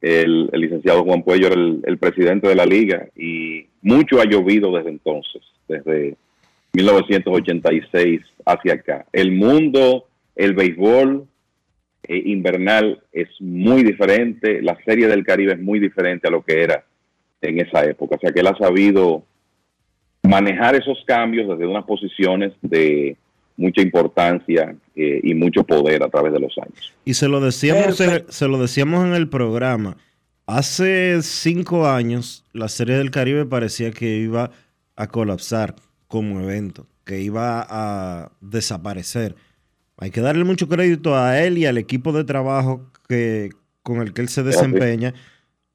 [0.01, 4.91] el, licenciado Juan Puello era el, presidente de la liga y mucho ha llovido desde
[4.91, 6.17] entonces, desde
[6.75, 9.07] 1986 hacia acá.
[9.13, 10.07] El mundo,
[10.37, 11.27] el béisbol
[12.05, 16.63] eh, invernal es muy diferente, la serie del Caribe es muy diferente a lo que
[16.63, 16.85] era
[17.41, 18.15] en esa época.
[18.15, 19.25] O sea que él ha sabido
[20.23, 23.17] manejar esos cambios desde unas posiciones de
[23.57, 26.93] mucha importancia eh, y mucho poder a través de los años.
[27.05, 29.97] Y se lo decíamos, en, se lo decíamos en el programa.
[30.47, 34.51] Hace cinco años la Serie del Caribe parecía que iba
[34.97, 35.77] a colapsar
[36.09, 39.37] como evento, que iba a desaparecer.
[39.97, 43.51] Hay que darle mucho crédito a él y al equipo de trabajo que,
[43.83, 45.15] con el que él se desempeña,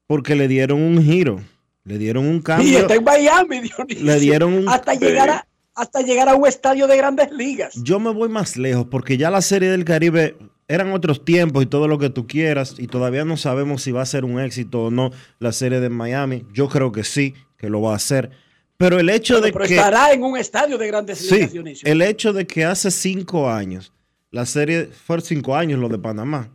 [0.06, 1.40] porque le dieron un giro,
[1.84, 2.68] le dieron un cambio.
[2.68, 3.62] Y está en Miami,
[4.00, 4.68] Le dieron un...
[4.68, 5.47] Hasta llegar a,
[5.78, 7.74] hasta llegar a un estadio de grandes ligas.
[7.82, 10.36] Yo me voy más lejos porque ya la Serie del Caribe
[10.66, 14.02] eran otros tiempos y todo lo que tú quieras y todavía no sabemos si va
[14.02, 16.44] a ser un éxito o no la Serie de Miami.
[16.52, 18.30] Yo creo que sí, que lo va a hacer.
[18.76, 19.76] Pero el hecho de pero que...
[19.76, 23.92] estará en un estadio de grandes ligas, El hecho de que hace cinco años,
[24.32, 26.50] la serie, fue cinco años lo de Panamá.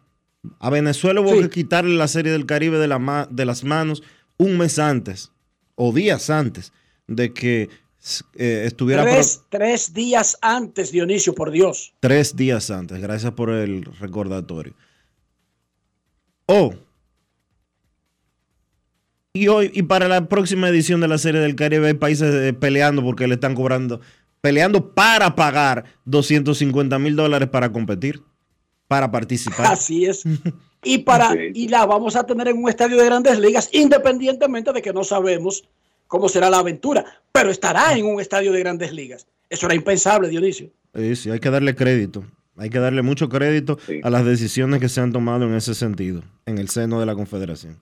[0.60, 4.04] A Venezuela hubo que quitarle la Serie del Caribe de, la de las manos
[4.38, 5.32] un mes antes
[5.76, 6.74] o días antes
[7.08, 7.70] de que
[8.36, 9.06] eh, estuviera...
[9.50, 11.94] Tres, días antes, Dionisio, por Dios.
[12.00, 14.74] Tres días antes, gracias por el recordatorio.
[16.48, 16.74] Oh.
[19.34, 22.54] Y hoy, y para la próxima edición de la Serie del Caribe hay países eh,
[22.54, 24.02] peleando porque le están cobrando,
[24.42, 28.22] peleando para pagar 250 mil dólares para competir,
[28.88, 29.68] para participar.
[29.68, 30.24] Así es.
[30.86, 34.82] Y, para, y la vamos a tener en un estadio de grandes ligas, independientemente de
[34.82, 35.64] que no sabemos
[36.14, 39.26] cómo será la aventura, pero estará en un estadio de grandes ligas.
[39.50, 40.70] Eso era impensable, Dionisio.
[40.94, 42.24] Sí, sí, hay que darle crédito.
[42.56, 46.22] Hay que darle mucho crédito a las decisiones que se han tomado en ese sentido,
[46.46, 47.78] en el seno de la Confederación.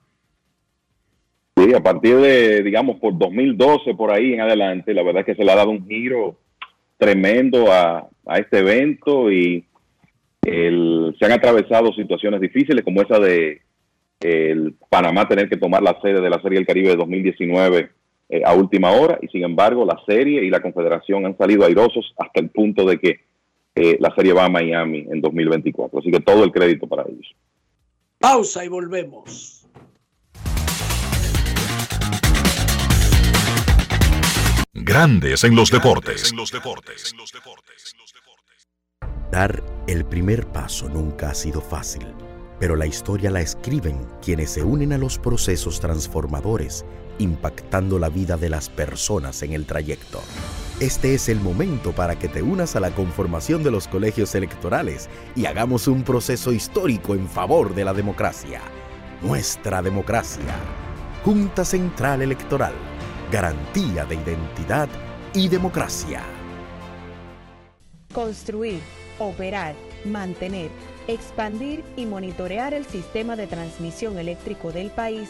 [1.58, 5.36] Sí, a partir de, digamos, por 2012, por ahí en adelante, la verdad es que
[5.36, 6.38] se le ha dado un giro
[6.96, 9.66] tremendo a, este evento y
[10.42, 13.62] se han atravesado situaciones difíciles como esa de
[14.22, 18.01] el Panamá tener que tomar la sede de la Serie del Caribe de 2019
[18.34, 22.14] eh, a última hora y sin embargo la serie y la confederación han salido airosos
[22.18, 23.20] hasta el punto de que
[23.76, 26.00] eh, la serie va a Miami en 2024.
[26.00, 27.36] Así que todo el crédito para ellos.
[28.20, 29.68] Pausa y volvemos.
[34.74, 36.34] Grandes en los deportes.
[39.30, 42.08] Dar el primer paso nunca ha sido fácil,
[42.62, 46.86] pero la historia la escriben quienes se unen a los procesos transformadores
[47.20, 50.22] impactando la vida de las personas en el trayecto.
[50.80, 55.10] Este es el momento para que te unas a la conformación de los colegios electorales
[55.36, 58.62] y hagamos un proceso histórico en favor de la democracia.
[59.22, 60.56] Nuestra democracia.
[61.24, 62.74] Junta Central Electoral.
[63.32, 64.90] Garantía de identidad
[65.36, 66.24] y democracia.
[68.12, 68.82] Construir,
[69.20, 70.72] operar, mantener,
[71.08, 75.30] expandir y monitorear el sistema de transmisión eléctrico del país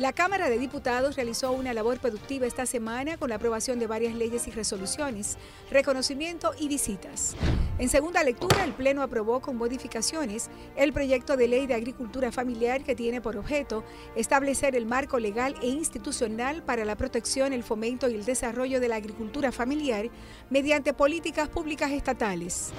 [0.00, 4.14] La Cámara de Diputados realizó una labor productiva esta semana con la aprobación de varias
[4.14, 5.36] leyes y resoluciones,
[5.70, 7.36] reconocimiento y visitas.
[7.78, 12.82] En segunda lectura, el Pleno aprobó con modificaciones el proyecto de ley de agricultura familiar
[12.82, 13.84] que tiene por objeto
[14.16, 18.88] establecer el marco legal e institucional para la protección, el fomento y el desarrollo de
[18.88, 20.06] la agricultura familiar
[20.48, 22.72] mediante políticas públicas estatales.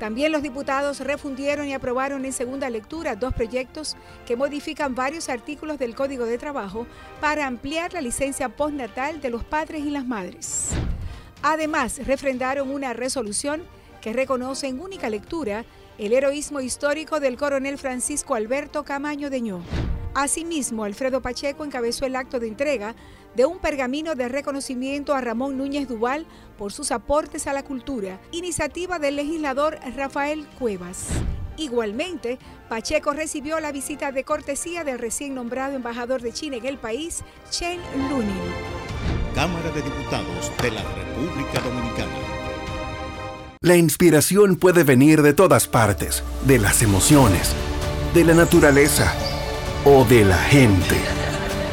[0.00, 5.78] También los diputados refundieron y aprobaron en segunda lectura dos proyectos que modifican varios artículos
[5.78, 6.86] del Código de Trabajo
[7.20, 10.70] para ampliar la licencia postnatal de los padres y las madres.
[11.42, 13.62] Además, refrendaron una resolución
[14.00, 15.66] que reconoce en única lectura
[15.98, 19.60] el heroísmo histórico del coronel Francisco Alberto Camaño Deñó.
[20.14, 22.94] Asimismo, Alfredo Pacheco encabezó el acto de entrega
[23.36, 26.26] de un pergamino de reconocimiento a Ramón Núñez Duval
[26.60, 31.06] por sus aportes a la cultura, iniciativa del legislador Rafael Cuevas.
[31.56, 32.38] Igualmente,
[32.68, 37.24] Pacheco recibió la visita de cortesía del recién nombrado embajador de China en el país,
[37.48, 37.80] Chen
[38.10, 38.36] Lunin.
[39.34, 42.12] Cámara de Diputados de la República Dominicana.
[43.62, 47.54] La inspiración puede venir de todas partes, de las emociones,
[48.12, 49.14] de la naturaleza
[49.86, 51.29] o de la gente.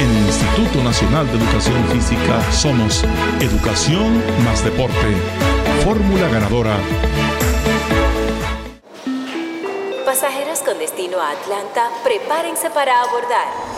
[0.00, 3.04] En el Instituto Nacional de Educación Física somos
[3.40, 4.94] Educación más Deporte.
[5.82, 6.76] Fórmula ganadora.
[10.04, 13.77] Pasajeros con destino a Atlanta, prepárense para abordar.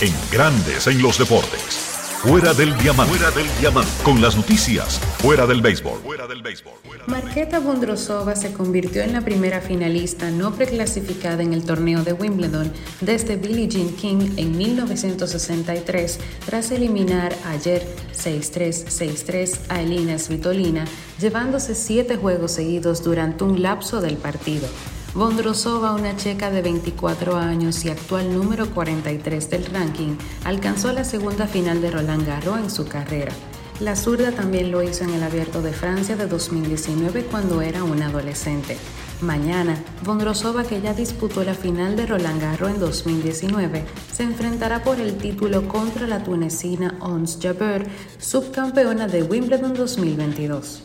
[0.00, 1.88] En Grandes en los Deportes.
[2.22, 3.16] Fuera del diamante.
[3.16, 3.90] Fuera del diamante.
[4.04, 5.00] Con las noticias.
[5.18, 5.98] Fuera del béisbol.
[6.04, 6.74] Fuera del béisbol.
[7.08, 12.72] Marqueta Bondrosova se convirtió en la primera finalista no preclasificada en el torneo de Wimbledon
[13.00, 17.84] desde Billie Jean King en 1963 tras eliminar ayer
[18.14, 20.84] 6-3, 6-3 a Elina Svitolina,
[21.18, 24.68] llevándose siete juegos seguidos durante un lapso del partido.
[25.18, 31.48] Bondrosova, una checa de 24 años y actual número 43 del ranking, alcanzó la segunda
[31.48, 33.32] final de Roland Garros en su carrera.
[33.80, 38.06] La zurda también lo hizo en el Abierto de Francia de 2019 cuando era una
[38.06, 38.76] adolescente.
[39.20, 45.00] Mañana, Bondrosova, que ya disputó la final de Roland Garros en 2019, se enfrentará por
[45.00, 47.84] el título contra la tunecina Ons Jabeur,
[48.20, 50.84] subcampeona de Wimbledon 2022.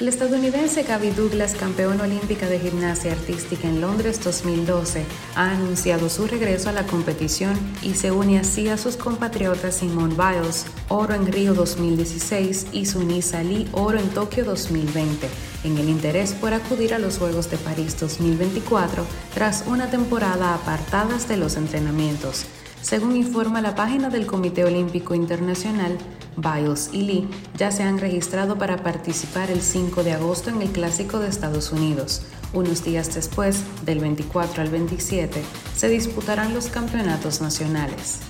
[0.00, 5.04] La estadounidense Gaby Douglas, campeona olímpica de gimnasia artística en Londres 2012,
[5.34, 10.14] ha anunciado su regreso a la competición y se une así a sus compatriotas Simone
[10.14, 15.26] Biles, oro en Río 2016 y Sunisa Lee, oro en Tokio 2020,
[15.64, 19.04] en el interés por acudir a los Juegos de París 2024
[19.34, 22.46] tras una temporada apartadas de los entrenamientos.
[22.82, 25.98] Según informa la página del Comité Olímpico Internacional,
[26.36, 30.70] Biles y Lee ya se han registrado para participar el 5 de agosto en el
[30.70, 32.22] Clásico de Estados Unidos.
[32.52, 35.42] Unos días después, del 24 al 27,
[35.76, 38.20] se disputarán los campeonatos nacionales.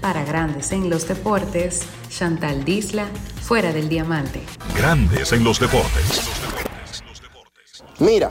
[0.00, 3.06] Para grandes en los deportes, Chantal Disla,
[3.40, 4.42] fuera del diamante.
[4.76, 6.20] Grandes en los deportes.
[8.00, 8.30] Mira,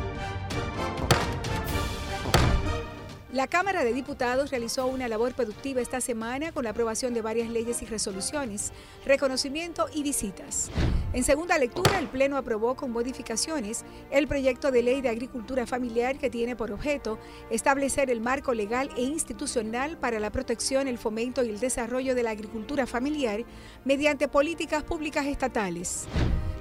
[3.33, 7.47] La Cámara de Diputados realizó una labor productiva esta semana con la aprobación de varias
[7.47, 8.73] leyes y resoluciones,
[9.05, 10.69] reconocimiento y visitas.
[11.13, 16.17] En segunda lectura, el Pleno aprobó con modificaciones el proyecto de ley de agricultura familiar
[16.17, 21.41] que tiene por objeto establecer el marco legal e institucional para la protección, el fomento
[21.41, 23.45] y el desarrollo de la agricultura familiar
[23.85, 26.05] mediante políticas públicas estatales.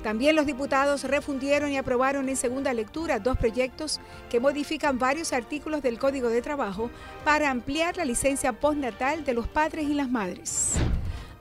[0.03, 4.01] También los diputados refundieron y aprobaron en segunda lectura dos proyectos
[4.31, 6.91] que modifican varios artículos del Código de Trabajo
[7.25, 10.73] para ampliar la licencia postnatal de los padres y las madres.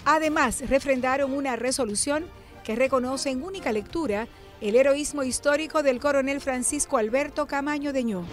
[0.04, 2.26] Además, refrendaron una resolución
[2.64, 4.28] que reconoce en única lectura
[4.60, 8.26] el heroísmo histórico del coronel Francisco Alberto Camaño Deñó.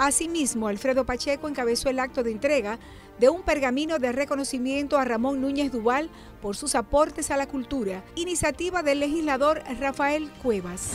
[0.00, 2.78] Asimismo, Alfredo Pacheco encabezó el acto de entrega
[3.18, 6.08] de un pergamino de reconocimiento a Ramón Núñez Duval
[6.40, 10.92] por sus aportes a la cultura, iniciativa del legislador Rafael Cuevas.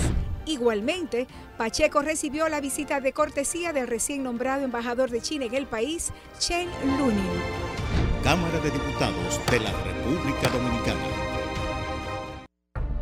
[0.48, 5.68] Igualmente, Pacheco recibió la visita de cortesía del recién nombrado embajador de China en el
[5.68, 6.68] país, Chen
[6.98, 7.30] Lunin.
[8.23, 11.06] Cámara de Diputados de la República Dominicana.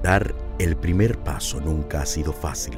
[0.04, 2.78] Dar el primer paso nunca ha sido fácil,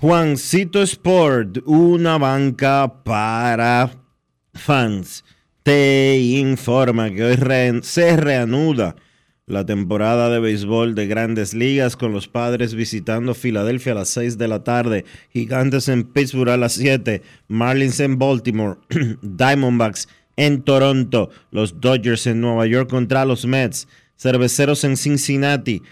[0.00, 3.90] Juancito Sport, una banca para
[4.54, 5.24] fans,
[5.64, 8.94] te informa que hoy se reanuda
[9.46, 14.38] la temporada de béisbol de grandes ligas con los padres visitando Filadelfia a las 6
[14.38, 18.78] de la tarde, Gigantes en Pittsburgh a las 7, Marlins en Baltimore,
[19.22, 25.82] Diamondbacks en Toronto, los Dodgers en Nueva York contra los Mets, Cerveceros en Cincinnati,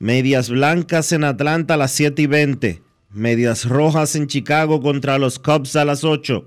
[0.00, 2.93] Medias Blancas en Atlanta a las 7 y 20.
[3.14, 6.44] Medias Rojas en Chicago contra los Cubs a las 8.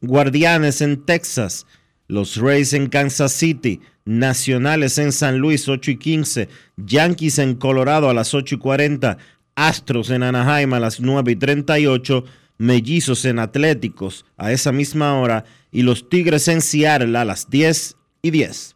[0.00, 1.66] Guardianes en Texas.
[2.08, 3.80] Los Rays en Kansas City.
[4.06, 6.48] Nacionales en San Luis 8 y 15.
[6.76, 9.18] Yankees en Colorado a las 8 y 40.
[9.56, 12.24] Astros en Anaheim a las 9 y 38.
[12.56, 15.44] Mellizos en Atléticos a esa misma hora.
[15.70, 18.75] Y los Tigres en Seattle a las 10 y 10.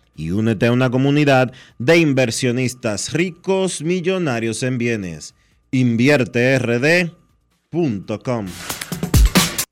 [0.15, 5.35] y únete a una comunidad de inversionistas ricos millonarios en bienes.
[5.71, 8.45] InvierteRD.com.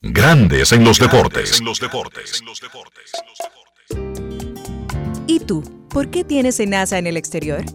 [0.01, 1.61] Grandes en los deportes.
[5.27, 5.61] ¿Y tú?
[5.89, 7.65] ¿Por qué tienes NASA en el exterior?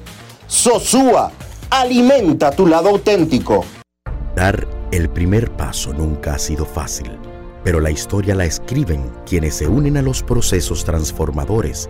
[0.48, 1.32] Sosúa,
[1.70, 3.66] alimenta tu lado auténtico.
[4.36, 7.12] Dar el primer paso nunca ha sido fácil,
[7.64, 11.90] pero la historia la escriben quienes se unen a los procesos transformadores,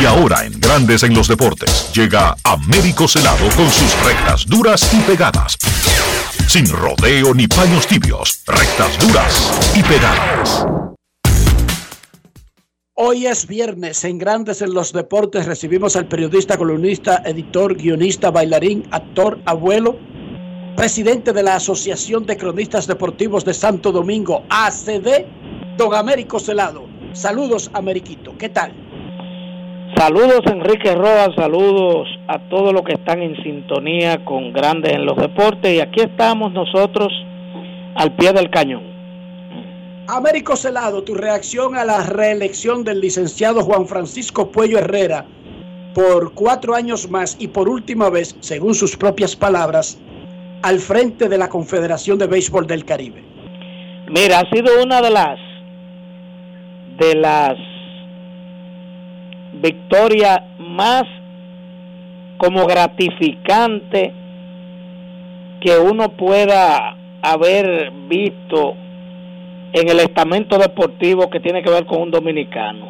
[0.00, 5.00] Y ahora en Grandes en los deportes llega Américo Celado con sus rectas duras y
[5.00, 5.58] pegadas.
[6.46, 10.64] Sin rodeo ni paños tibios, rectas duras y pegadas.
[13.02, 18.86] Hoy es viernes, en Grandes en los Deportes recibimos al periodista, columnista, editor, guionista, bailarín,
[18.90, 19.96] actor, abuelo,
[20.76, 25.24] presidente de la Asociación de Cronistas Deportivos de Santo Domingo, ACD,
[25.76, 26.84] don Américo Celado.
[27.12, 28.89] Saludos, Ameriquito, ¿qué tal?
[30.00, 35.14] Saludos Enrique Roa, saludos a todos los que están en sintonía con Grandes en los
[35.18, 37.12] Deportes y aquí estamos nosotros
[37.96, 38.82] al pie del cañón.
[40.08, 45.26] Américo Celado, tu reacción a la reelección del licenciado Juan Francisco Puello Herrera
[45.94, 50.00] por cuatro años más y por última vez, según sus propias palabras,
[50.62, 53.22] al frente de la Confederación de Béisbol del Caribe.
[54.08, 55.38] Mira, ha sido una de las
[56.96, 57.58] de las
[59.60, 61.04] victorias más
[62.38, 64.12] como gratificante
[65.60, 68.74] que uno pueda haber visto
[69.72, 72.88] en el estamento deportivo que tiene que ver con un dominicano.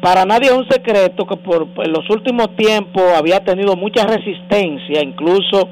[0.00, 5.68] Para nadie es un secreto que por, los últimos tiempos había tenido mucha resistencia, incluso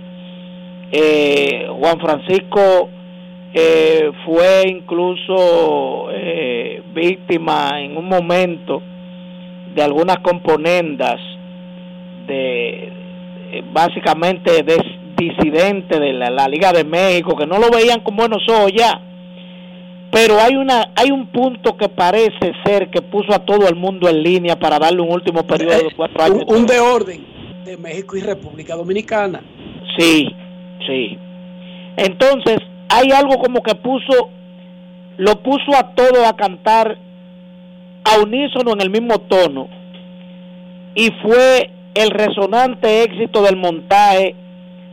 [0.93, 2.91] eh, Juan Francisco
[3.53, 8.83] eh, fue incluso eh, víctima en un momento
[9.75, 11.21] de algunas componendas
[12.27, 12.93] de
[13.73, 14.77] básicamente de
[15.17, 19.01] disidentes de la, la, Liga de México que no lo veían con buenos ojos ya.
[20.13, 24.09] Pero hay una hay un punto que parece ser que puso a todo el mundo
[24.09, 26.45] en línea para darle un último periodo de cuatro años.
[26.47, 27.25] un, un de orden
[27.65, 29.41] de México y República Dominicana.
[29.97, 30.29] Sí
[30.91, 31.19] sí.
[31.97, 34.31] Entonces hay algo como que puso
[35.17, 36.97] lo puso a todo a cantar
[38.05, 39.69] a unísono en el mismo tono
[40.95, 44.35] y fue el resonante éxito del montaje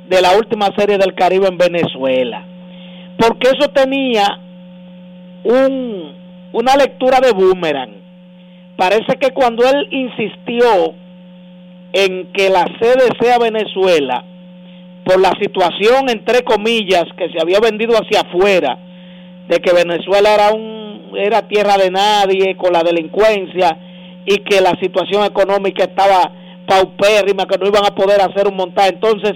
[0.09, 2.45] de la última serie del Caribe en Venezuela.
[3.17, 4.25] Porque eso tenía
[5.43, 6.13] un,
[6.53, 7.91] una lectura de boomerang.
[8.77, 10.93] Parece que cuando él insistió
[11.93, 14.23] en que la sede sea Venezuela,
[15.03, 18.77] por la situación, entre comillas, que se había vendido hacia afuera,
[19.47, 20.76] de que Venezuela era un
[21.15, 23.77] era tierra de nadie con la delincuencia
[24.25, 26.31] y que la situación económica estaba
[26.67, 28.89] paupérrima, que no iban a poder hacer un montaje.
[28.89, 29.33] Entonces,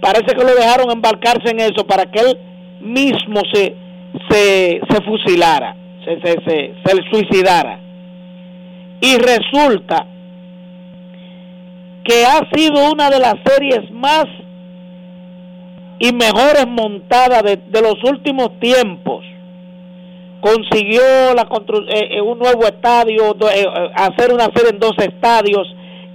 [0.00, 2.38] parece que lo dejaron embarcarse en eso para que él
[2.80, 3.74] mismo se,
[4.30, 7.80] se, se fusilara, se, se, se, se suicidara.
[9.00, 10.06] Y resulta
[12.04, 14.26] que ha sido una de las series más
[15.98, 19.24] y mejores montadas de, de los últimos tiempos
[20.40, 21.02] consiguió
[21.34, 21.42] la
[21.88, 25.66] eh, eh, un nuevo estadio, eh, hacer una serie en dos estadios,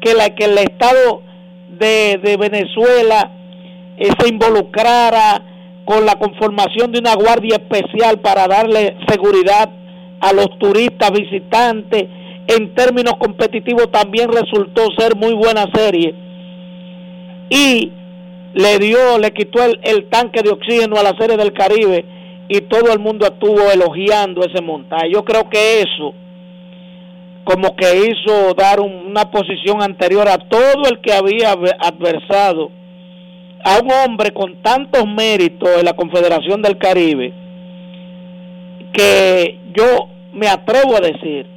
[0.01, 1.21] que, la, que el Estado
[1.69, 3.31] de, de Venezuela
[3.97, 5.41] se involucrara
[5.85, 9.69] con la conformación de una guardia especial para darle seguridad
[10.19, 12.05] a los turistas visitantes.
[12.47, 16.13] En términos competitivos también resultó ser muy buena serie.
[17.49, 17.91] Y
[18.53, 22.05] le dio, le quitó el, el tanque de oxígeno a la serie del Caribe
[22.47, 25.11] y todo el mundo estuvo elogiando ese montaje.
[25.11, 26.13] Yo creo que eso
[27.43, 32.71] como que hizo dar una posición anterior a todo el que había adversado
[33.65, 37.33] a un hombre con tantos méritos en la Confederación del Caribe,
[38.93, 41.47] que yo me atrevo a decir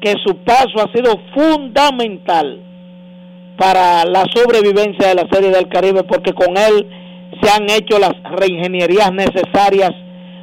[0.00, 2.60] que su paso ha sido fundamental
[3.56, 6.86] para la sobrevivencia de la Serie del Caribe porque con él
[7.40, 9.90] se han hecho las reingenierías necesarias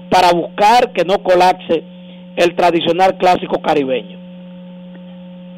[0.09, 1.83] para buscar que no colapse
[2.35, 4.17] el tradicional clásico caribeño.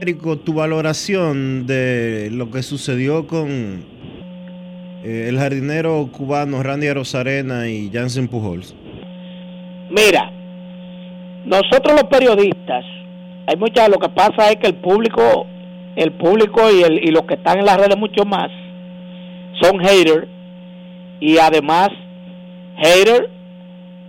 [0.01, 3.85] Érico, tu valoración de lo que sucedió con
[5.03, 8.75] eh, el jardinero cubano Randy Rosarena y Jansen Pujols.
[9.89, 10.31] Mira,
[11.45, 12.83] nosotros los periodistas,
[13.45, 15.45] hay muchas, lo que pasa es que el público,
[15.95, 18.49] el público y, el, y los que están en las redes mucho más,
[19.61, 20.27] son haters
[21.19, 21.89] y además
[22.77, 23.27] haters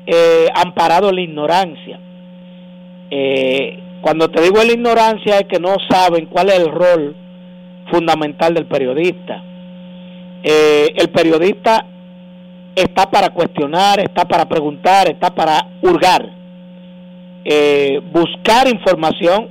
[0.07, 2.01] eh, amparado en la ignorancia.
[3.11, 7.17] Eh, cuando te digo la ignorancia es que no saben cuál es el rol
[7.91, 9.43] fundamental del periodista.
[10.43, 11.87] Eh, el periodista
[12.75, 16.29] está para cuestionar, está para preguntar, está para hurgar,
[17.45, 19.49] eh, buscar información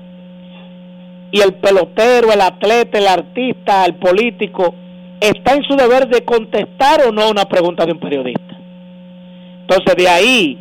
[1.31, 4.75] y el pelotero, el atleta, el artista, el político
[5.21, 8.50] está en su deber de contestar o no una pregunta de un periodista.
[9.71, 10.57] Entonces de ahí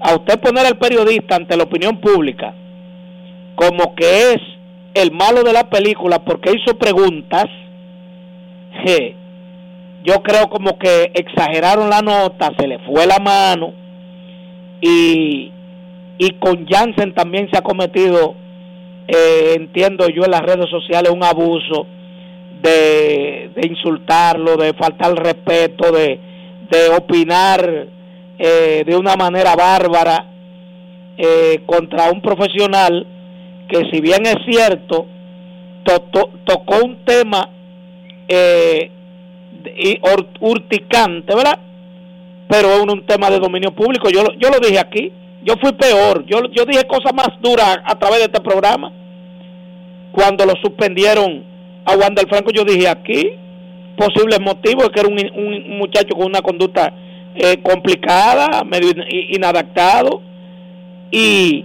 [0.00, 2.52] a usted poner al periodista ante la opinión pública
[3.54, 4.38] como que es
[4.94, 7.46] el malo de la película porque hizo preguntas,
[10.02, 13.72] yo creo como que exageraron la nota, se le fue la mano
[14.80, 15.52] y,
[16.18, 18.34] y con Jansen también se ha cometido,
[19.06, 21.86] eh, entiendo yo en las redes sociales, un abuso
[22.62, 26.18] de, de insultarlo, de faltar respeto, de,
[26.68, 27.97] de opinar
[28.38, 30.26] eh, de una manera bárbara
[31.16, 33.04] eh, contra un profesional
[33.68, 35.06] que si bien es cierto,
[35.84, 37.50] tocó un tema
[38.28, 38.90] eh,
[40.40, 41.58] urticante, ¿verdad?
[42.48, 44.08] Pero es un, tema de dominio público.
[44.08, 45.12] Yo, yo lo dije aquí.
[45.42, 46.24] Yo fui peor.
[46.26, 48.92] Yo, yo dije cosas más duras a través de este programa.
[50.12, 51.44] Cuando lo suspendieron
[51.84, 53.32] a Juan del Franco, yo dije aquí
[53.96, 56.92] posibles motivos, que era un, un muchacho con una conducta
[57.38, 58.92] eh, complicada, medio
[59.30, 60.22] inadaptado.
[61.10, 61.64] Y,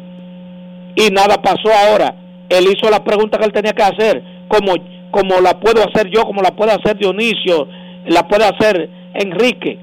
[0.95, 2.16] y nada pasó ahora.
[2.50, 4.74] Él hizo la pregunta que él tenía que hacer, como,
[5.12, 7.68] como la puedo hacer yo, como la puede hacer Dionisio,
[8.06, 9.80] la puede hacer Enrique.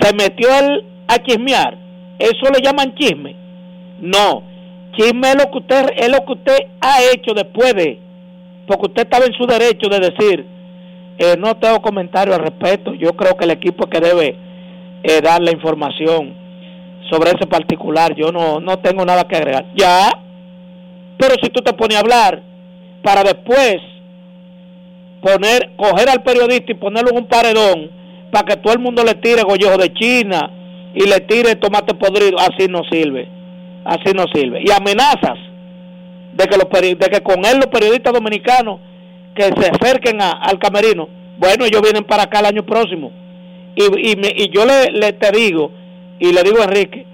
[0.00, 1.78] Se metió él a chismear.
[2.18, 3.34] ¿Eso le llaman chisme?
[4.00, 4.42] No.
[4.96, 7.98] Chisme es lo que usted, es lo que usted ha hecho después de,
[8.66, 10.46] porque usted estaba en su derecho de decir,
[11.18, 14.36] eh, no tengo comentario al respecto, yo creo que el equipo que debe
[15.02, 16.34] eh, dar la información
[17.10, 19.66] sobre ese particular, yo no, no tengo nada que agregar.
[19.74, 20.10] Ya,
[21.18, 22.42] pero si tú te pones a hablar
[23.02, 23.78] para después
[25.20, 27.90] poner, coger al periodista y ponerlo en un paredón
[28.30, 30.50] para que todo el mundo le tire gollejo de China
[30.94, 33.28] y le tire tomate podrido, así no sirve,
[33.84, 34.62] así no sirve.
[34.64, 35.38] Y amenazas
[36.32, 38.80] de que, los, de que con él los periodistas dominicanos
[39.34, 41.08] que se acerquen al camerino,
[41.38, 43.12] bueno, ellos vienen para acá el año próximo.
[43.74, 45.70] Y, y, y yo le, le te digo,
[46.18, 47.06] y le digo a Enrique,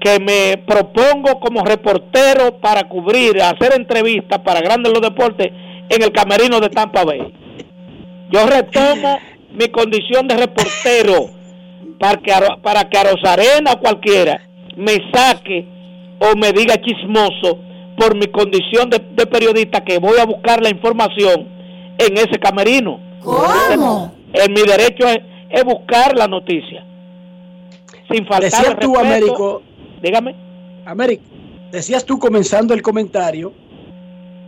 [0.00, 5.50] que me propongo como reportero para cubrir, hacer entrevistas para Grandes los Deportes
[5.88, 7.32] en el camerino de Tampa Bay.
[8.30, 9.18] Yo retomo
[9.52, 11.30] mi condición de reportero
[11.98, 12.32] para que,
[12.62, 14.40] para que a Rosarena o cualquiera
[14.76, 15.66] me saque
[16.20, 17.58] o me diga chismoso
[17.96, 21.48] por mi condición de, periodista que voy a buscar la información
[21.98, 23.00] en ese camerino.
[23.22, 24.14] ¿Cómo?
[24.32, 25.18] En mi derecho es,
[25.50, 26.84] es buscar la noticia.
[28.10, 29.62] Sin faltar Decías tú, Américo,
[30.02, 30.34] Dígame.
[30.86, 31.24] Américo,
[31.70, 33.52] decías tú comenzando el comentario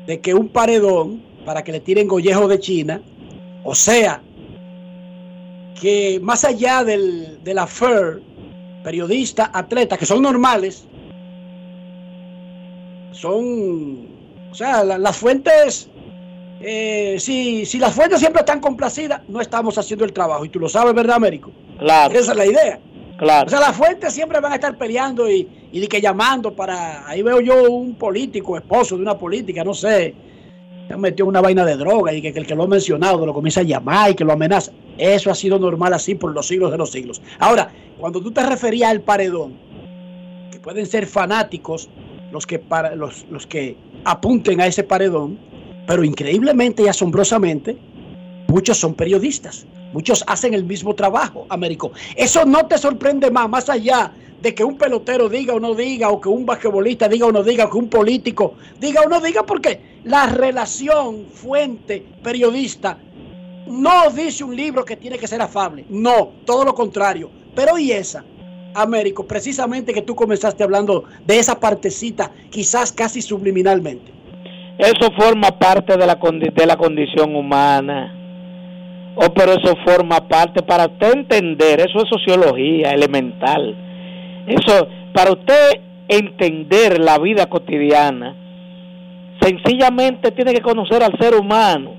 [0.06, 3.02] de que un paredón para que le tiren gollejo de China,
[3.64, 4.22] o sea,
[5.80, 8.22] que más allá del, de la FER,
[8.82, 10.86] periodista, atleta, que son normales,
[13.12, 14.08] son,
[14.50, 15.90] o sea, las fuentes,
[16.60, 20.44] eh, si, si las fuentes siempre están complacidas, no estamos haciendo el trabajo.
[20.44, 21.50] Y tú lo sabes, ¿verdad, Américo?
[21.78, 22.18] Claro.
[22.18, 22.80] Esa es la idea.
[23.16, 23.46] Claro.
[23.46, 27.06] O sea, las fuentes siempre van a estar peleando y, y que llamando para.
[27.06, 30.14] Ahí veo yo un político, esposo de una política, no sé.
[30.88, 33.60] Se metió una vaina de droga y que, el que lo ha mencionado lo comienza
[33.60, 34.72] a llamar y que lo amenaza.
[34.98, 37.22] Eso ha sido normal así por los siglos de los siglos.
[37.38, 39.54] Ahora, cuando tú te referías al paredón,
[40.50, 41.88] que pueden ser fanáticos
[42.32, 45.38] los que, para, los, los que apunten a ese paredón,
[45.86, 47.76] pero increíblemente y asombrosamente,
[48.48, 49.66] muchos son periodistas.
[49.92, 51.92] Muchos hacen el mismo trabajo, Américo.
[52.14, 56.10] Eso no te sorprende más, más allá de que un pelotero diga o no diga,
[56.10, 59.20] o que un basquetbolista diga o no diga, o que un político diga o no
[59.20, 62.98] diga, porque la relación fuente-periodista
[63.66, 65.84] no dice un libro que tiene que ser afable.
[65.88, 67.30] No, todo lo contrario.
[67.54, 68.24] Pero y esa,
[68.74, 74.19] Américo, precisamente que tú comenzaste hablando de esa partecita, quizás casi subliminalmente.
[74.80, 78.16] Eso forma parte de la, de la condición humana.
[79.14, 83.76] Oh, pero eso forma parte, para usted entender, eso es sociología elemental.
[84.46, 88.34] Eso, para usted entender la vida cotidiana,
[89.42, 91.92] sencillamente tiene que conocer al ser humano.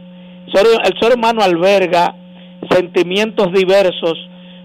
[0.48, 2.16] El ser humano alberga
[2.72, 4.18] sentimientos diversos,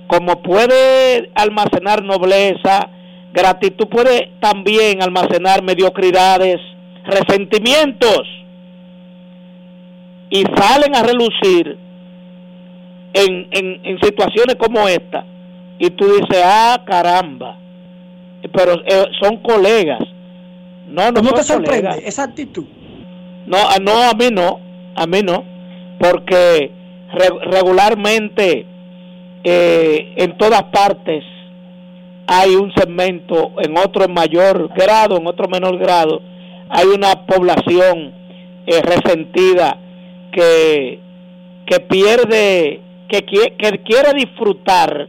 [0.07, 2.89] como puede almacenar nobleza,
[3.35, 6.61] gratitud, puede también almacenar mediocridades,
[7.07, 8.23] resentimientos,
[10.31, 11.79] y salen a relucir
[13.15, 15.25] en, en, situaciones como esta,
[15.79, 17.59] y tú dices, ah, caramba,
[18.53, 20.01] pero eh, son colegas.
[20.89, 22.65] No, no, ¿No te sorprende esa actitud?
[23.47, 24.61] No, no, a mí no,
[24.95, 25.45] a mí no,
[25.99, 26.71] porque
[27.51, 28.67] regularmente
[29.45, 31.25] eh, en todas partes
[32.27, 36.21] hay un segmento, en otro en mayor grado, en otro menor grado,
[36.69, 38.13] hay una población
[38.67, 39.79] eh, resentida
[40.33, 41.01] que,
[41.67, 45.09] que pierde, que, que quiere disfrutar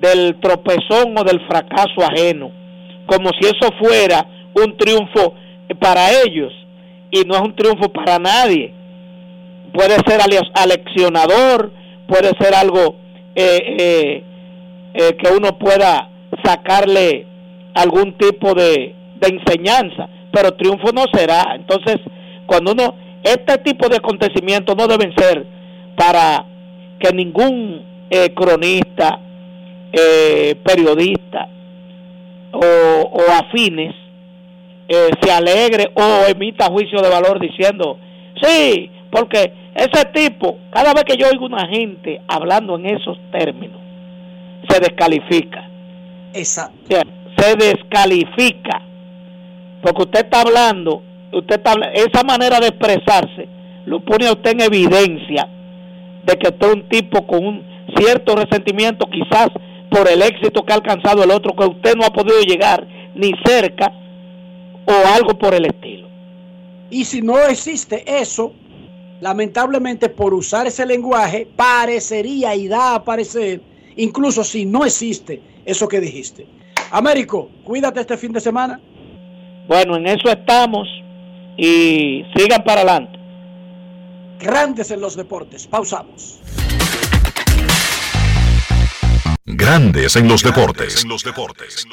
[0.00, 2.50] del tropezón o del fracaso ajeno,
[3.06, 5.34] como si eso fuera un triunfo
[5.80, 6.52] para ellos
[7.10, 8.72] y no es un triunfo para nadie.
[9.72, 10.20] Puede ser
[10.54, 11.72] aleccionador,
[12.06, 12.96] puede ser algo
[13.34, 14.22] eh, eh,
[14.94, 16.08] eh, que uno pueda
[16.42, 17.26] sacarle
[17.74, 21.54] algún tipo de, de enseñanza, pero triunfo no será.
[21.54, 21.96] Entonces,
[22.44, 25.46] cuando uno, este tipo de acontecimientos no deben ser
[25.96, 26.44] para
[26.98, 29.18] que ningún eh, cronista,
[29.90, 31.48] eh, periodista
[32.52, 33.94] o, o afines
[34.88, 37.98] eh, se alegre o emita juicio de valor diciendo,
[38.42, 43.80] sí, porque ese tipo, cada vez que yo oigo una gente hablando en esos términos,
[44.68, 45.66] se descalifica.
[46.34, 46.94] Exacto.
[47.38, 48.82] Se descalifica.
[49.86, 51.00] Porque usted está hablando,
[51.32, 53.48] usted está esa manera de expresarse
[53.84, 55.48] lo pone a usted en evidencia
[56.24, 57.62] de que usted es un tipo con un
[57.96, 59.50] cierto resentimiento quizás
[59.88, 62.84] por el éxito que ha alcanzado el otro que usted no ha podido llegar
[63.14, 63.92] ni cerca
[64.86, 66.08] o algo por el estilo.
[66.90, 68.54] Y si no existe eso,
[69.20, 73.60] lamentablemente por usar ese lenguaje, parecería y da a parecer,
[73.94, 76.44] incluso si no existe eso que dijiste.
[76.90, 78.80] Américo, cuídate este fin de semana.
[79.66, 80.86] Bueno, en eso estamos
[81.56, 83.18] y sigan para adelante.
[84.38, 85.66] Grandes en los deportes.
[85.66, 86.40] Pausamos.
[89.44, 91.02] Grandes en los deportes.
[91.02, 91.86] En los deportes.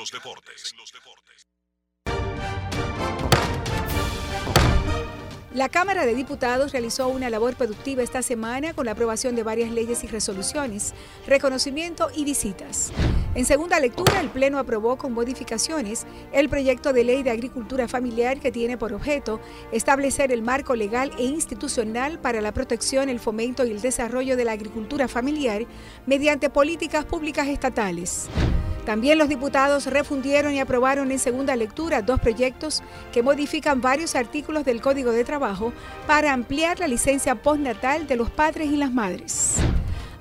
[5.54, 9.70] La Cámara de Diputados realizó una labor productiva esta semana con la aprobación de varias
[9.70, 10.96] leyes y resoluciones,
[11.28, 12.92] reconocimiento y visitas.
[13.36, 18.40] En segunda lectura, el Pleno aprobó con modificaciones el proyecto de ley de agricultura familiar
[18.40, 19.40] que tiene por objeto
[19.72, 24.46] establecer el marco legal e institucional para la protección, el fomento y el desarrollo de
[24.46, 25.68] la agricultura familiar
[26.08, 28.28] mediante políticas públicas estatales.
[28.86, 34.66] También los diputados refundieron y aprobaron en segunda lectura dos proyectos que modifican varios artículos
[34.66, 35.24] del Código de
[36.08, 39.56] Para ampliar la licencia postnatal de los padres y las madres.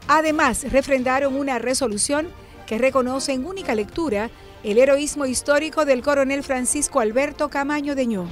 [0.08, 2.28] Además, refrendaron una resolución
[2.66, 4.30] que reconoce en única lectura
[4.64, 8.26] el heroísmo histórico del coronel Francisco Alberto Camaño Deñó.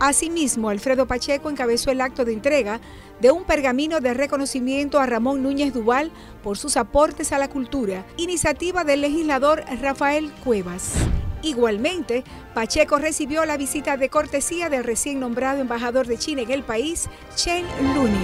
[0.00, 2.80] Asimismo, Alfredo Pacheco encabezó el acto de entrega
[3.20, 6.10] de un pergamino de reconocimiento a Ramón Núñez Duval
[6.42, 10.94] por sus aportes a la cultura, iniciativa del legislador Rafael Cuevas.
[11.42, 12.24] Igualmente,
[12.54, 17.08] Pacheco recibió la visita de cortesía del recién nombrado embajador de China en el país,
[17.34, 18.16] Chen Lunin.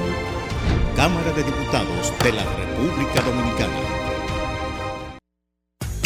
[0.97, 3.99] Cámara de Diputados de la República Dominicana.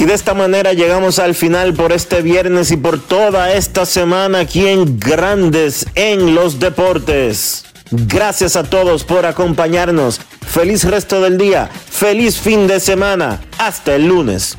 [0.02, 4.40] Y de esta manera llegamos al final por este viernes y por toda esta semana
[4.40, 7.64] aquí en Grandes en los Deportes.
[7.92, 10.20] Gracias a todos por acompañarnos.
[10.40, 11.68] Feliz resto del día.
[11.68, 13.40] Feliz fin de semana.
[13.58, 14.58] Hasta el lunes.